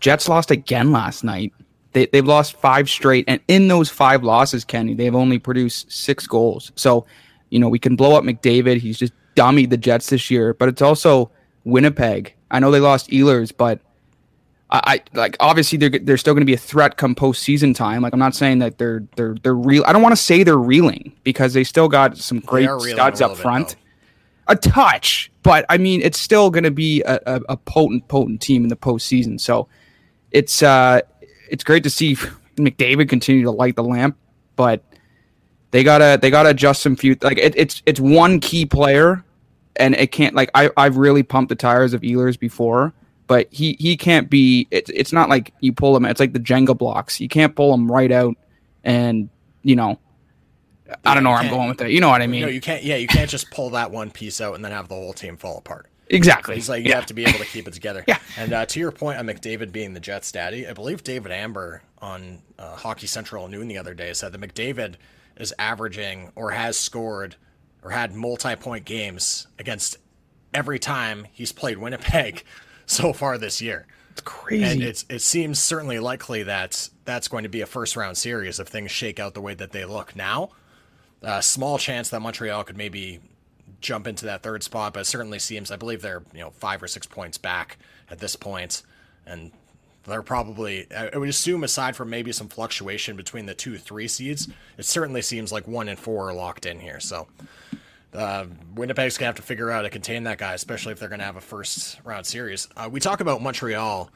Jets 0.00 0.26
lost 0.26 0.50
again 0.50 0.90
last 0.90 1.22
night. 1.22 1.52
They 1.92 2.06
they've 2.06 2.24
lost 2.24 2.54
five 2.54 2.88
straight, 2.88 3.26
and 3.28 3.42
in 3.48 3.68
those 3.68 3.90
five 3.90 4.24
losses, 4.24 4.64
Kenny, 4.64 4.94
they've 4.94 5.14
only 5.14 5.38
produced 5.38 5.92
six 5.92 6.26
goals. 6.26 6.72
So, 6.76 7.04
you 7.50 7.58
know, 7.58 7.68
we 7.68 7.78
can 7.78 7.94
blow 7.94 8.16
up 8.16 8.24
McDavid. 8.24 8.78
He's 8.78 8.98
just 8.98 9.12
dummied 9.36 9.68
the 9.68 9.76
Jets 9.76 10.08
this 10.08 10.30
year, 10.30 10.54
but 10.54 10.70
it's 10.70 10.80
also 10.80 11.30
Winnipeg. 11.64 12.34
I 12.50 12.58
know 12.58 12.70
they 12.70 12.80
lost 12.80 13.10
Ehlers, 13.10 13.52
but 13.54 13.78
I, 14.72 14.80
I 14.84 15.02
like 15.12 15.36
obviously 15.38 15.78
they're 15.78 15.90
they're 15.90 16.16
still 16.16 16.34
going 16.34 16.40
to 16.40 16.46
be 16.46 16.54
a 16.54 16.58
threat 16.58 16.96
come 16.96 17.14
postseason 17.14 17.74
time. 17.74 18.02
Like 18.02 18.14
I'm 18.14 18.18
not 18.18 18.34
saying 18.34 18.58
that 18.60 18.78
they're 18.78 19.04
they're 19.16 19.36
they're 19.42 19.54
real. 19.54 19.84
I 19.86 19.92
don't 19.92 20.02
want 20.02 20.16
to 20.16 20.22
say 20.22 20.42
they're 20.42 20.56
reeling 20.56 21.12
because 21.22 21.52
they 21.52 21.62
still 21.62 21.88
got 21.88 22.16
some 22.16 22.40
great 22.40 22.68
studs 22.80 23.20
up 23.20 23.30
little 23.30 23.36
bit, 23.36 23.42
front. 23.42 23.76
a 24.48 24.56
touch, 24.56 25.30
but 25.42 25.66
I 25.68 25.76
mean 25.76 26.00
it's 26.00 26.18
still 26.18 26.50
going 26.50 26.64
to 26.64 26.70
be 26.70 27.02
a, 27.02 27.20
a, 27.26 27.40
a 27.50 27.56
potent 27.58 28.08
potent 28.08 28.40
team 28.40 28.62
in 28.62 28.68
the 28.68 28.76
postseason. 28.76 29.38
So 29.38 29.68
it's 30.30 30.62
uh 30.62 31.02
it's 31.50 31.62
great 31.62 31.82
to 31.82 31.90
see 31.90 32.16
McDavid 32.56 33.10
continue 33.10 33.42
to 33.44 33.50
light 33.50 33.76
the 33.76 33.84
lamp, 33.84 34.16
but 34.56 34.82
they 35.70 35.84
gotta 35.84 36.18
they 36.20 36.30
gotta 36.30 36.50
adjust 36.50 36.82
some 36.82 36.96
few 36.96 37.16
like 37.20 37.36
it, 37.36 37.54
it's 37.56 37.82
it's 37.84 38.00
one 38.00 38.40
key 38.40 38.64
player 38.64 39.22
and 39.76 39.94
it 39.96 40.12
can't 40.12 40.34
like 40.34 40.50
I 40.54 40.70
I've 40.78 40.96
really 40.96 41.22
pumped 41.22 41.50
the 41.50 41.56
tires 41.56 41.92
of 41.92 42.00
Ehlers 42.00 42.38
before, 42.38 42.94
but 43.26 43.48
he 43.50 43.76
he 43.78 43.96
can't 43.96 44.28
be. 44.28 44.66
It's 44.70 44.90
it's 44.90 45.12
not 45.12 45.28
like 45.28 45.52
you 45.60 45.72
pull 45.72 45.96
him. 45.96 46.04
It's 46.04 46.20
like 46.20 46.32
the 46.32 46.40
Jenga 46.40 46.76
blocks. 46.76 47.20
You 47.20 47.28
can't 47.28 47.54
pull 47.54 47.72
him 47.72 47.90
right 47.90 48.12
out, 48.12 48.36
and 48.84 49.28
you 49.62 49.76
know. 49.76 49.98
I 51.06 51.14
don't 51.14 51.22
know 51.22 51.30
where 51.30 51.38
I'm 51.38 51.48
going 51.48 51.70
with 51.70 51.78
that. 51.78 51.90
You 51.90 52.00
know 52.00 52.10
what 52.10 52.20
I 52.20 52.26
mean? 52.26 52.42
No, 52.42 52.48
you 52.48 52.60
can't. 52.60 52.82
Yeah, 52.82 52.96
you 52.96 53.06
can't 53.06 53.30
just 53.30 53.50
pull 53.50 53.70
that 53.70 53.90
one 53.90 54.10
piece 54.10 54.42
out 54.42 54.54
and 54.54 54.62
then 54.62 54.72
have 54.72 54.88
the 54.88 54.94
whole 54.94 55.14
team 55.14 55.38
fall 55.38 55.56
apart. 55.56 55.86
exactly. 56.08 56.56
It's 56.56 56.68
like 56.68 56.84
you 56.84 56.90
yeah. 56.90 56.96
have 56.96 57.06
to 57.06 57.14
be 57.14 57.24
able 57.24 57.38
to 57.38 57.46
keep 57.46 57.66
it 57.66 57.72
together. 57.72 58.04
Yeah. 58.08 58.18
And 58.36 58.52
uh, 58.52 58.66
to 58.66 58.80
your 58.80 58.92
point 58.92 59.18
on 59.18 59.26
McDavid 59.26 59.72
being 59.72 59.94
the 59.94 60.00
Jets' 60.00 60.30
daddy, 60.30 60.66
I 60.66 60.74
believe 60.74 61.02
David 61.02 61.32
Amber 61.32 61.82
on 61.98 62.42
uh, 62.58 62.76
Hockey 62.76 63.06
Central 63.06 63.48
noon 63.48 63.68
the 63.68 63.78
other 63.78 63.94
day 63.94 64.12
said 64.12 64.32
that 64.32 64.40
McDavid 64.40 64.96
is 65.38 65.54
averaging 65.58 66.30
or 66.34 66.50
has 66.50 66.78
scored 66.78 67.36
or 67.82 67.90
had 67.90 68.14
multi-point 68.14 68.84
games 68.84 69.46
against 69.58 69.96
every 70.52 70.78
time 70.78 71.26
he's 71.32 71.52
played 71.52 71.78
Winnipeg 71.78 72.44
so 72.86 73.12
far 73.12 73.38
this 73.38 73.60
year. 73.60 73.86
It's 74.12 74.20
crazy. 74.20 74.64
And 74.64 74.82
it's 74.82 75.04
it 75.08 75.20
seems 75.20 75.58
certainly 75.58 75.98
likely 75.98 76.42
that 76.42 76.90
that's 77.04 77.28
going 77.28 77.44
to 77.44 77.48
be 77.48 77.62
a 77.62 77.66
first 77.66 77.96
round 77.96 78.16
series 78.18 78.60
if 78.60 78.68
things 78.68 78.90
shake 78.90 79.18
out 79.18 79.34
the 79.34 79.40
way 79.40 79.54
that 79.54 79.72
they 79.72 79.84
look 79.84 80.14
now. 80.14 80.50
Uh, 81.22 81.40
small 81.40 81.78
chance 81.78 82.10
that 82.10 82.20
Montreal 82.20 82.64
could 82.64 82.76
maybe 82.76 83.20
jump 83.80 84.06
into 84.06 84.26
that 84.26 84.42
third 84.42 84.62
spot, 84.62 84.94
but 84.94 85.00
it 85.00 85.04
certainly 85.06 85.38
seems 85.38 85.70
I 85.70 85.76
believe 85.76 86.02
they're 86.02 86.22
you 86.34 86.40
know 86.40 86.50
five 86.50 86.82
or 86.82 86.88
six 86.88 87.06
points 87.06 87.38
back 87.38 87.78
at 88.10 88.18
this 88.18 88.36
point, 88.36 88.82
and 89.26 89.50
they're 90.04 90.22
probably 90.22 90.86
I 90.94 91.10
I 91.14 91.16
would 91.16 91.30
assume 91.30 91.64
aside 91.64 91.96
from 91.96 92.10
maybe 92.10 92.32
some 92.32 92.48
fluctuation 92.48 93.16
between 93.16 93.46
the 93.46 93.54
two 93.54 93.78
three 93.78 94.08
seeds, 94.08 94.48
it 94.76 94.84
certainly 94.84 95.22
seems 95.22 95.52
like 95.52 95.66
one 95.66 95.88
and 95.88 95.98
four 95.98 96.28
are 96.28 96.34
locked 96.34 96.66
in 96.66 96.80
here. 96.80 97.00
So 97.00 97.28
uh, 98.14 98.46
Winnipeg's 98.74 99.16
gonna 99.18 99.28
have 99.28 99.36
to 99.36 99.42
figure 99.42 99.70
out 99.70 99.76
how 99.76 99.82
to 99.82 99.90
contain 99.90 100.24
that 100.24 100.38
guy, 100.38 100.54
especially 100.54 100.92
if 100.92 100.98
they're 100.98 101.08
gonna 101.08 101.24
have 101.24 101.36
a 101.36 101.40
first 101.40 101.98
round 102.04 102.26
series. 102.26 102.68
Uh, 102.76 102.88
we 102.90 103.00
talk 103.00 103.20
about 103.20 103.42
Montreal 103.42 104.10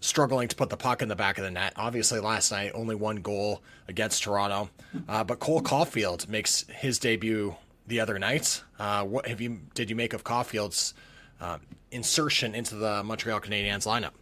struggling 0.00 0.48
to 0.48 0.56
put 0.56 0.70
the 0.70 0.76
puck 0.76 1.02
in 1.02 1.08
the 1.08 1.16
back 1.16 1.38
of 1.38 1.44
the 1.44 1.50
net. 1.50 1.72
Obviously, 1.76 2.20
last 2.20 2.50
night 2.50 2.72
only 2.74 2.94
one 2.94 3.16
goal 3.16 3.62
against 3.88 4.22
Toronto, 4.22 4.70
uh, 5.08 5.24
but 5.24 5.38
Cole 5.38 5.60
Caulfield 5.60 6.28
makes 6.28 6.64
his 6.68 6.98
debut 6.98 7.54
the 7.86 8.00
other 8.00 8.18
night. 8.18 8.62
Uh, 8.78 9.04
what 9.04 9.26
have 9.26 9.40
you 9.40 9.60
did 9.74 9.90
you 9.90 9.96
make 9.96 10.12
of 10.12 10.24
Caulfield's 10.24 10.94
uh, 11.40 11.58
insertion 11.90 12.54
into 12.54 12.74
the 12.76 13.02
Montreal 13.02 13.40
Canadiens 13.40 13.86
lineup? 13.86 14.12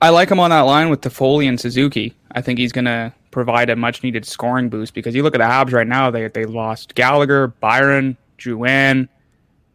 I 0.00 0.10
like 0.10 0.30
him 0.30 0.40
on 0.40 0.50
that 0.50 0.60
line 0.60 0.90
with 0.90 1.00
Toffoli 1.00 1.48
and 1.48 1.58
Suzuki. 1.58 2.14
I 2.32 2.42
think 2.42 2.58
he's 2.58 2.72
going 2.72 2.84
to 2.84 3.12
provide 3.30 3.70
a 3.70 3.76
much 3.76 4.02
needed 4.02 4.24
scoring 4.24 4.68
boost 4.68 4.94
because 4.94 5.14
you 5.14 5.22
look 5.22 5.34
at 5.34 5.38
the 5.38 5.44
Habs 5.44 5.72
right 5.72 5.86
now, 5.86 6.10
they 6.10 6.28
they 6.28 6.44
lost 6.44 6.94
Gallagher, 6.94 7.48
Byron, 7.48 8.16
Juan, 8.44 9.08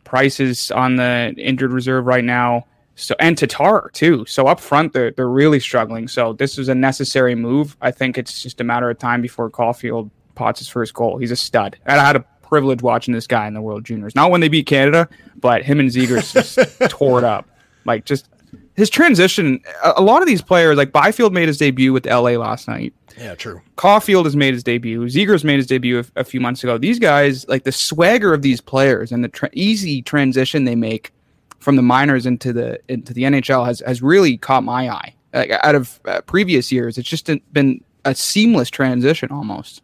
Price 0.04 0.40
is 0.40 0.72
on 0.72 0.98
the 0.98 1.34
injured 1.38 1.72
reserve 1.72 2.06
right 2.06 2.24
now. 2.24 2.66
So 2.96 3.16
and 3.20 3.38
Tatar 3.38 3.90
too. 3.94 4.26
So 4.26 4.48
up 4.48 4.60
front 4.60 4.94
they're 4.94 5.12
they're 5.12 5.30
really 5.30 5.60
struggling. 5.60 6.08
So 6.08 6.34
this 6.34 6.58
was 6.58 6.70
a 6.70 6.76
necessary 6.76 7.36
move. 7.36 7.78
I 7.82 7.92
think 7.92 8.18
it's 8.18 8.42
just 8.42 8.60
a 8.62 8.64
matter 8.64 8.90
of 8.90 9.00
time 9.00 9.22
before 9.22 9.50
Caulfield 9.50 10.12
pots 10.36 10.60
his 10.60 10.68
first 10.68 10.94
goal. 10.94 11.18
He's 11.18 11.32
a 11.32 11.36
stud. 11.36 11.78
And 11.86 12.00
I 12.00 12.06
had 12.06 12.16
a 12.16 12.26
privilege 12.42 12.82
watching 12.82 13.14
this 13.14 13.28
guy 13.28 13.48
in 13.48 13.54
the 13.54 13.62
World 13.62 13.86
Juniors. 13.86 14.16
Not 14.16 14.32
when 14.32 14.42
they 14.42 14.50
beat 14.50 14.66
Canada, 14.66 15.08
but 15.38 15.64
him 15.64 15.80
and 15.80 15.90
Zegras 15.90 16.34
just 16.34 16.60
tore 16.90 17.20
it 17.20 17.24
up. 17.24 17.48
Like 17.86 18.06
just 18.06 18.28
his 18.76 18.90
transition. 18.90 19.62
A, 19.84 20.02
lot 20.02 20.22
of 20.22 20.28
these 20.28 20.42
players, 20.42 20.78
like 20.78 20.92
Byfield, 20.92 21.34
made 21.34 21.48
his 21.48 21.58
debut 21.58 21.94
with 21.94 22.06
LA 22.06 22.32
last 22.32 22.68
night. 22.68 22.94
Yeah, 23.18 23.36
true. 23.36 23.62
Caulfield 23.76 24.26
has 24.26 24.36
made 24.36 24.54
his 24.54 24.64
debut. 24.64 25.02
Zegras 25.06 25.44
made 25.44 25.58
his 25.58 25.68
debut 25.68 26.00
a, 26.00 26.06
a 26.22 26.24
few 26.24 26.40
months 26.40 26.64
ago. 26.64 26.78
These 26.78 27.00
guys, 27.00 27.48
like 27.48 27.64
the 27.64 27.72
swagger 27.72 28.34
of 28.34 28.42
these 28.42 28.62
players 28.62 29.12
and 29.12 29.24
the 29.24 29.30
tra- 29.30 29.50
easy 29.54 30.02
transition 30.02 30.64
they 30.64 30.76
make 30.76 31.14
from 31.60 31.76
the 31.76 31.82
minors 31.82 32.26
into 32.26 32.52
the 32.52 32.80
into 32.88 33.14
the 33.14 33.24
NHL 33.24 33.66
has 33.66 33.82
has 33.86 34.02
really 34.02 34.38
caught 34.38 34.64
my 34.64 34.90
eye. 34.90 35.14
Like 35.34 35.52
out 35.52 35.76
of 35.76 36.00
uh, 36.06 36.22
previous 36.22 36.72
years, 36.72 36.98
it's 36.98 37.08
just 37.08 37.30
been 37.54 37.84
a 38.04 38.16
seamless 38.16 38.70
transition 38.70 39.32
almost. 39.32 39.82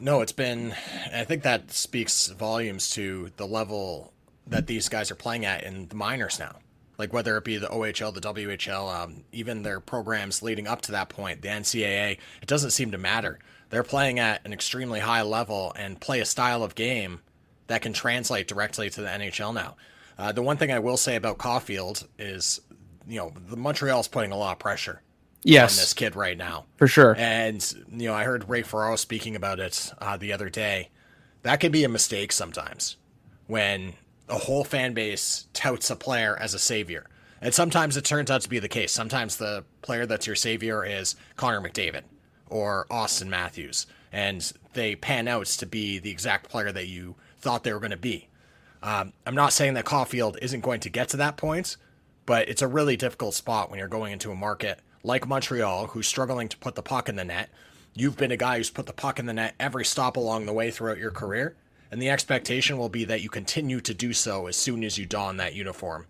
No, 0.00 0.20
it's 0.20 0.32
been. 0.32 0.74
I 1.12 1.24
think 1.24 1.42
that 1.44 1.72
speaks 1.72 2.26
volumes 2.28 2.90
to 2.90 3.30
the 3.36 3.46
level 3.46 4.12
that 4.46 4.66
these 4.66 4.88
guys 4.88 5.10
are 5.10 5.16
playing 5.16 5.44
at 5.44 5.64
in 5.64 5.88
the 5.88 5.94
minors 5.94 6.38
now. 6.38 6.56
Like 6.98 7.12
whether 7.12 7.36
it 7.36 7.44
be 7.44 7.58
the 7.58 7.66
OHL, 7.66 8.14
the 8.14 8.20
WHL, 8.20 9.02
um, 9.02 9.24
even 9.32 9.62
their 9.62 9.80
programs 9.80 10.42
leading 10.42 10.66
up 10.66 10.80
to 10.82 10.92
that 10.92 11.08
point, 11.08 11.42
the 11.42 11.48
NCAA, 11.48 12.18
it 12.40 12.48
doesn't 12.48 12.70
seem 12.70 12.90
to 12.92 12.98
matter. 12.98 13.38
They're 13.70 13.82
playing 13.82 14.18
at 14.18 14.44
an 14.44 14.52
extremely 14.52 15.00
high 15.00 15.22
level 15.22 15.72
and 15.76 16.00
play 16.00 16.20
a 16.20 16.24
style 16.24 16.62
of 16.62 16.74
game 16.74 17.20
that 17.66 17.82
can 17.82 17.92
translate 17.92 18.48
directly 18.48 18.88
to 18.90 19.00
the 19.00 19.08
NHL 19.08 19.52
now. 19.52 19.76
Uh, 20.18 20.32
the 20.32 20.42
one 20.42 20.56
thing 20.56 20.72
I 20.72 20.78
will 20.78 20.96
say 20.96 21.16
about 21.16 21.38
Caulfield 21.38 22.06
is, 22.18 22.60
you 23.06 23.18
know, 23.18 23.32
the 23.48 23.56
Montreal's 23.56 24.08
putting 24.08 24.32
a 24.32 24.36
lot 24.36 24.52
of 24.52 24.58
pressure 24.58 25.02
on 25.72 25.76
this 25.76 25.94
kid 25.94 26.16
right 26.16 26.36
now. 26.38 26.64
for 26.76 26.88
sure. 26.88 27.14
And 27.18 27.74
you 27.92 28.08
know, 28.08 28.14
I 28.14 28.24
heard 28.24 28.48
Ray 28.48 28.62
Ferraro 28.62 28.96
speaking 28.96 29.36
about 29.36 29.60
it 29.60 29.92
uh, 29.98 30.16
the 30.16 30.32
other 30.32 30.48
day. 30.48 30.90
That 31.42 31.60
could 31.60 31.72
be 31.72 31.84
a 31.84 31.88
mistake 31.88 32.32
sometimes 32.32 32.96
when 33.46 33.94
a 34.28 34.38
whole 34.38 34.64
fan 34.64 34.92
base 34.94 35.46
touts 35.52 35.90
a 35.90 35.96
player 35.96 36.36
as 36.38 36.54
a 36.54 36.58
savior. 36.58 37.06
And 37.40 37.54
sometimes 37.54 37.96
it 37.96 38.04
turns 38.04 38.30
out 38.30 38.40
to 38.42 38.48
be 38.48 38.58
the 38.58 38.68
case. 38.68 38.92
Sometimes 38.92 39.36
the 39.36 39.64
player 39.82 40.06
that's 40.06 40.26
your 40.26 40.36
savior 40.36 40.84
is 40.84 41.14
Connor 41.36 41.60
McDavid 41.60 42.02
or 42.48 42.86
Auston 42.90 43.28
Matthews, 43.28 43.86
and 44.12 44.52
they 44.72 44.96
pan 44.96 45.28
out 45.28 45.46
to 45.46 45.66
be 45.66 45.98
the 45.98 46.10
exact 46.10 46.48
player 46.48 46.72
that 46.72 46.86
you 46.86 47.16
thought 47.38 47.64
they 47.64 47.72
were 47.72 47.80
going 47.80 47.90
to 47.90 47.96
be. 47.96 48.28
Um, 48.82 49.12
I'm 49.26 49.34
not 49.34 49.52
saying 49.52 49.74
that 49.74 49.84
Caulfield 49.84 50.38
isn't 50.40 50.60
going 50.60 50.80
to 50.80 50.88
get 50.90 51.08
to 51.10 51.16
that 51.18 51.36
point, 51.36 51.76
but 52.24 52.48
it's 52.48 52.62
a 52.62 52.68
really 52.68 52.96
difficult 52.96 53.34
spot 53.34 53.70
when 53.70 53.78
you're 53.78 53.88
going 53.88 54.12
into 54.12 54.30
a 54.30 54.36
market 54.36 54.80
like 55.02 55.26
Montreal, 55.26 55.88
who's 55.88 56.06
struggling 56.06 56.48
to 56.48 56.56
put 56.56 56.74
the 56.74 56.82
puck 56.82 57.08
in 57.08 57.16
the 57.16 57.24
net. 57.24 57.50
You've 57.94 58.16
been 58.16 58.32
a 58.32 58.36
guy 58.36 58.58
who's 58.58 58.70
put 58.70 58.86
the 58.86 58.92
puck 58.92 59.18
in 59.18 59.26
the 59.26 59.32
net 59.32 59.54
every 59.58 59.84
stop 59.84 60.16
along 60.16 60.46
the 60.46 60.52
way 60.52 60.70
throughout 60.70 60.98
your 60.98 61.10
career, 61.10 61.56
and 61.90 62.00
the 62.00 62.10
expectation 62.10 62.78
will 62.78 62.88
be 62.88 63.04
that 63.04 63.22
you 63.22 63.28
continue 63.28 63.80
to 63.80 63.94
do 63.94 64.12
so 64.12 64.46
as 64.46 64.56
soon 64.56 64.84
as 64.84 64.98
you 64.98 65.06
don 65.06 65.36
that 65.36 65.54
uniform. 65.54 66.06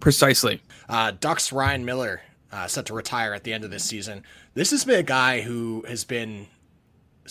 Precisely. 0.00 0.60
Uh, 0.88 1.12
Ducks 1.18 1.52
Ryan 1.52 1.84
Miller 1.84 2.22
uh, 2.52 2.66
set 2.66 2.86
to 2.86 2.94
retire 2.94 3.34
at 3.34 3.44
the 3.44 3.52
end 3.52 3.64
of 3.64 3.70
this 3.70 3.84
season. 3.84 4.22
This 4.54 4.70
has 4.70 4.84
been 4.84 4.98
a 5.00 5.04
guy 5.04 5.40
who 5.40 5.84
has 5.88 6.04
been 6.04 6.46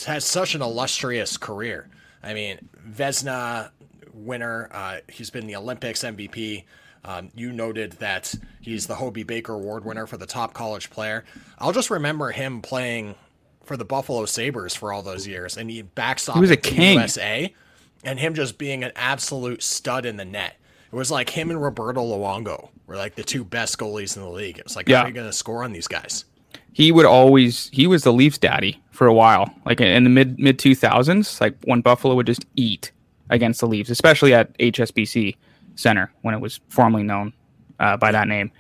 has 0.06 0.26
such 0.26 0.56
an 0.56 0.62
illustrious 0.62 1.38
career. 1.38 1.90
I 2.22 2.34
mean, 2.34 2.70
Vezina 2.88 3.72
winner. 4.14 4.70
Uh, 4.72 4.98
he's 5.10 5.30
been 5.30 5.48
the 5.48 5.56
Olympics 5.56 6.04
MVP. 6.04 6.64
Um, 7.04 7.30
you 7.36 7.52
noted 7.52 7.94
that 7.94 8.34
he's 8.62 8.88
the 8.88 8.96
Hobey 8.96 9.24
Baker 9.24 9.54
Award 9.54 9.86
winner 9.86 10.08
for 10.08 10.18
the 10.18 10.26
top 10.26 10.54
college 10.54 10.90
player. 10.90 11.24
I'll 11.60 11.72
just 11.72 11.92
remember 11.92 12.32
him 12.32 12.62
playing 12.62 13.16
for 13.64 13.78
the 13.78 13.86
Buffalo 13.86 14.26
Sabres 14.26 14.76
for 14.76 14.92
all 14.92 15.04
those 15.04 15.28
years, 15.28 15.56
and 15.56 15.70
he 15.70 15.84
backstopped 15.84 16.36
He 16.36 16.42
was 16.42 16.52
a 16.52 16.58
king. 16.58 16.98
USA, 16.98 17.54
and 18.06 18.20
him 18.20 18.34
just 18.34 18.58
being 18.58 18.84
an 18.84 18.92
absolute 18.96 19.62
stud 19.64 20.06
in 20.06 20.16
the 20.18 20.26
net. 20.26 20.56
It 20.92 20.96
was 20.96 21.12
like 21.12 21.30
him 21.32 21.50
and 21.50 21.62
Roberto 21.62 22.02
Luongo 22.02 22.70
were 22.88 22.96
like 22.96 23.16
the 23.16 23.24
two 23.24 23.44
best 23.44 23.78
goalies 23.78 24.16
in 24.16 24.22
the 24.24 24.30
league. 24.30 24.58
It 24.58 24.64
was 24.64 24.76
like, 24.76 24.88
Yeah. 24.88 25.00
how 25.00 25.04
are 25.04 25.08
you 25.10 25.14
going 25.14 25.28
to 25.28 25.34
score 25.34 25.64
on 25.64 25.72
these 25.74 25.88
guys? 25.88 26.26
he 26.72 26.92
would 26.92 27.06
always 27.06 27.70
he 27.72 27.88
was 27.88 28.04
the 28.04 28.12
Leafs 28.12 28.38
daddy 28.38 28.82
for 28.92 29.08
a 29.08 29.14
while. 29.14 29.50
Like 29.66 29.80
in 29.80 30.04
the 30.04 30.10
mid 30.10 30.38
mid 30.40 30.60
two 30.60 30.76
thousands, 30.76 31.40
like 31.40 31.56
when 31.64 31.80
Buffalo 31.80 32.16
would 32.16 32.28
just 32.28 32.46
eat 32.58 32.92
against 33.30 33.62
the 33.62 33.68
Leafs, 33.68 33.90
especially 33.90 34.34
at 34.34 34.56
HSBC 34.58 35.38
Center 35.76 36.12
when 36.22 36.34
it 36.36 36.42
was 36.42 36.60
formerly 36.68 37.04
known 37.04 37.32
uh, 37.80 37.96
by 37.96 38.12
that 38.12 38.28
name. 38.28 38.52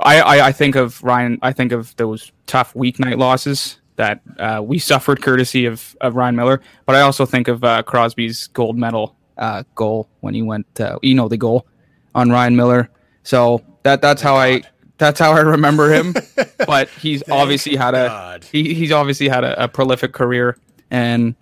I, 0.00 0.20
I 0.20 0.46
I 0.48 0.52
think 0.52 0.74
of 0.74 1.02
Ryan. 1.04 1.38
I 1.40 1.52
think 1.52 1.70
of 1.70 1.94
those 1.96 2.32
tough 2.48 2.74
weeknight 2.74 3.16
losses 3.18 3.78
that 3.96 4.20
uh, 4.38 4.62
we 4.64 4.78
suffered 4.78 5.22
courtesy 5.22 5.66
of, 5.66 5.96
of 6.00 6.16
Ryan 6.16 6.36
Miller. 6.36 6.60
But 6.86 6.96
I 6.96 7.00
also 7.02 7.26
think 7.26 7.48
of 7.48 7.62
uh, 7.62 7.82
Crosby's 7.82 8.46
gold 8.48 8.76
medal 8.76 9.16
uh, 9.36 9.64
goal 9.74 10.08
when 10.20 10.34
he 10.34 10.42
went, 10.42 10.80
uh, 10.80 10.98
you 11.02 11.14
know, 11.14 11.28
the 11.28 11.36
goal 11.36 11.66
on 12.14 12.30
Ryan 12.30 12.56
Miller. 12.56 12.90
So 13.22 13.62
that 13.82 14.00
that's 14.02 14.22
how 14.22 14.36
I 14.36 14.62
that's 14.98 15.18
how 15.18 15.32
I 15.32 15.40
remember 15.40 15.92
him. 15.92 16.14
but 16.66 16.88
he's 16.88 17.22
obviously 17.30 17.76
had 17.76 17.94
a 17.94 18.40
he, 18.50 18.74
he's 18.74 18.92
obviously 18.92 19.28
had 19.28 19.44
a, 19.44 19.64
a 19.64 19.68
prolific 19.68 20.12
career 20.12 20.56
and 20.90 21.34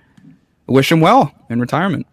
wish 0.66 0.90
him 0.90 1.00
well 1.00 1.34
in 1.48 1.60
retirement. 1.60 2.06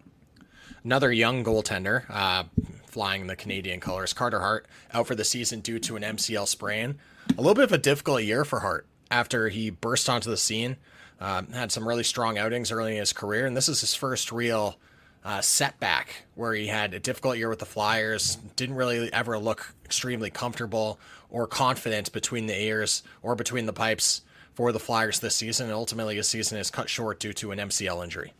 Another 0.84 1.12
young 1.12 1.44
goaltender, 1.44 2.04
uh, 2.08 2.44
flying 2.86 3.26
the 3.26 3.36
Canadian 3.36 3.80
colors. 3.80 4.12
Carter 4.12 4.40
Hart 4.40 4.66
out 4.92 5.06
for 5.06 5.14
the 5.14 5.24
season 5.24 5.60
due 5.60 5.78
to 5.80 5.96
an 5.96 6.02
MCL 6.02 6.48
sprain. 6.48 6.98
A 7.30 7.42
little 7.42 7.54
bit 7.54 7.64
of 7.64 7.72
a 7.72 7.78
difficult 7.78 8.22
year 8.22 8.44
for 8.44 8.60
Hart 8.60 8.86
after 9.10 9.48
he 9.48 9.70
burst 9.70 10.08
onto 10.08 10.30
the 10.30 10.36
scene. 10.36 10.76
Um, 11.20 11.48
had 11.48 11.72
some 11.72 11.86
really 11.86 12.04
strong 12.04 12.38
outings 12.38 12.70
early 12.70 12.92
in 12.92 12.98
his 12.98 13.12
career, 13.12 13.46
and 13.46 13.56
this 13.56 13.68
is 13.68 13.80
his 13.80 13.94
first 13.94 14.30
real 14.30 14.78
uh, 15.24 15.40
setback 15.40 16.24
where 16.36 16.54
he 16.54 16.68
had 16.68 16.94
a 16.94 17.00
difficult 17.00 17.36
year 17.36 17.48
with 17.48 17.58
the 17.58 17.66
Flyers. 17.66 18.36
Didn't 18.56 18.76
really 18.76 19.12
ever 19.12 19.38
look 19.38 19.74
extremely 19.84 20.30
comfortable 20.30 20.98
or 21.28 21.46
confident 21.46 22.12
between 22.12 22.46
the 22.46 22.60
ears 22.60 23.02
or 23.22 23.34
between 23.34 23.66
the 23.66 23.72
pipes 23.72 24.22
for 24.54 24.72
the 24.72 24.78
Flyers 24.78 25.20
this 25.20 25.36
season. 25.36 25.66
And 25.66 25.74
ultimately, 25.74 26.16
his 26.16 26.28
season 26.28 26.58
is 26.58 26.70
cut 26.70 26.88
short 26.88 27.20
due 27.20 27.32
to 27.34 27.52
an 27.52 27.58
MCL 27.58 28.02
injury. 28.02 28.32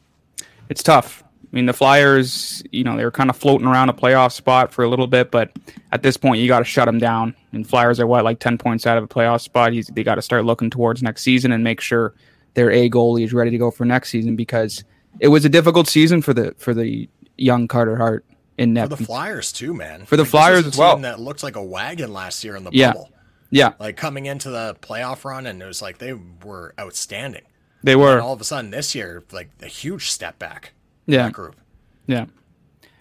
It's 0.69 0.83
tough. 0.83 1.23
I 1.45 1.57
mean, 1.57 1.65
the 1.67 1.73
Flyers, 1.73 2.63
you 2.73 2.85
know, 2.85 2.97
they 2.97 3.05
were 3.05 3.11
kind 3.11 3.31
of 3.31 3.37
floating 3.37 3.67
around 3.67 3.89
a 3.89 3.95
playoff 3.95 4.33
spot 4.33 4.71
for 4.73 4.85
a 4.85 4.89
little 4.89 5.07
bit, 5.07 5.31
but 5.31 5.51
at 5.93 6.03
this 6.03 6.17
point, 6.19 6.41
you 6.41 6.47
got 6.49 6.59
to 6.59 6.65
shut 6.65 6.85
them 6.87 6.99
down. 6.99 7.35
And 7.53 7.67
Flyers 7.67 7.99
are 8.01 8.07
what, 8.07 8.23
like 8.25 8.39
10 8.39 8.59
points 8.59 8.87
out 8.87 8.99
of 8.99 9.05
a 9.05 9.09
playoff 9.09 9.41
spot. 9.41 9.73
He's, 9.73 9.87
they 9.87 10.03
got 10.05 10.17
to 10.17 10.23
start 10.23 10.45
looking 10.45 10.69
towards 10.69 11.03
next 11.03 11.23
season 11.23 11.51
and 11.53 11.65
make 11.65 11.81
sure 11.81 12.13
their 12.53 12.71
A 12.71 12.91
goalie 12.91 13.25
is 13.25 13.33
ready 13.33 13.51
to 13.51 13.57
go 13.59 13.71
for 13.71 13.87
next 13.87 14.11
season 14.11 14.37
because 14.37 14.85
it 15.21 15.29
was 15.29 15.45
a 15.47 15.49
difficult 15.49 15.89
season 15.89 16.21
for 16.21 16.35
the 16.35 16.55
for 16.59 16.75
the 16.75 17.09
young 17.39 17.67
Carter 17.67 17.97
Hart 17.97 18.27
in 18.59 18.75
net. 18.75 18.91
For 18.91 18.97
the 18.97 19.05
Flyers 19.05 19.51
too, 19.51 19.73
man. 19.73 20.05
For 20.05 20.17
the 20.19 20.25
Like, 20.25 20.31
Flyers 20.31 20.67
as 20.67 20.77
well. 20.77 20.99
That 20.99 21.19
looked 21.19 21.43
like 21.43 21.57
a 21.57 21.63
wagon 21.65 22.13
last 22.13 22.45
year 22.45 22.57
in 22.57 22.65
the 22.65 22.71
Yeah. 22.75 22.93
bubble. 22.93 23.11
Yeah, 23.51 23.73
Like 23.81 23.97
coming 23.97 24.27
into 24.27 24.51
the 24.51 24.77
playoff 24.83 25.25
run, 25.25 25.47
and 25.47 25.63
it 25.63 25.67
was 25.67 25.81
like 25.81 25.97
they 25.97 26.13
were 26.45 26.75
outstanding. 26.79 27.45
they 27.83 27.93
And 27.93 28.01
were. 28.03 28.21
all 28.21 28.35
of 28.35 28.41
a 28.43 28.45
sudden 28.45 28.71
this 28.71 28.95
year, 28.95 29.23
like 29.33 29.49
a 29.63 29.67
huge 29.67 30.11
step 30.11 30.39
back. 30.39 30.73
Yeah. 31.09 31.25
that 31.25 31.33
group. 31.33 31.57
Yeah. 32.07 32.27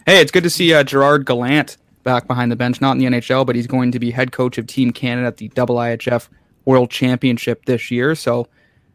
Hey, 0.06 0.20
it's 0.20 0.32
good 0.32 0.42
to 0.42 0.50
see 0.50 0.74
uh, 0.74 0.82
Gerard 0.82 1.26
Gallant 1.26 1.76
back 2.02 2.26
behind 2.26 2.50
the 2.50 2.56
bench, 2.56 2.80
not 2.80 2.92
in 2.92 2.98
the 2.98 3.04
NHL, 3.04 3.46
but 3.46 3.54
he's 3.54 3.66
going 3.66 3.92
to 3.92 3.98
be 3.98 4.10
head 4.10 4.32
coach 4.32 4.58
of 4.58 4.66
Team 4.66 4.90
Canada 4.90 5.26
at 5.26 5.36
the 5.36 5.48
IIHF 5.50 6.28
World 6.64 6.90
Championship 6.90 7.66
this 7.66 7.90
year. 7.90 8.14
So, 8.14 8.48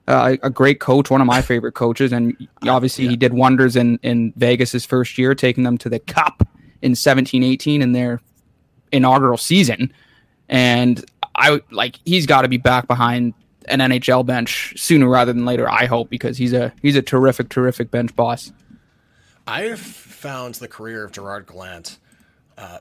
uh, 0.07 0.35
a 0.41 0.49
great 0.49 0.79
coach, 0.79 1.09
one 1.09 1.21
of 1.21 1.27
my 1.27 1.41
favorite 1.41 1.73
coaches, 1.73 2.11
and 2.11 2.35
obviously 2.67 3.07
he 3.07 3.15
did 3.15 3.33
wonders 3.33 3.77
in 3.77 3.99
in 4.03 4.33
Vegas 4.35 4.73
his 4.73 4.85
first 4.85 5.17
year, 5.17 5.33
taking 5.33 5.63
them 5.63 5.77
to 5.77 5.89
the 5.89 5.99
Cup 5.99 6.45
in 6.81 6.93
seventeen 6.93 7.41
eighteen 7.41 7.81
in 7.81 7.93
their 7.93 8.19
inaugural 8.91 9.37
season. 9.37 9.93
And 10.49 11.05
I 11.35 11.61
like 11.71 11.99
he's 12.03 12.25
got 12.25 12.41
to 12.41 12.49
be 12.49 12.57
back 12.57 12.87
behind 12.87 13.33
an 13.69 13.79
NHL 13.79 14.25
bench 14.25 14.73
sooner 14.75 15.07
rather 15.07 15.31
than 15.31 15.45
later. 15.45 15.69
I 15.69 15.85
hope 15.85 16.09
because 16.09 16.37
he's 16.37 16.51
a 16.53 16.73
he's 16.81 16.95
a 16.95 17.01
terrific, 17.01 17.49
terrific 17.49 17.91
bench 17.91 18.13
boss. 18.15 18.51
I've 19.45 19.79
found 19.79 20.55
the 20.55 20.67
career 20.67 21.03
of 21.03 21.11
Gerard 21.11 21.47
Gallant 21.47 21.97
uh, 22.57 22.79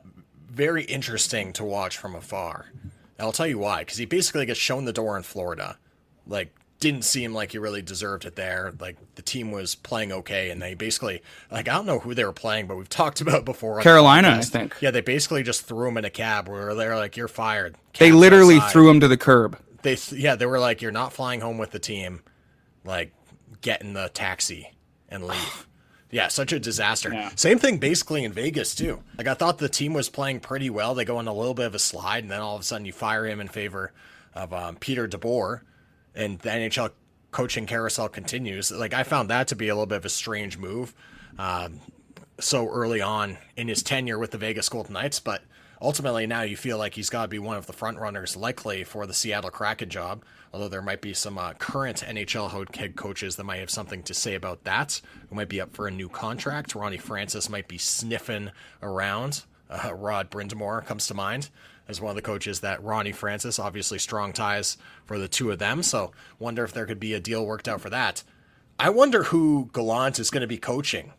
very 0.49 0.85
interesting 0.85 1.53
to 1.55 1.65
watch 1.65 1.97
from 1.97 2.15
afar. 2.15 2.67
And 2.83 2.93
I'll 3.19 3.33
tell 3.33 3.47
you 3.47 3.59
why. 3.59 3.81
Because 3.81 3.99
he 3.99 4.05
basically 4.05 4.47
gets 4.47 4.61
shown 4.61 4.85
the 4.85 4.93
door 4.93 5.17
in 5.17 5.23
Florida. 5.23 5.79
Like, 6.27 6.55
didn't 6.79 7.05
seem 7.05 7.33
like 7.33 7.53
he 7.53 7.59
really 7.59 7.83
deserved 7.83 8.25
it 8.25 8.37
there. 8.37 8.73
Like, 8.79 8.97
the 9.15 9.23
team 9.23 9.51
was 9.51 9.75
playing 9.75 10.13
okay, 10.13 10.51
and 10.51 10.61
they 10.61 10.75
basically, 10.75 11.23
like, 11.51 11.69
I 11.69 11.75
don't 11.75 11.87
know 11.87 12.01
who 12.01 12.15
they 12.15 12.25
were 12.25 12.33
playing, 12.33 12.67
but 12.67 12.77
we've 12.77 12.89
talked 12.89 13.21
about 13.21 13.45
before. 13.45 13.81
Carolina, 13.81 14.37
I 14.39 14.43
think. 14.43 14.77
Yeah, 14.81 14.91
they 14.91 15.01
basically 15.01 15.43
just 15.43 15.63
threw 15.63 15.89
him 15.89 15.97
in 15.97 16.05
a 16.05 16.11
cab 16.11 16.49
where 16.49 16.75
they're 16.75 16.97
like, 16.97 17.17
"You're 17.17 17.29
fired." 17.29 17.77
They 17.99 18.13
literally 18.13 18.57
outside. 18.57 18.73
threw 18.73 18.91
him 18.91 19.01
to 19.01 19.09
the 19.09 19.17
curb. 19.17 19.59
They, 19.83 19.97
th- 19.97 20.21
yeah, 20.21 20.35
they 20.35 20.47
were 20.47 20.59
like, 20.59 20.83
"You're 20.83 20.93
not 20.93 21.13
flying 21.13 21.41
home 21.41 21.59
with 21.59 21.71
the 21.71 21.79
team. 21.79 22.23
Like, 22.85 23.13
get 23.61 23.83
in 23.83 23.93
the 23.93 24.11
taxi 24.13 24.73
and 25.09 25.25
leave." 25.25 25.67
Yeah, 26.13 26.29
such 26.29 26.53
a 26.53 26.61
disaster. 26.61 27.13
Yeah. 27.13 27.31
Same 27.37 27.59
thing 27.59 27.79
basically 27.79 28.23
in 28.23 28.33
Vegas 28.33 28.75
too. 28.75 29.03
Like 29.17 29.27
I 29.27 29.35
thought 29.35 29.57
the 29.59 29.69
team 29.69 29.95
was 29.95 30.11
playing 30.11 30.41
pretty 30.41 30.69
well. 30.69 30.95
They 30.95 31.07
go 31.07 31.17
on 31.17 31.27
a 31.27 31.33
little 31.33 31.55
bit 31.55 31.67
of 31.67 31.75
a 31.75 31.79
slide, 31.79 32.23
and 32.23 32.31
then 32.31 32.41
all 32.41 32.55
of 32.55 32.61
a 32.61 32.65
sudden 32.65 32.85
you 32.85 32.93
fire 32.93 33.27
him 33.27 33.41
in 33.41 33.49
favor 33.49 33.93
of 34.35 34.53
um, 34.53 34.77
Peter 34.77 35.09
DeBoer, 35.09 35.63
and 36.15 36.39
the 36.39 36.51
NHL 36.51 36.91
coaching 37.31 37.65
carousel 37.65 38.11
continues. 38.11 38.71
Like 38.71 38.93
I 38.93 39.05
found 39.05 39.31
that 39.31 39.49
to 39.49 39.57
be 39.57 39.69
a 39.69 39.75
little 39.75 39.87
bit 39.87 39.97
of 39.97 40.05
a 40.05 40.11
strange 40.11 40.59
move, 40.59 40.95
um, 41.39 41.81
so 42.39 42.69
early 42.69 43.01
on 43.01 43.39
in 43.57 43.69
his 43.69 43.83
tenure 43.83 44.19
with 44.19 44.33
the 44.33 44.39
Vegas 44.39 44.69
Golden 44.69 44.93
Knights. 44.93 45.19
But 45.19 45.43
ultimately 45.81 46.27
now 46.27 46.43
you 46.43 46.59
feel 46.59 46.77
like 46.77 46.95
he's 46.95 47.09
got 47.09 47.23
to 47.23 47.29
be 47.29 47.39
one 47.39 47.57
of 47.57 47.67
the 47.67 47.73
front 47.73 47.99
runners, 47.99 48.37
likely 48.37 48.85
for 48.85 49.07
the 49.07 49.15
Seattle 49.15 49.51
Kraken 49.51 49.89
job. 49.89 50.23
Although 50.53 50.69
there 50.69 50.83
might 50.83 51.01
be 51.01 51.15
some 51.15 51.39
uh, 51.39 51.55
current 51.55 52.05
NHL 52.07 52.77
head 52.77 52.95
coaches 52.97 53.37
that 53.37 53.45
might 53.45 53.61
have 53.61 53.71
something 53.71 54.03
to 54.03 54.13
say 54.15 54.35
about 54.35 54.65
that, 54.65 55.01
who 55.29 55.35
might 55.37 55.49
be 55.49 55.61
up 55.61 55.73
for 55.75 55.87
a 55.87 55.91
new 55.91 56.09
contract. 56.11 56.75
Ronnie 56.75 56.99
Francis 56.99 57.49
might 57.49 57.69
be 57.69 57.79
sniffing 57.79 58.51
around. 58.83 59.45
Uh, 59.71 59.95
Rod 59.95 60.31
Brind'Amour 60.31 60.85
comes 60.85 61.07
to 61.07 61.15
mind 61.15 61.49
as 61.89 62.01
one 62.01 62.11
of 62.11 62.17
the 62.17 62.23
coaches 62.23 62.61
that 62.61 62.83
Ronnie 62.83 63.13
Francis, 63.13 63.59
obviously 63.59 63.99
strong 63.99 64.33
ties 64.35 64.77
for 65.07 65.19
the 65.19 65.27
two 65.29 65.51
of 65.51 65.59
them. 65.59 65.83
So 65.83 66.13
wonder 66.39 66.65
if 66.65 66.73
there 66.73 66.87
could 66.87 67.01
be 67.01 67.15
a 67.15 67.21
deal 67.21 67.45
worked 67.47 67.67
out 67.69 67.81
for 67.81 67.91
that. 67.91 68.23
I 68.79 68.91
wonder 68.91 69.25
who 69.25 69.71
Gallant 69.73 70.19
is 70.19 70.31
going 70.31 70.43
to 70.43 70.47
be 70.47 70.59
coaching 70.59 71.13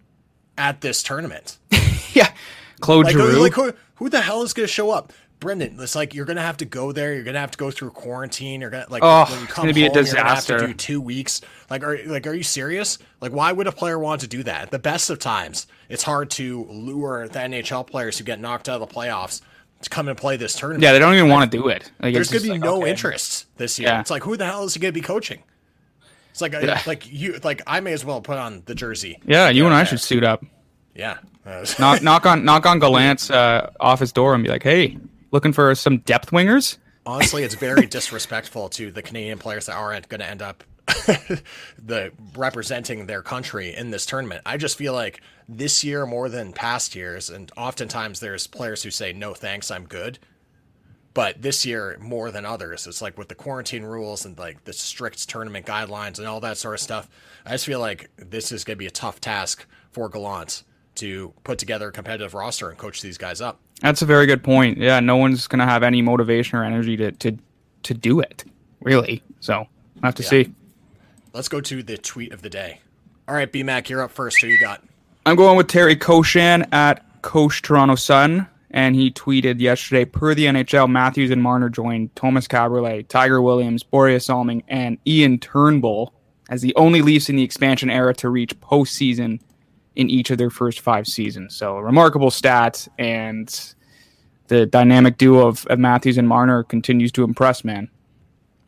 at 0.58 0.82
this 0.82 1.02
tournament. 1.04 1.58
Yeah, 2.16 2.32
Claude 2.80 3.06
Like, 3.06 3.14
Giroux. 3.14 3.40
like 3.42 3.54
who, 3.54 3.74
who 3.96 4.08
the 4.08 4.22
hell 4.22 4.44
is 4.44 4.54
going 4.54 4.68
to 4.68 4.72
show 4.72 4.92
up? 4.92 5.12
Brendan, 5.44 5.78
it's 5.80 5.96
like 5.96 6.14
you're 6.16 6.26
gonna 6.26 6.42
have 6.42 6.58
to 6.58 6.66
go 6.66 6.92
there. 6.92 7.14
You're 7.14 7.24
gonna 7.24 7.40
have 7.40 7.52
to 7.52 7.58
go 7.58 7.70
through 7.70 7.92
quarantine. 7.92 8.62
You're 8.62 8.70
gonna 8.72 8.88
like 8.90 9.04
Oh, 9.04 9.26
when 9.30 9.38
you 9.40 9.44
it's 9.46 9.54
come 9.54 9.64
gonna 9.66 9.74
be 9.74 9.86
a 9.86 9.90
home, 9.90 9.96
You're 10.06 10.14
gonna 10.16 10.30
have 10.30 10.46
to 10.46 10.68
do 10.68 10.74
two 10.74 11.00
weeks. 11.00 11.42
Like, 11.70 11.84
are 11.84 12.00
like 12.06 12.26
are 12.26 12.34
you 12.34 12.42
serious? 12.44 12.98
Like, 13.22 13.32
why 13.32 13.52
would 13.52 13.68
a 13.68 13.72
player 13.72 14.00
want 14.00 14.22
to 14.22 14.28
do 14.28 14.42
that? 14.44 14.64
At 14.64 14.72
the 14.72 14.80
best 14.80 15.10
of 15.12 15.20
times, 15.20 15.68
it's 15.90 16.02
hard 16.04 16.30
to 16.32 16.64
lure 16.66 17.28
the 17.28 17.40
NHL 17.40 17.86
players 17.86 18.18
who 18.18 18.24
get 18.24 18.40
knocked 18.40 18.68
out 18.70 18.82
of 18.82 18.88
the 18.90 18.94
playoffs 18.96 19.42
to 19.82 19.90
come 19.90 20.08
and 20.08 20.18
play 20.18 20.38
this 20.38 20.56
tournament. 20.56 20.82
yeah, 20.82 20.94
they 20.94 21.00
don't 21.00 21.14
even 21.14 21.30
want 21.30 21.52
to 21.52 21.58
do 21.58 21.68
it. 21.68 21.92
Like, 22.02 22.14
There's 22.14 22.30
gonna 22.32 22.42
be 22.42 22.50
like, 22.50 22.62
no 22.62 22.82
okay. 22.82 22.90
interest 22.90 23.46
this 23.58 23.78
year. 23.78 23.90
Yeah. 23.90 24.00
It's 24.00 24.10
like 24.10 24.24
who 24.24 24.38
the 24.38 24.46
hell 24.46 24.64
is 24.64 24.74
he 24.74 24.80
gonna 24.80 24.94
be 24.94 25.02
coaching? 25.02 25.44
It's 26.32 26.42
like 26.42 26.54
Yeah. 26.54 26.82
like 26.88 27.12
you 27.12 27.38
like 27.44 27.62
I 27.68 27.80
may 27.82 27.94
as 27.94 28.04
well 28.06 28.22
put 28.22 28.38
on 28.38 28.64
the 28.66 28.74
jersey. 28.76 29.20
Yeah, 29.26 29.50
you 29.50 29.66
and 29.66 29.74
I 29.74 29.84
should 29.84 30.00
suit 30.00 30.24
up. 30.24 30.44
Yeah. 30.96 31.18
Uh, 31.46 31.66
Knock, 31.78 32.02
knock 32.04 32.26
on, 32.26 32.46
knock 32.46 32.66
on 32.66 32.80
Gallant's 32.80 33.30
uh, 33.30 33.70
office 33.80 34.14
door 34.14 34.34
and 34.34 34.42
be 34.44 34.50
like, 34.50 34.64
"Hey, 34.64 34.98
looking 35.34 35.52
for 35.52 35.76
some 35.76 35.98
depth 36.00 36.32
wingers?" 36.32 36.78
honestly, 37.06 37.44
it's 37.44 37.56
very 37.56 37.86
disrespectful 37.86 38.70
to 38.70 38.92
the 38.92 39.02
Canadian 39.02 39.38
players 39.38 39.66
that 39.66 39.76
aren't 39.76 40.10
going 40.10 40.20
to 40.20 40.30
end 40.30 40.42
up 40.42 40.64
the 40.88 42.12
representing 42.36 43.06
their 43.06 43.22
country 43.22 43.74
in 43.74 43.92
this 43.92 44.06
tournament. 44.06 44.42
I 44.46 44.58
just 44.58 44.78
feel 44.78 44.94
like 44.94 45.22
this 45.48 45.84
year 45.84 46.06
more 46.06 46.30
than 46.30 46.54
past 46.54 46.96
years, 46.96 47.30
and 47.30 47.52
oftentimes 47.58 48.20
there's 48.20 48.48
players 48.48 48.84
who 48.84 48.92
say 48.92 49.14
no 49.14 49.34
thanks, 49.34 49.72
I'm 49.72 49.86
good. 49.86 50.20
But 51.14 51.44
this 51.44 51.64
year 51.64 51.98
more 52.02 52.32
than 52.32 52.44
others, 52.44 52.88
it's 52.88 53.02
like 53.02 53.20
with 53.20 53.28
the 53.28 53.36
quarantine 53.36 53.84
rules 53.84 54.26
and 54.26 54.38
like 54.38 54.64
the 54.64 54.74
strict 54.74 55.30
tournament 55.30 55.66
guidelines 55.66 56.18
and 56.18 56.28
all 56.28 56.40
that 56.40 56.58
sort 56.58 56.74
of 56.74 56.80
stuff. 56.80 57.08
I 57.46 57.52
just 57.52 57.68
feel 57.68 57.80
like 57.80 58.10
this 58.18 58.52
is 58.52 58.64
going 58.64 58.78
to 58.78 58.80
be 58.80 58.88
a 58.88 58.92
tough 58.92 59.22
task 59.22 59.66
for 59.92 60.10
Gallant 60.10 60.64
to 60.96 61.34
put 61.44 61.58
together 61.60 61.90
a 61.90 61.92
competitive 61.92 62.34
roster 62.34 62.70
and 62.70 62.78
coach 62.78 63.02
these 63.02 63.18
guys 63.18 63.42
up. 63.42 63.60
That's 63.82 64.02
a 64.02 64.06
very 64.06 64.26
good 64.26 64.44
point. 64.44 64.78
Yeah, 64.78 65.00
no 65.00 65.18
one's 65.18 65.48
gonna 65.48 65.66
have 65.66 65.84
any 65.84 66.02
motivation 66.02 66.58
or 66.58 66.64
energy 66.64 66.98
to 66.98 67.12
to 67.12 67.38
to 67.84 67.94
do 67.94 68.20
it, 68.20 68.46
really. 68.82 69.22
So 69.40 69.68
I 70.02 70.08
have 70.08 70.16
to 70.16 70.24
see. 70.24 70.54
Let's 71.34 71.50
go 71.50 71.62
to 71.62 71.84
the 71.84 71.98
tweet 71.98 72.32
of 72.32 72.42
the 72.42 72.50
day. 72.50 72.80
All 73.28 73.36
right, 73.36 73.52
B 73.52 73.64
Mac, 73.64 73.90
you're 73.90 74.02
up 74.02 74.12
first. 74.12 74.42
Who 74.42 74.48
you 74.48 74.60
got? 74.60 74.84
I'm 75.26 75.36
going 75.36 75.58
with 75.58 75.68
Terry 75.68 75.96
Koshan 75.96 76.68
at 76.74 77.06
Coach 77.22 77.62
Toronto 77.62 77.96
Sun, 77.96 78.48
and 78.72 78.96
he 78.96 79.10
tweeted 79.10 79.60
yesterday 79.60 80.04
per 80.06 80.34
the 80.36 80.46
NHL, 80.46 80.90
Matthews 80.90 81.32
and 81.32 81.42
Marner 81.42 81.70
joined 81.70 82.14
Tomas 82.16 82.48
Kaberle, 82.48 83.08
Tiger 83.08 83.42
Williams, 83.42 83.84
Borje 83.84 84.22
Salming, 84.22 84.64
and 84.68 84.98
Ian 85.08 85.40
Turnbull 85.40 86.14
as 86.50 86.62
the 86.62 86.76
only 86.76 87.02
Leafs 87.02 87.30
in 87.30 87.36
the 87.38 87.44
expansion 87.44 87.90
era 87.90 88.14
to 88.16 88.30
reach 88.30 88.60
postseason 88.60 89.40
in 89.96 90.10
each 90.10 90.30
of 90.32 90.38
their 90.38 90.50
first 90.50 90.80
five 90.80 91.08
seasons. 91.08 91.56
So 91.56 91.78
remarkable 91.78 92.32
stat, 92.32 92.88
and 92.98 93.74
the 94.48 94.66
dynamic 94.66 95.18
duo 95.18 95.48
of, 95.48 95.66
of 95.68 95.80
Matthews 95.80 96.18
and 96.18 96.28
Marner 96.28 96.64
continues 96.64 97.12
to 97.14 97.24
impress, 97.24 97.64
man. 97.64 97.90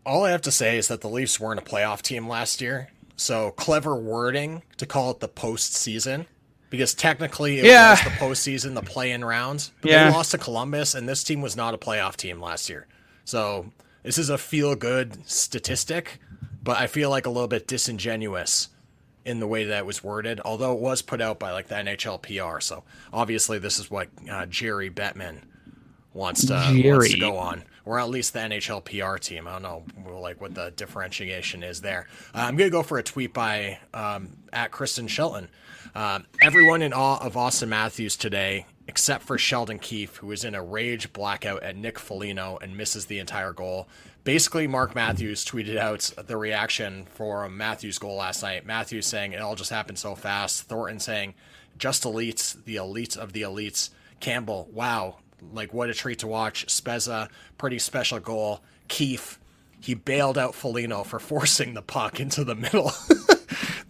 All 0.06 0.24
I 0.24 0.32
have 0.32 0.42
to 0.44 0.52
say 0.52 0.78
is 0.78 0.88
that 0.88 1.02
the 1.02 1.10
Leafs 1.10 1.40
weren't 1.40 1.60
a 1.60 1.64
playoff 1.64 2.02
team 2.02 2.28
last 2.28 2.62
year, 2.62 2.90
so 3.16 3.52
clever 3.52 3.96
wording 3.96 4.62
to 4.78 4.86
call 4.86 5.12
it 5.12 5.20
the 5.20 5.28
postseason. 5.30 6.28
Because 6.72 6.94
technically 6.94 7.60
it 7.60 7.66
Yeah. 7.66 7.92
was 7.92 8.02
the 8.04 8.10
postseason, 8.10 8.74
the 8.74 8.82
play-in 8.82 9.24
rounds. 9.24 9.72
But 9.82 9.92
Yeah. 9.92 10.10
they 10.10 10.16
lost 10.16 10.32
to 10.32 10.38
Columbus, 10.38 10.94
and 10.94 11.08
this 11.08 11.24
team 11.24 11.40
was 11.42 11.56
not 11.56 11.74
a 11.74 11.78
playoff 11.78 12.16
team 12.18 12.42
last 12.42 12.70
year. 12.70 12.88
So 13.24 13.72
this 14.04 14.18
is 14.18 14.30
a 14.30 14.38
feel-good 14.38 15.30
statistic, 15.30 16.20
but 16.62 16.78
I 16.78 16.88
feel 16.88 17.10
like 17.10 17.26
a 17.28 17.30
little 17.30 17.48
bit 17.48 17.68
disingenuous 17.68 18.70
in 19.26 19.40
the 19.40 19.48
way 19.48 19.66
that 19.66 19.80
it 19.80 19.86
was 19.86 20.04
worded. 20.04 20.40
Although 20.46 20.74
it 20.74 20.80
was 20.80 21.02
put 21.02 21.22
out 21.22 21.40
by 21.40 21.52
like 21.52 21.68
the 21.68 21.76
NHL 21.76 22.22
PR, 22.22 22.62
so 22.62 22.84
obviously 23.12 23.60
this 23.60 23.80
is 23.80 23.92
what 23.92 24.08
uh, 24.30 24.46
Gary 24.46 24.90
Bettman 24.90 25.42
wants 26.14 26.46
to 26.46 26.54
wants 26.54 27.12
to 27.12 27.20
go 27.20 27.38
on, 27.38 27.64
or 27.84 28.00
at 28.00 28.10
least 28.10 28.34
the 28.34 28.40
NHL 28.40 28.86
PR 28.86 29.18
team. 29.18 29.48
I 29.48 29.60
don't 29.60 29.64
know 29.64 30.20
like 30.20 30.40
what 30.40 30.56
the 30.56 30.72
differentiation 30.72 31.64
is 31.64 31.82
there. 31.82 32.08
Uh, 32.34 32.40
I'm 32.40 32.56
gonna 32.56 32.70
go 32.70 32.84
for 32.84 32.98
a 32.98 33.04
tweet 33.04 33.34
by 33.34 33.80
um, 33.94 34.30
at 34.54 34.72
Kristen 34.72 35.08
Shelton. 35.08 35.50
Um, 35.94 36.26
everyone 36.42 36.82
in 36.82 36.94
awe 36.94 37.18
of 37.26 37.34
Auston 37.34 37.70
Matthews 37.70 38.16
today 38.16 38.66
except 38.88 39.24
for 39.24 39.38
Sheldon 39.38 39.80
Keefe, 39.80 40.18
who 40.18 40.32
is 40.32 40.44
in 40.44 40.56
a 40.56 40.64
rage 40.64 41.12
blackout 41.14 41.64
at 41.64 41.76
Nick 41.76 41.98
Foligno 41.98 42.58
and 42.62 42.78
misses 42.78 43.06
the 43.06 43.20
entire 43.20 43.54
goal. 43.54 43.88
Basically, 44.26 44.66
Mark 44.66 44.96
Masters 44.96 45.46
tweeted 45.46 45.78
out 45.78 46.12
the 46.26 46.36
reaction 46.36 47.06
for 47.14 47.48
Matthews' 47.48 48.00
goal 48.00 48.16
last 48.16 48.42
night. 48.42 48.66
Matthews 48.66 49.06
saying 49.06 49.34
it 49.34 49.42
all 49.42 49.56
just 49.56 49.70
happened 49.70 50.00
so 50.00 50.16
fast. 50.16 50.64
Thornton 50.64 51.00
saying, 51.00 51.36
just 51.78 52.04
elites, 52.06 52.62
the 52.66 52.78
elites 52.78 53.16
of 53.16 53.34
the 53.34 53.44
elites. 53.44 53.92
Campbell, 54.20 54.68
wow, 54.74 55.18
like 55.54 55.76
what 55.76 55.92
a 55.92 55.94
treat 55.94 56.20
to 56.20 56.28
watch. 56.28 56.66
Spezza, 56.66 57.30
pretty 57.60 57.78
special 57.78 58.20
goal. 58.20 58.64
Keefe, 58.88 59.40
he 59.80 59.94
bailed 59.94 60.40
out 60.40 60.56
Foligno 60.56 61.04
for 61.04 61.20
forcing 61.20 61.76
the 61.76 61.84
puck 61.84 62.20
into 62.20 62.44
the 62.44 62.56
middle. 62.56 62.92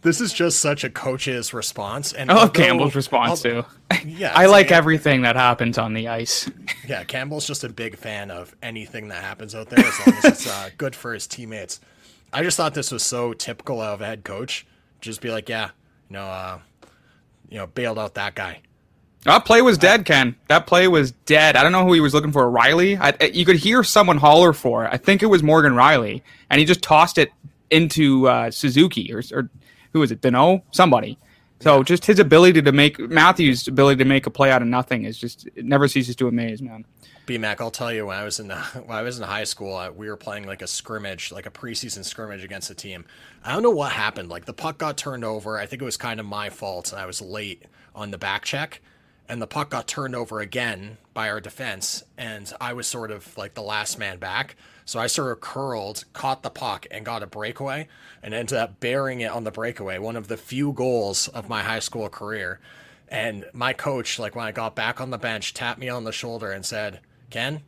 this 0.05 0.21
is 0.21 0.31
just 0.31 0.59
such 0.59 0.83
a 0.83 0.89
coach's 0.89 1.51
response. 1.51 2.13
And 2.13 2.29
although- 2.29 2.49
Campbell's 2.49 2.95
response 2.95 3.41
too. 3.41 3.65
Yeah, 4.05 4.33
I 4.35 4.45
like 4.45 4.67
like- 4.67 4.71
everything 4.71 5.23
that 5.23 5.35
happens 5.35 5.77
on 5.77 5.93
the 5.93 6.07
ice. 6.07 6.49
Yeah, 6.87 7.03
Campbell's 7.03 7.47
just 7.47 7.63
a 7.63 7.69
big 7.69 7.97
fan 7.97 8.29
of 8.29 8.55
anything 8.61 9.07
that 9.07 9.23
happens 9.23 9.55
out 9.55 9.69
there 9.69 9.83
as 9.83 10.07
long 10.07 10.17
as 10.17 10.25
it's 10.25 10.47
uh, 10.47 10.69
good 10.77 10.95
for 10.95 11.15
his 11.15 11.25
teammates. 11.25 11.79
I 12.31 12.43
just 12.43 12.57
thought 12.57 12.75
this 12.75 12.91
was 12.91 13.01
so 13.01 13.33
typical 13.33 13.81
of 13.81 14.01
a 14.01 14.05
head 14.05 14.23
coach. 14.23 14.67
Just 15.01 15.19
be 15.19 15.31
like, 15.31 15.49
yeah, 15.49 15.71
you 16.09 16.13
know, 16.13 16.25
uh, 16.25 16.59
you 17.49 17.57
know, 17.57 17.65
bailed 17.65 17.97
out 17.97 18.13
that 18.13 18.35
guy. 18.35 18.59
That 19.23 19.45
play 19.45 19.63
was 19.63 19.79
dead, 19.79 20.05
Ken. 20.05 20.35
That 20.47 20.67
play 20.67 20.87
was 20.87 21.11
dead. 21.25 21.55
I 21.55 21.63
don't 21.63 21.71
know 21.71 21.83
who 21.83 21.93
he 21.93 22.01
was 22.01 22.13
looking 22.13 22.31
for. 22.31 22.45
Rielly. 22.51 22.99
I, 23.01 23.25
you 23.25 23.45
could 23.45 23.55
hear 23.57 23.83
someone 23.83 24.17
holler 24.17 24.53
for 24.53 24.85
it. 24.85 24.89
I 24.93 24.97
think 24.97 25.23
it 25.23 25.27
was 25.27 25.41
Morgan 25.41 25.73
Rielly, 25.73 26.21
and 26.51 26.59
he 26.59 26.65
just 26.65 26.83
tossed 26.83 27.17
it 27.17 27.31
into 27.71 28.27
uh, 28.27 28.51
Suzuki 28.51 29.11
or, 29.11 29.23
or 29.33 29.49
who 29.95 30.01
was 30.01 30.11
it? 30.11 30.19
Danault? 30.19 30.61
Somebody. 30.71 31.17
So 31.61 31.83
just 31.83 32.05
his 32.05 32.19
ability 32.19 32.61
to 32.61 32.71
make 32.73 32.99
Matthews' 32.99 33.65
ability 33.65 33.99
to 33.99 34.05
make 34.05 34.27
a 34.27 34.29
play 34.29 34.51
out 34.51 34.61
of 34.61 34.67
nothing 34.67 35.05
is 35.05 35.17
just 35.17 35.47
it 35.55 35.63
never 35.63 35.87
ceases 35.87 36.17
to 36.17 36.27
amaze, 36.27 36.61
man. 36.61 36.83
BMAC, 37.25 37.61
I'll 37.61 37.71
tell 37.71 37.93
you 37.93 38.05
when 38.05 38.17
I 38.17 38.25
was 38.25 38.41
in 38.41 38.49
the, 38.49 38.57
when 38.85 38.97
I 38.97 39.03
was 39.03 39.19
in 39.19 39.23
high 39.23 39.45
school, 39.45 39.73
uh, 39.73 39.89
we 39.89 40.09
were 40.09 40.17
playing 40.17 40.45
like 40.45 40.61
a 40.61 40.67
scrimmage, 40.67 41.31
like 41.31 41.45
a 41.45 41.49
preseason 41.49 42.03
scrimmage 42.03 42.43
against 42.43 42.69
a 42.69 42.75
team. 42.75 43.05
I 43.41 43.53
don't 43.53 43.63
know 43.63 43.69
what 43.69 43.93
happened. 43.93 44.27
Like 44.27 44.43
the 44.43 44.53
puck 44.53 44.77
got 44.77 44.97
turned 44.97 45.23
over. 45.23 45.57
I 45.57 45.65
think 45.65 45.81
it 45.81 45.85
was 45.85 45.95
kind 45.95 46.19
of 46.19 46.25
my 46.25 46.49
fault. 46.49 46.93
I 46.93 47.05
was 47.05 47.21
late 47.21 47.63
on 47.95 48.11
the 48.11 48.17
back 48.17 48.43
check, 48.43 48.81
and 49.29 49.41
the 49.41 49.47
puck 49.47 49.69
got 49.69 49.87
turned 49.87 50.13
over 50.13 50.41
again 50.41 50.97
by 51.13 51.29
our 51.29 51.39
defense, 51.39 52.03
and 52.17 52.51
I 52.59 52.73
was 52.73 52.85
sort 52.85 53.11
of 53.11 53.37
like 53.37 53.53
the 53.53 53.63
last 53.63 53.97
man 53.97 54.19
back. 54.19 54.57
So 54.85 54.99
I 54.99 55.07
sort 55.07 55.31
of 55.31 55.41
curled, 55.41 56.05
caught 56.13 56.43
the 56.43 56.51
puck, 56.51 56.85
and 56.91 57.03
got 57.03 57.23
a 57.23 57.27
breakaway, 57.27 57.87
and 58.21 58.33
ended 58.33 58.57
up 58.57 58.79
burying 58.79 59.21
it 59.21 59.31
on 59.31 59.43
the 59.43 59.51
breakaway. 59.51 59.97
One 59.97 60.15
of 60.15 60.27
the 60.27 60.37
few 60.37 60.73
goals 60.73 61.27
of 61.29 61.49
my 61.49 61.63
high 61.63 61.79
school 61.79 62.07
career. 62.07 62.59
And 63.07 63.45
my 63.51 63.73
coach, 63.73 64.19
like 64.19 64.35
when 64.35 64.45
I 64.45 64.51
got 64.51 64.75
back 64.75 65.01
on 65.01 65.09
the 65.09 65.17
bench, 65.17 65.53
tapped 65.53 65.79
me 65.79 65.89
on 65.89 66.03
the 66.03 66.11
shoulder 66.11 66.51
and 66.51 66.65
said, 66.65 66.99
Ken, 67.29 67.63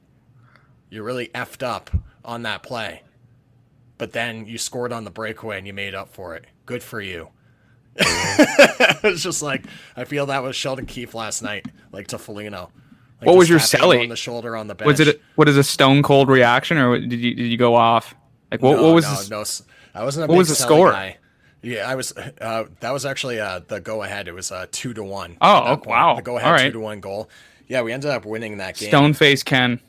you 0.89 1.03
really 1.03 1.27
effed 1.29 1.63
up 1.63 1.89
on 2.23 2.43
that 2.43 2.63
play. 2.63 3.03
But 3.97 4.13
then 4.13 4.45
you 4.45 4.57
scored 4.57 4.93
on 4.93 5.03
the 5.03 5.11
breakaway 5.11 5.57
and 5.57 5.65
you 5.65 5.73
made 5.73 5.95
up 5.95 6.09
for 6.09 6.35
it. 6.35 6.45
Good 6.65 6.83
for 6.83 7.01
you. 7.01 7.29
it's 7.99 9.23
just 9.23 9.41
like 9.41 9.65
I 9.95 10.03
feel 10.03 10.27
that 10.27 10.43
was 10.43 10.55
Sheldon 10.55 10.85
Keefe 10.85 11.15
last 11.15 11.41
night, 11.41 11.65
like 11.91 12.07
to 12.07 12.19
Foligno. 12.19 12.71
Like, 13.19 13.27
What 13.27 13.37
was 13.37 13.49
your 13.49 13.59
celly? 13.59 14.03
on 14.03 14.09
the 14.09 14.15
shoulder 14.15 14.55
on 14.55 14.67
the 14.67 14.75
bench? 14.75 14.87
Was 14.87 14.99
it 14.99 15.07
a, 15.07 15.19
what 15.35 15.49
is 15.49 15.57
a 15.57 15.63
stone 15.63 16.03
cold 16.03 16.29
reaction, 16.29 16.77
or 16.77 16.99
did 16.99 17.13
you 17.13 17.33
did 17.33 17.47
you 17.47 17.57
go 17.57 17.75
off? 17.75 18.13
Like 18.51 18.61
what, 18.61 18.77
no, 18.77 18.83
what 18.83 18.95
was 18.95 19.29
no, 19.29 19.39
this? 19.39 19.61
no, 19.61 19.99
I 19.99 20.03
wasn't 20.03 20.25
a 20.25 20.27
What 20.27 20.35
big 20.35 20.37
was 20.39 20.49
the 20.49 20.55
score? 20.55 20.91
Guy. 20.91 21.17
Yeah, 21.63 21.89
I 21.89 21.95
was. 21.95 22.13
Uh, 22.15 22.65
that 22.81 22.91
was 22.91 23.05
actually 23.05 23.39
uh, 23.39 23.61
the 23.67 23.79
go 23.79 24.03
ahead. 24.03 24.27
It 24.27 24.33
was 24.33 24.51
uh, 24.51 24.67
two 24.71 24.93
to 24.93 25.03
one. 25.03 25.37
Oh, 25.41 25.63
oh, 25.65 25.75
point. 25.77 25.87
wow. 25.87 26.15
The 26.15 26.21
go 26.21 26.37
ahead 26.37 26.51
right. 26.51 26.65
two 26.67 26.73
to 26.73 26.79
one 26.79 26.99
goal. 26.99 27.29
Yeah, 27.67 27.81
we 27.81 27.91
ended 27.91 28.11
up 28.11 28.25
winning 28.25 28.57
that 28.57 28.77
game. 28.77 28.89
Stone 28.89 29.13
face 29.13 29.43
Ken. 29.43 29.79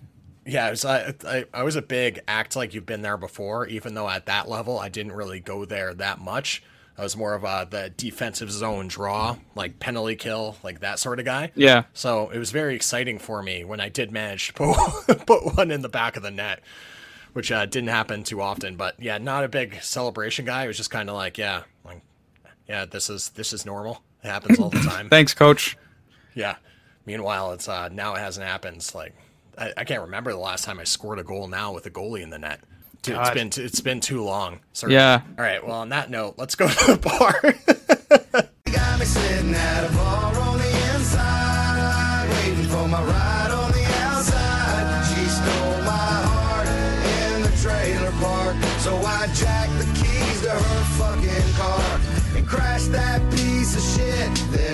Yeah, 0.46 0.70
was, 0.70 0.84
I, 0.86 1.14
I, 1.26 1.44
I 1.52 1.62
was 1.62 1.76
a 1.76 1.82
big 1.82 2.20
act 2.26 2.56
like 2.56 2.72
you've 2.72 2.86
been 2.86 3.02
there 3.02 3.18
before, 3.18 3.66
even 3.66 3.92
though 3.92 4.08
at 4.08 4.26
that 4.26 4.48
level 4.48 4.78
I 4.78 4.88
didn't 4.88 5.12
really 5.12 5.40
go 5.40 5.66
there 5.66 5.92
that 5.94 6.20
much. 6.20 6.62
I 6.98 7.02
was 7.02 7.16
more 7.16 7.34
of 7.34 7.44
a 7.44 7.66
the 7.70 7.90
defensive 7.96 8.50
zone 8.50 8.88
draw, 8.88 9.36
like 9.54 9.78
penalty 9.78 10.16
kill, 10.16 10.56
like 10.64 10.80
that 10.80 10.98
sort 10.98 11.20
of 11.20 11.24
guy. 11.24 11.52
Yeah. 11.54 11.84
So 11.94 12.28
it 12.30 12.38
was 12.38 12.50
very 12.50 12.74
exciting 12.74 13.20
for 13.20 13.40
me 13.40 13.62
when 13.62 13.80
I 13.80 13.88
did 13.88 14.10
manage 14.10 14.48
to 14.48 14.52
put, 14.54 15.26
put 15.26 15.56
one 15.56 15.70
in 15.70 15.82
the 15.82 15.88
back 15.88 16.16
of 16.16 16.24
the 16.24 16.32
net, 16.32 16.60
which 17.34 17.52
uh, 17.52 17.66
didn't 17.66 17.90
happen 17.90 18.24
too 18.24 18.42
often. 18.42 18.76
But 18.76 18.96
yeah, 19.00 19.18
not 19.18 19.44
a 19.44 19.48
big 19.48 19.80
celebration 19.80 20.44
guy. 20.44 20.64
It 20.64 20.66
was 20.66 20.76
just 20.76 20.90
kind 20.90 21.08
of 21.08 21.14
like, 21.14 21.38
yeah, 21.38 21.62
like, 21.84 22.02
yeah, 22.68 22.84
this 22.84 23.08
is 23.08 23.30
this 23.30 23.52
is 23.52 23.64
normal. 23.64 24.02
It 24.24 24.28
happens 24.28 24.58
all 24.58 24.70
the 24.70 24.80
time. 24.88 25.08
Thanks, 25.08 25.34
coach. 25.34 25.76
Yeah. 26.34 26.56
Meanwhile, 27.06 27.52
it's 27.52 27.68
uh, 27.68 27.88
now 27.90 28.14
it 28.14 28.18
hasn't 28.18 28.44
happened. 28.44 28.78
It's 28.78 28.94
like 28.94 29.14
I, 29.56 29.72
I 29.76 29.84
can't 29.84 30.02
remember 30.02 30.32
the 30.32 30.38
last 30.38 30.64
time 30.64 30.80
I 30.80 30.84
scored 30.84 31.20
a 31.20 31.24
goal 31.24 31.46
now 31.46 31.72
with 31.72 31.86
a 31.86 31.90
goalie 31.90 32.22
in 32.22 32.30
the 32.30 32.38
net. 32.40 32.60
Dude, 33.02 33.16
it's 33.16 33.28
God. 33.28 33.34
been 33.34 33.50
t- 33.50 33.62
it's 33.62 33.80
been 33.80 34.00
too 34.00 34.22
long. 34.22 34.60
Sorry. 34.72 34.92
Yeah. 34.92 35.22
All 35.38 35.44
right. 35.44 35.64
Well, 35.64 35.76
on 35.76 35.88
that 35.90 36.10
note, 36.10 36.34
let's 36.36 36.54
go 36.54 36.68
to 36.68 36.92
the 36.92 36.98
bar. 36.98 37.40
Got 38.72 38.98
me 38.98 39.04
sitting 39.06 39.54
at 39.54 39.84
a 39.90 39.92
bar 39.94 40.34
on 40.38 40.58
the 40.58 40.94
inside, 40.94 42.28
waiting 42.30 42.64
for 42.64 42.86
my 42.88 43.02
ride 43.02 43.50
on 43.50 43.70
the 43.72 43.84
outside. 44.02 45.04
She 45.06 45.24
stole 45.26 45.82
my 45.84 46.22
heart 46.28 46.68
in 46.68 47.42
the 47.42 47.52
trailer 47.62 48.10
park, 48.20 48.56
so 48.80 48.96
I 48.98 49.26
jacked 49.34 49.78
the 49.78 49.86
keys 49.94 50.42
to 50.42 50.50
her 50.50 50.84
fucking 50.98 51.52
car 51.54 52.00
and 52.36 52.46
crashed 52.46 52.92
that 52.92 53.20
piece 53.30 53.76
of 53.76 53.82
shit. 53.82 54.07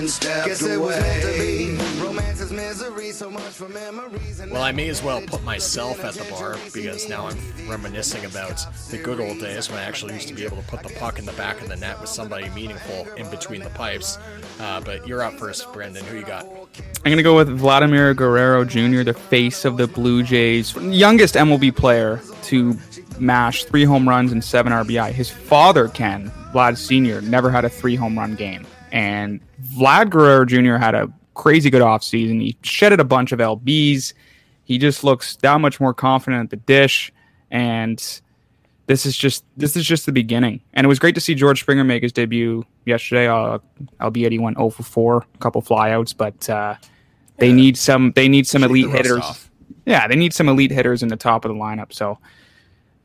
Then 0.05 0.11
stepped 0.11 0.47
Guess 0.47 0.61
it 0.61 0.79
was 0.79 0.99
meant 0.99 1.21
to 1.23 1.39
be. 1.39 1.77
Romance 1.99 2.39
is 2.39 2.51
misery, 2.51 3.09
so 3.09 3.31
much 3.31 3.41
for 3.41 3.67
memories. 3.69 4.39
And 4.39 4.51
well, 4.51 4.61
I 4.61 4.71
may 4.71 4.87
as 4.87 5.01
well 5.01 5.19
put 5.19 5.43
myself 5.43 6.03
at 6.03 6.13
the 6.13 6.29
bar 6.29 6.57
because 6.75 7.09
now 7.09 7.25
I'm 7.25 7.67
reminiscing 7.67 8.23
about 8.23 8.63
the 8.91 8.99
good 8.99 9.19
old 9.19 9.39
days 9.39 9.67
when 9.67 9.79
I 9.79 9.83
actually 9.83 10.13
used 10.13 10.27
to 10.27 10.35
be 10.35 10.45
able 10.45 10.57
to 10.57 10.63
put 10.67 10.83
the 10.83 10.93
puck 10.99 11.17
in 11.17 11.25
the 11.25 11.33
back 11.33 11.59
of 11.59 11.69
the 11.69 11.75
net 11.75 11.99
with 11.99 12.11
somebody 12.11 12.49
meaningful 12.49 13.07
in 13.15 13.27
between 13.31 13.61
the 13.61 13.71
pipes. 13.71 14.19
Uh, 14.59 14.79
but 14.79 15.07
you're 15.07 15.23
up 15.23 15.39
first, 15.39 15.73
Brendan. 15.73 16.05
Who 16.05 16.17
you 16.17 16.25
got? 16.25 16.45
I'm 17.03 17.11
gonna 17.11 17.23
go 17.23 17.35
with 17.35 17.49
Vladimir 17.49 18.13
Guerrero 18.13 18.63
Jr., 18.63 19.01
the 19.01 19.15
face 19.15 19.65
of 19.65 19.77
the 19.77 19.87
Blue 19.87 20.21
Jays, 20.21 20.75
youngest 20.75 21.33
MLB 21.33 21.75
player 21.75 22.21
to 22.43 22.77
mash 23.17 23.63
three 23.63 23.85
home 23.85 24.07
runs 24.07 24.31
and 24.31 24.43
seven 24.43 24.71
RBI. 24.71 25.13
His 25.13 25.31
father, 25.31 25.87
Ken 25.87 26.31
Vlad 26.53 26.77
Sr., 26.77 27.21
never 27.21 27.49
had 27.49 27.65
a 27.65 27.69
three 27.69 27.95
home 27.95 28.19
run 28.19 28.35
game, 28.35 28.67
and 28.91 29.39
Vlad 29.61 30.09
Guerrero 30.09 30.45
Jr. 30.45 30.75
had 30.75 30.95
a 30.95 31.11
crazy 31.33 31.69
good 31.69 31.81
offseason. 31.81 32.41
He 32.41 32.57
shedded 32.63 32.99
a 32.99 33.03
bunch 33.03 33.31
of 33.31 33.39
lbs. 33.39 34.13
He 34.63 34.77
just 34.77 35.03
looks 35.03 35.35
that 35.37 35.61
much 35.61 35.79
more 35.79 35.93
confident 35.93 36.45
at 36.45 36.49
the 36.49 36.55
dish, 36.65 37.11
and 37.51 38.01
this 38.87 39.05
is 39.05 39.15
just 39.15 39.45
this 39.57 39.75
is 39.75 39.85
just 39.85 40.05
the 40.05 40.11
beginning. 40.11 40.61
And 40.73 40.85
it 40.85 40.87
was 40.87 40.99
great 40.99 41.15
to 41.15 41.21
see 41.21 41.35
George 41.35 41.59
Springer 41.61 41.83
make 41.83 42.03
his 42.03 42.11
debut 42.11 42.65
yesterday. 42.85 43.27
Uh, 43.27 43.59
albeit 44.01 44.31
he 44.31 44.39
went 44.39 44.57
0 44.57 44.71
for 44.71 44.83
4, 44.83 45.17
a 45.17 45.37
couple 45.37 45.61
flyouts, 45.61 46.15
but 46.15 46.49
uh, 46.49 46.75
they 47.37 47.51
need 47.51 47.77
some 47.77 48.11
they 48.15 48.27
need 48.27 48.47
some 48.47 48.61
Shake 48.61 48.71
elite 48.71 48.89
hitters. 48.89 49.19
off. 49.19 49.51
Yeah, 49.85 50.07
they 50.07 50.15
need 50.15 50.33
some 50.33 50.49
elite 50.49 50.71
hitters 50.71 51.03
in 51.03 51.09
the 51.09 51.15
top 51.15 51.45
of 51.45 51.49
the 51.49 51.55
lineup. 51.55 51.93
So 51.93 52.17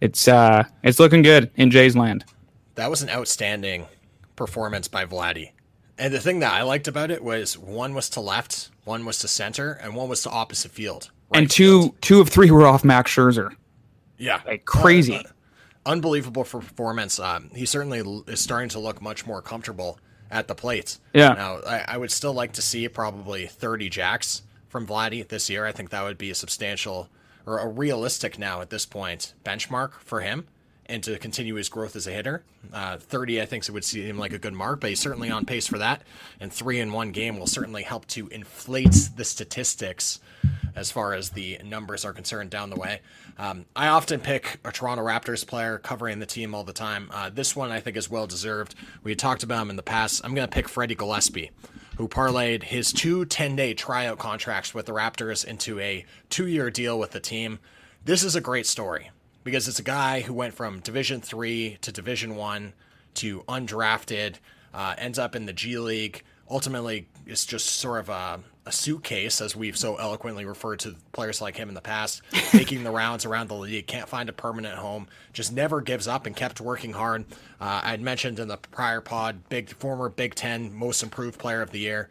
it's 0.00 0.28
uh 0.28 0.64
it's 0.82 0.98
looking 0.98 1.22
good 1.22 1.50
in 1.56 1.70
Jay's 1.70 1.96
land. 1.96 2.24
That 2.76 2.88
was 2.90 3.02
an 3.02 3.10
outstanding 3.10 3.86
performance 4.36 4.88
by 4.88 5.04
Vladdy. 5.04 5.50
And 6.00 6.14
the 6.14 6.18
thing 6.18 6.40
that 6.40 6.54
I 6.54 6.62
liked 6.62 6.88
about 6.88 7.10
it 7.10 7.22
was 7.22 7.58
one 7.58 7.92
was 7.92 8.08
to 8.10 8.20
left, 8.20 8.70
one 8.84 9.04
was 9.04 9.18
to 9.18 9.28
center, 9.28 9.72
and 9.72 9.94
one 9.94 10.08
was 10.08 10.22
to 10.22 10.30
opposite 10.30 10.72
field. 10.72 11.10
right 11.30 11.42
and 11.42 11.50
two 11.50 11.82
field. 11.82 12.00
two 12.00 12.20
of 12.22 12.30
three 12.30 12.50
were 12.50 12.66
off 12.66 12.84
Max 12.84 13.14
Scherzer. 13.14 13.54
yeah, 14.16 14.40
Like 14.46 14.64
crazy. 14.64 15.16
Uh, 15.16 15.22
unbelievable 15.84 16.44
for 16.44 16.60
performance. 16.60 17.20
Um, 17.20 17.50
he 17.54 17.66
certainly 17.66 18.00
is 18.26 18.40
starting 18.40 18.70
to 18.70 18.78
look 18.78 19.02
much 19.02 19.26
more 19.26 19.42
comfortable 19.42 19.98
at 20.30 20.48
the 20.48 20.54
plate. 20.54 20.96
Yeah. 21.12 21.34
Now, 21.34 21.58
I, 21.66 21.84
I 21.88 21.96
would 21.98 22.10
still 22.10 22.32
like 22.32 22.52
to 22.52 22.62
see 22.62 22.88
probably 22.88 23.46
30 23.46 23.90
jacks 23.90 24.42
from 24.68 24.86
Vladdy 24.86 25.28
this 25.28 25.50
year. 25.50 25.66
I 25.66 25.72
think 25.72 25.90
that 25.90 26.02
would 26.02 26.16
be 26.16 26.30
a 26.30 26.34
substantial 26.34 27.10
or 27.44 27.58
a 27.58 27.68
realistic 27.68 28.38
now 28.38 28.62
at 28.62 28.70
this 28.70 28.86
point 28.86 29.34
benchmark 29.44 29.92
for 30.00 30.20
him 30.20 30.46
and 30.90 31.04
to 31.04 31.18
continue 31.18 31.54
his 31.54 31.68
growth 31.68 31.94
as 31.94 32.06
a 32.06 32.10
hitter. 32.10 32.42
Uh, 32.72 32.96
30, 32.98 33.40
I 33.40 33.46
think, 33.46 33.66
would 33.68 33.84
seem 33.84 34.18
like 34.18 34.32
a 34.32 34.38
good 34.38 34.52
mark, 34.52 34.80
but 34.80 34.90
he's 34.90 35.00
certainly 35.00 35.30
on 35.30 35.46
pace 35.46 35.66
for 35.66 35.78
that. 35.78 36.02
And 36.40 36.52
three 36.52 36.80
in 36.80 36.92
one 36.92 37.12
game 37.12 37.38
will 37.38 37.46
certainly 37.46 37.84
help 37.84 38.06
to 38.08 38.26
inflate 38.28 39.10
the 39.16 39.24
statistics 39.24 40.18
as 40.74 40.90
far 40.90 41.14
as 41.14 41.30
the 41.30 41.58
numbers 41.64 42.04
are 42.04 42.12
concerned 42.12 42.50
down 42.50 42.70
the 42.70 42.76
way. 42.76 43.00
Um, 43.38 43.66
I 43.76 43.88
often 43.88 44.20
pick 44.20 44.58
a 44.64 44.72
Toronto 44.72 45.04
Raptors 45.04 45.46
player 45.46 45.78
covering 45.78 46.18
the 46.18 46.26
team 46.26 46.54
all 46.54 46.64
the 46.64 46.72
time. 46.72 47.08
Uh, 47.12 47.30
this 47.30 47.54
one 47.54 47.70
I 47.70 47.80
think 47.80 47.96
is 47.96 48.10
well 48.10 48.26
deserved. 48.26 48.74
We 49.04 49.12
had 49.12 49.18
talked 49.18 49.42
about 49.42 49.62
him 49.62 49.70
in 49.70 49.76
the 49.76 49.82
past. 49.82 50.20
I'm 50.24 50.34
going 50.34 50.48
to 50.48 50.52
pick 50.52 50.68
Freddie 50.68 50.96
Gillespie, 50.96 51.50
who 51.98 52.08
parlayed 52.08 52.64
his 52.64 52.92
two 52.92 53.24
10 53.24 53.54
day 53.56 53.74
tryout 53.74 54.18
contracts 54.18 54.74
with 54.74 54.86
the 54.86 54.92
Raptors 54.92 55.44
into 55.44 55.78
a 55.78 56.04
two 56.28 56.46
year 56.46 56.70
deal 56.70 56.98
with 56.98 57.12
the 57.12 57.20
team. 57.20 57.60
This 58.04 58.24
is 58.24 58.34
a 58.34 58.40
great 58.40 58.66
story 58.66 59.10
because 59.44 59.68
it's 59.68 59.78
a 59.78 59.84
guy 59.84 60.20
who 60.20 60.32
went 60.32 60.54
from 60.54 60.80
Division 60.80 61.20
three 61.20 61.78
to 61.82 61.92
Division 61.92 62.36
one 62.36 62.72
to 63.14 63.42
undrafted, 63.42 64.36
uh, 64.72 64.94
ends 64.98 65.18
up 65.18 65.34
in 65.34 65.46
the 65.46 65.52
G 65.52 65.78
League. 65.78 66.22
Ultimately, 66.48 67.06
is 67.26 67.46
just 67.46 67.66
sort 67.66 68.00
of 68.00 68.08
a 68.08 68.40
a 68.66 68.72
suitcase, 68.72 69.40
as 69.40 69.56
we've 69.56 69.76
so 69.76 69.96
eloquently 69.96 70.44
referred 70.44 70.78
to 70.80 70.94
players 71.12 71.40
like 71.40 71.56
him 71.56 71.68
in 71.68 71.74
the 71.74 71.80
past, 71.80 72.22
making 72.54 72.84
the 72.84 72.90
rounds 72.90 73.24
around 73.24 73.48
the 73.48 73.54
league, 73.54 73.86
can't 73.86 74.08
find 74.08 74.28
a 74.28 74.32
permanent 74.32 74.76
home, 74.76 75.08
just 75.32 75.52
never 75.52 75.80
gives 75.80 76.06
up 76.06 76.26
and 76.26 76.36
kept 76.36 76.60
working 76.60 76.92
hard. 76.92 77.24
Uh, 77.60 77.80
I'd 77.82 78.00
mentioned 78.00 78.38
in 78.38 78.48
the 78.48 78.58
prior 78.58 79.00
pod, 79.00 79.48
big 79.48 79.70
former 79.70 80.08
Big 80.08 80.34
Ten 80.34 80.72
most 80.74 81.02
improved 81.02 81.38
player 81.38 81.62
of 81.62 81.70
the 81.70 81.80
year. 81.80 82.08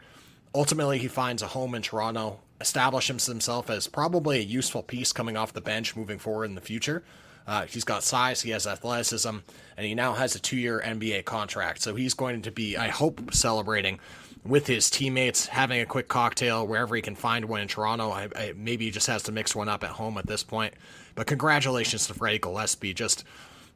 Ultimately, 0.53 0.97
he 0.97 1.07
finds 1.07 1.43
a 1.43 1.47
home 1.47 1.75
in 1.75 1.81
Toronto, 1.81 2.39
establishes 2.61 3.25
himself 3.25 3.69
as 3.69 3.87
probably 3.87 4.39
a 4.39 4.43
useful 4.43 4.83
piece 4.83 5.11
coming 5.13 5.37
off 5.37 5.53
the 5.53 5.61
bench 5.61 5.95
moving 5.95 6.19
forward 6.19 6.45
in 6.45 6.55
the 6.55 6.61
future. 6.61 7.03
Uh, 7.47 7.65
he's 7.65 7.83
got 7.83 8.03
size, 8.03 8.41
he 8.41 8.51
has 8.51 8.67
athleticism, 8.67 9.37
and 9.75 9.85
he 9.85 9.95
now 9.95 10.13
has 10.13 10.35
a 10.35 10.39
two 10.39 10.57
year 10.57 10.81
NBA 10.85 11.25
contract. 11.25 11.81
So 11.81 11.95
he's 11.95 12.13
going 12.13 12.43
to 12.43 12.51
be, 12.51 12.77
I 12.77 12.89
hope, 12.89 13.33
celebrating 13.33 13.99
with 14.45 14.67
his 14.67 14.89
teammates, 14.89 15.47
having 15.47 15.81
a 15.81 15.85
quick 15.85 16.07
cocktail 16.07 16.67
wherever 16.67 16.95
he 16.95 17.01
can 17.01 17.15
find 17.15 17.45
one 17.45 17.61
in 17.61 17.67
Toronto. 17.67 18.11
I, 18.11 18.29
I, 18.35 18.53
maybe 18.55 18.85
he 18.85 18.91
just 18.91 19.07
has 19.07 19.23
to 19.23 19.31
mix 19.31 19.55
one 19.55 19.67
up 19.67 19.83
at 19.83 19.89
home 19.89 20.17
at 20.17 20.27
this 20.27 20.43
point. 20.43 20.75
But 21.15 21.27
congratulations 21.27 22.07
to 22.07 22.13
Freddie 22.13 22.39
Gillespie. 22.39 22.93
Just 22.93 23.23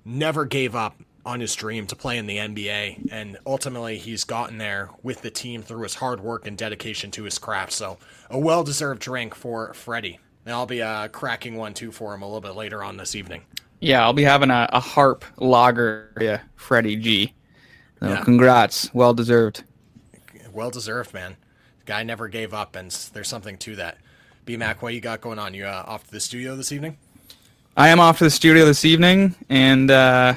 never 0.05 0.45
gave 0.45 0.75
up 0.75 0.95
on 1.26 1.39
his 1.39 1.55
dream 1.55 1.88
to 1.88 1.95
play 1.95 2.17
in 2.17 2.28
the 2.28 2.38
NBA. 2.38 3.11
And 3.11 3.38
ultimately, 3.45 3.97
he's 3.97 4.24
gotten 4.24 4.57
there 4.57 4.89
with 5.03 5.21
the 5.21 5.32
team 5.32 5.61
through 5.63 5.84
his 5.84 5.95
hard 5.95 6.19
work 6.19 6.47
and 6.47 6.57
dedication 6.57 7.11
to 7.11 7.24
his 7.24 7.38
craft. 7.39 7.71
So, 7.71 7.97
a 8.30 8.38
well 8.38 8.63
deserved 8.63 9.01
drink 9.01 9.36
for 9.36 9.74
Freddie. 9.74 10.19
And 10.45 10.53
I'll 10.53 10.65
be 10.65 10.82
uh, 10.82 11.07
cracking 11.07 11.55
one 11.55 11.74
too 11.74 11.91
for 11.91 12.13
him 12.13 12.21
a 12.21 12.26
little 12.26 12.41
bit 12.41 12.55
later 12.55 12.84
on 12.84 12.97
this 12.97 13.15
evening. 13.15 13.43
Yeah, 13.80 14.01
I'll 14.03 14.13
be 14.13 14.24
having 14.24 14.49
a, 14.49 14.67
a 14.71 14.80
harp 14.80 15.26
lager, 15.38 16.11
yeah, 16.19 16.41
Freddie 16.55 16.95
G. 16.97 17.34
So 17.99 18.07
Yeah. 18.09 18.21
congrats, 18.24 18.93
well 18.93 19.13
deserved. 19.13 19.63
Well 20.51 20.69
deserved, 20.71 21.13
man. 21.13 21.38
The 21.80 21.86
guy 21.86 22.03
never 22.03 22.28
gave 22.28 22.53
up, 22.53 22.76
and 22.76 22.91
there's 23.13 23.28
something 23.28 23.57
to 23.59 23.76
that. 23.78 23.97
B 24.45 24.57
Mac, 24.57 24.82
what 24.82 24.93
you 24.93 25.01
got 25.01 25.21
going 25.21 25.39
on? 25.39 25.53
You 25.53 25.65
uh, 25.65 25.84
off 25.88 26.05
to 26.05 26.11
the 26.11 26.19
studio 26.19 26.55
this 26.55 26.71
evening? 26.71 26.97
I 27.76 27.89
am 27.89 27.99
off 27.99 28.19
to 28.19 28.26
the 28.26 28.30
studio 28.30 28.65
this 28.65 28.86
evening, 28.86 29.36
and 29.49 29.89
uh, 29.89 30.36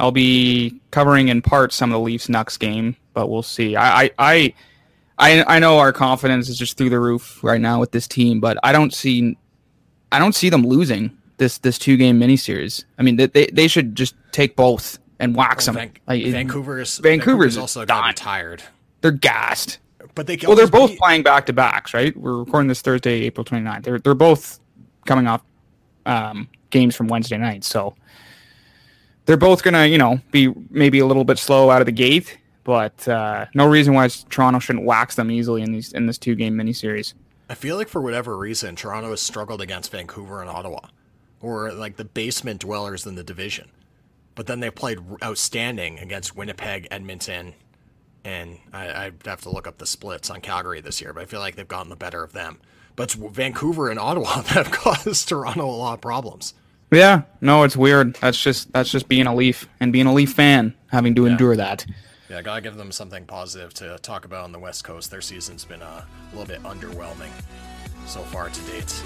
I'll 0.00 0.12
be 0.12 0.80
covering 0.90 1.28
in 1.28 1.42
part 1.42 1.72
some 1.72 1.90
of 1.90 1.94
the 1.94 2.00
Leafs 2.00 2.28
Nucks 2.28 2.58
game, 2.58 2.96
but 3.12 3.28
we'll 3.28 3.42
see. 3.42 3.76
I, 3.76 4.10
I, 4.18 4.54
I, 5.18 5.44
I, 5.46 5.58
know 5.58 5.78
our 5.78 5.92
confidence 5.92 6.48
is 6.48 6.56
just 6.58 6.78
through 6.78 6.88
the 6.90 6.98
roof 6.98 7.44
right 7.44 7.60
now 7.60 7.78
with 7.78 7.90
this 7.92 8.08
team, 8.08 8.40
but 8.40 8.56
I 8.62 8.72
don't 8.72 8.94
see, 8.94 9.36
I 10.10 10.18
don't 10.18 10.34
see 10.34 10.48
them 10.48 10.66
losing 10.66 11.16
this 11.36 11.58
this 11.58 11.78
two 11.78 11.96
game 11.98 12.18
miniseries. 12.18 12.84
I 12.98 13.02
mean, 13.02 13.16
they 13.16 13.26
they, 13.26 13.46
they 13.46 13.68
should 13.68 13.94
just 13.94 14.14
take 14.32 14.56
both 14.56 14.98
and 15.18 15.34
wax 15.36 15.66
them. 15.66 15.74
Van- 15.74 15.92
Like, 16.06 16.24
Vancouver's 16.24 16.98
Vancouver's 16.98 17.58
also 17.58 17.84
done. 17.84 18.02
got 18.02 18.16
tired, 18.16 18.62
They're 19.02 19.10
gassed. 19.10 19.78
but 20.14 20.26
they 20.26 20.38
Well, 20.42 20.56
they're 20.56 20.66
both 20.66 20.92
be- 20.92 20.96
playing 20.96 21.22
back 21.24 21.44
to 21.46 21.52
backs, 21.52 21.92
right? 21.92 22.16
We're 22.16 22.38
recording 22.38 22.68
this 22.68 22.80
Thursday, 22.80 23.24
April 23.24 23.44
29th. 23.44 23.84
They're 23.84 23.98
they're 23.98 24.14
both 24.14 24.60
coming 25.06 25.26
off 25.26 25.42
um, 26.06 26.48
games 26.70 26.96
from 26.96 27.08
Wednesday 27.08 27.36
night, 27.36 27.64
so 27.64 27.94
they're 29.30 29.36
both 29.36 29.62
gonna, 29.62 29.86
you 29.86 29.96
know, 29.96 30.20
be 30.32 30.52
maybe 30.70 30.98
a 30.98 31.06
little 31.06 31.22
bit 31.22 31.38
slow 31.38 31.70
out 31.70 31.80
of 31.80 31.86
the 31.86 31.92
gate, 31.92 32.36
but 32.64 33.06
uh, 33.06 33.46
no 33.54 33.64
reason 33.64 33.94
why 33.94 34.08
Toronto 34.08 34.58
shouldn't 34.58 34.84
wax 34.84 35.14
them 35.14 35.30
easily 35.30 35.62
in 35.62 35.70
these 35.70 35.92
in 35.92 36.06
this 36.06 36.18
two 36.18 36.34
game 36.34 36.56
miniseries. 36.56 37.14
I 37.48 37.54
feel 37.54 37.76
like 37.76 37.86
for 37.86 38.00
whatever 38.00 38.36
reason, 38.36 38.74
Toronto 38.74 39.10
has 39.10 39.20
struggled 39.20 39.60
against 39.60 39.92
Vancouver 39.92 40.40
and 40.40 40.50
Ottawa, 40.50 40.80
or 41.40 41.70
like 41.70 41.96
the 41.96 42.04
basement 42.04 42.62
dwellers 42.62 43.06
in 43.06 43.14
the 43.14 43.22
division. 43.22 43.70
But 44.34 44.48
then 44.48 44.58
they 44.58 44.68
played 44.68 44.98
outstanding 45.22 46.00
against 46.00 46.34
Winnipeg, 46.34 46.88
Edmonton, 46.90 47.54
and 48.24 48.58
I, 48.72 49.04
I'd 49.04 49.26
have 49.26 49.42
to 49.42 49.50
look 49.50 49.68
up 49.68 49.78
the 49.78 49.86
splits 49.86 50.28
on 50.28 50.40
Calgary 50.40 50.80
this 50.80 51.00
year. 51.00 51.12
But 51.12 51.22
I 51.22 51.26
feel 51.26 51.38
like 51.38 51.54
they've 51.54 51.68
gotten 51.68 51.90
the 51.90 51.94
better 51.94 52.24
of 52.24 52.32
them. 52.32 52.58
But 52.96 53.12
Vancouver 53.12 53.90
and 53.90 54.00
Ottawa 54.00 54.40
that 54.40 54.46
have 54.66 54.70
caused 54.72 55.28
Toronto 55.28 55.66
a 55.66 55.70
lot 55.70 55.94
of 55.94 56.00
problems. 56.00 56.54
Yeah, 56.92 57.22
no, 57.40 57.62
it's 57.62 57.76
weird. 57.76 58.14
That's 58.16 58.40
just 58.40 58.72
that's 58.72 58.90
just 58.90 59.08
being 59.08 59.26
a 59.26 59.34
Leaf 59.34 59.68
and 59.80 59.92
being 59.92 60.06
a 60.06 60.12
Leaf 60.12 60.32
fan, 60.32 60.74
having 60.88 61.14
to 61.14 61.26
endure 61.26 61.56
that. 61.56 61.86
Yeah, 62.28 62.42
gotta 62.42 62.60
give 62.60 62.76
them 62.76 62.92
something 62.92 63.26
positive 63.26 63.74
to 63.74 63.98
talk 64.02 64.24
about 64.24 64.44
on 64.44 64.52
the 64.52 64.58
West 64.58 64.84
Coast. 64.84 65.10
Their 65.10 65.20
season's 65.20 65.64
been 65.64 65.82
uh, 65.82 66.04
a 66.04 66.36
little 66.36 66.46
bit 66.46 66.62
underwhelming 66.62 67.30
so 68.06 68.20
far 68.22 68.48
to 68.48 68.60
date. 68.62 69.02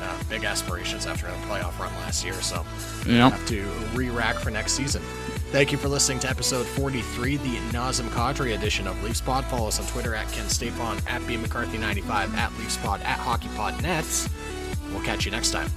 Uh, 0.00 0.16
big 0.28 0.44
aspirations 0.44 1.06
after 1.06 1.26
a 1.26 1.30
playoff 1.48 1.76
run 1.78 1.92
last 1.96 2.24
year, 2.24 2.34
so 2.34 2.64
Yep. 3.06 3.32
have 3.32 3.46
to 3.48 3.62
re-rack 3.94 4.36
for 4.36 4.50
next 4.50 4.72
season. 4.74 5.02
Thank 5.50 5.72
you 5.72 5.78
for 5.78 5.88
listening 5.88 6.20
to 6.20 6.28
episode 6.30 6.66
43, 6.66 7.36
the 7.38 7.56
Nazem 7.72 8.08
Kadri 8.10 8.54
edition 8.54 8.86
of 8.86 9.02
Leafs 9.02 9.20
Pod. 9.20 9.44
Follow 9.46 9.66
us 9.68 9.80
on 9.80 9.86
Twitter 9.86 10.14
at 10.14 10.30
Ken 10.30 10.46
Stapon, 10.46 11.00
at 11.10 11.26
B 11.26 11.36
McCarthy95, 11.36 12.32
at 12.34 12.56
Leafs 12.58 12.76
Pod, 12.76 13.00
at 13.02 13.18
HockeyPod 13.18 13.80
Nets. 13.82 14.28
We'll 14.92 15.02
catch 15.02 15.24
you 15.24 15.30
next 15.32 15.50
time. 15.50 15.68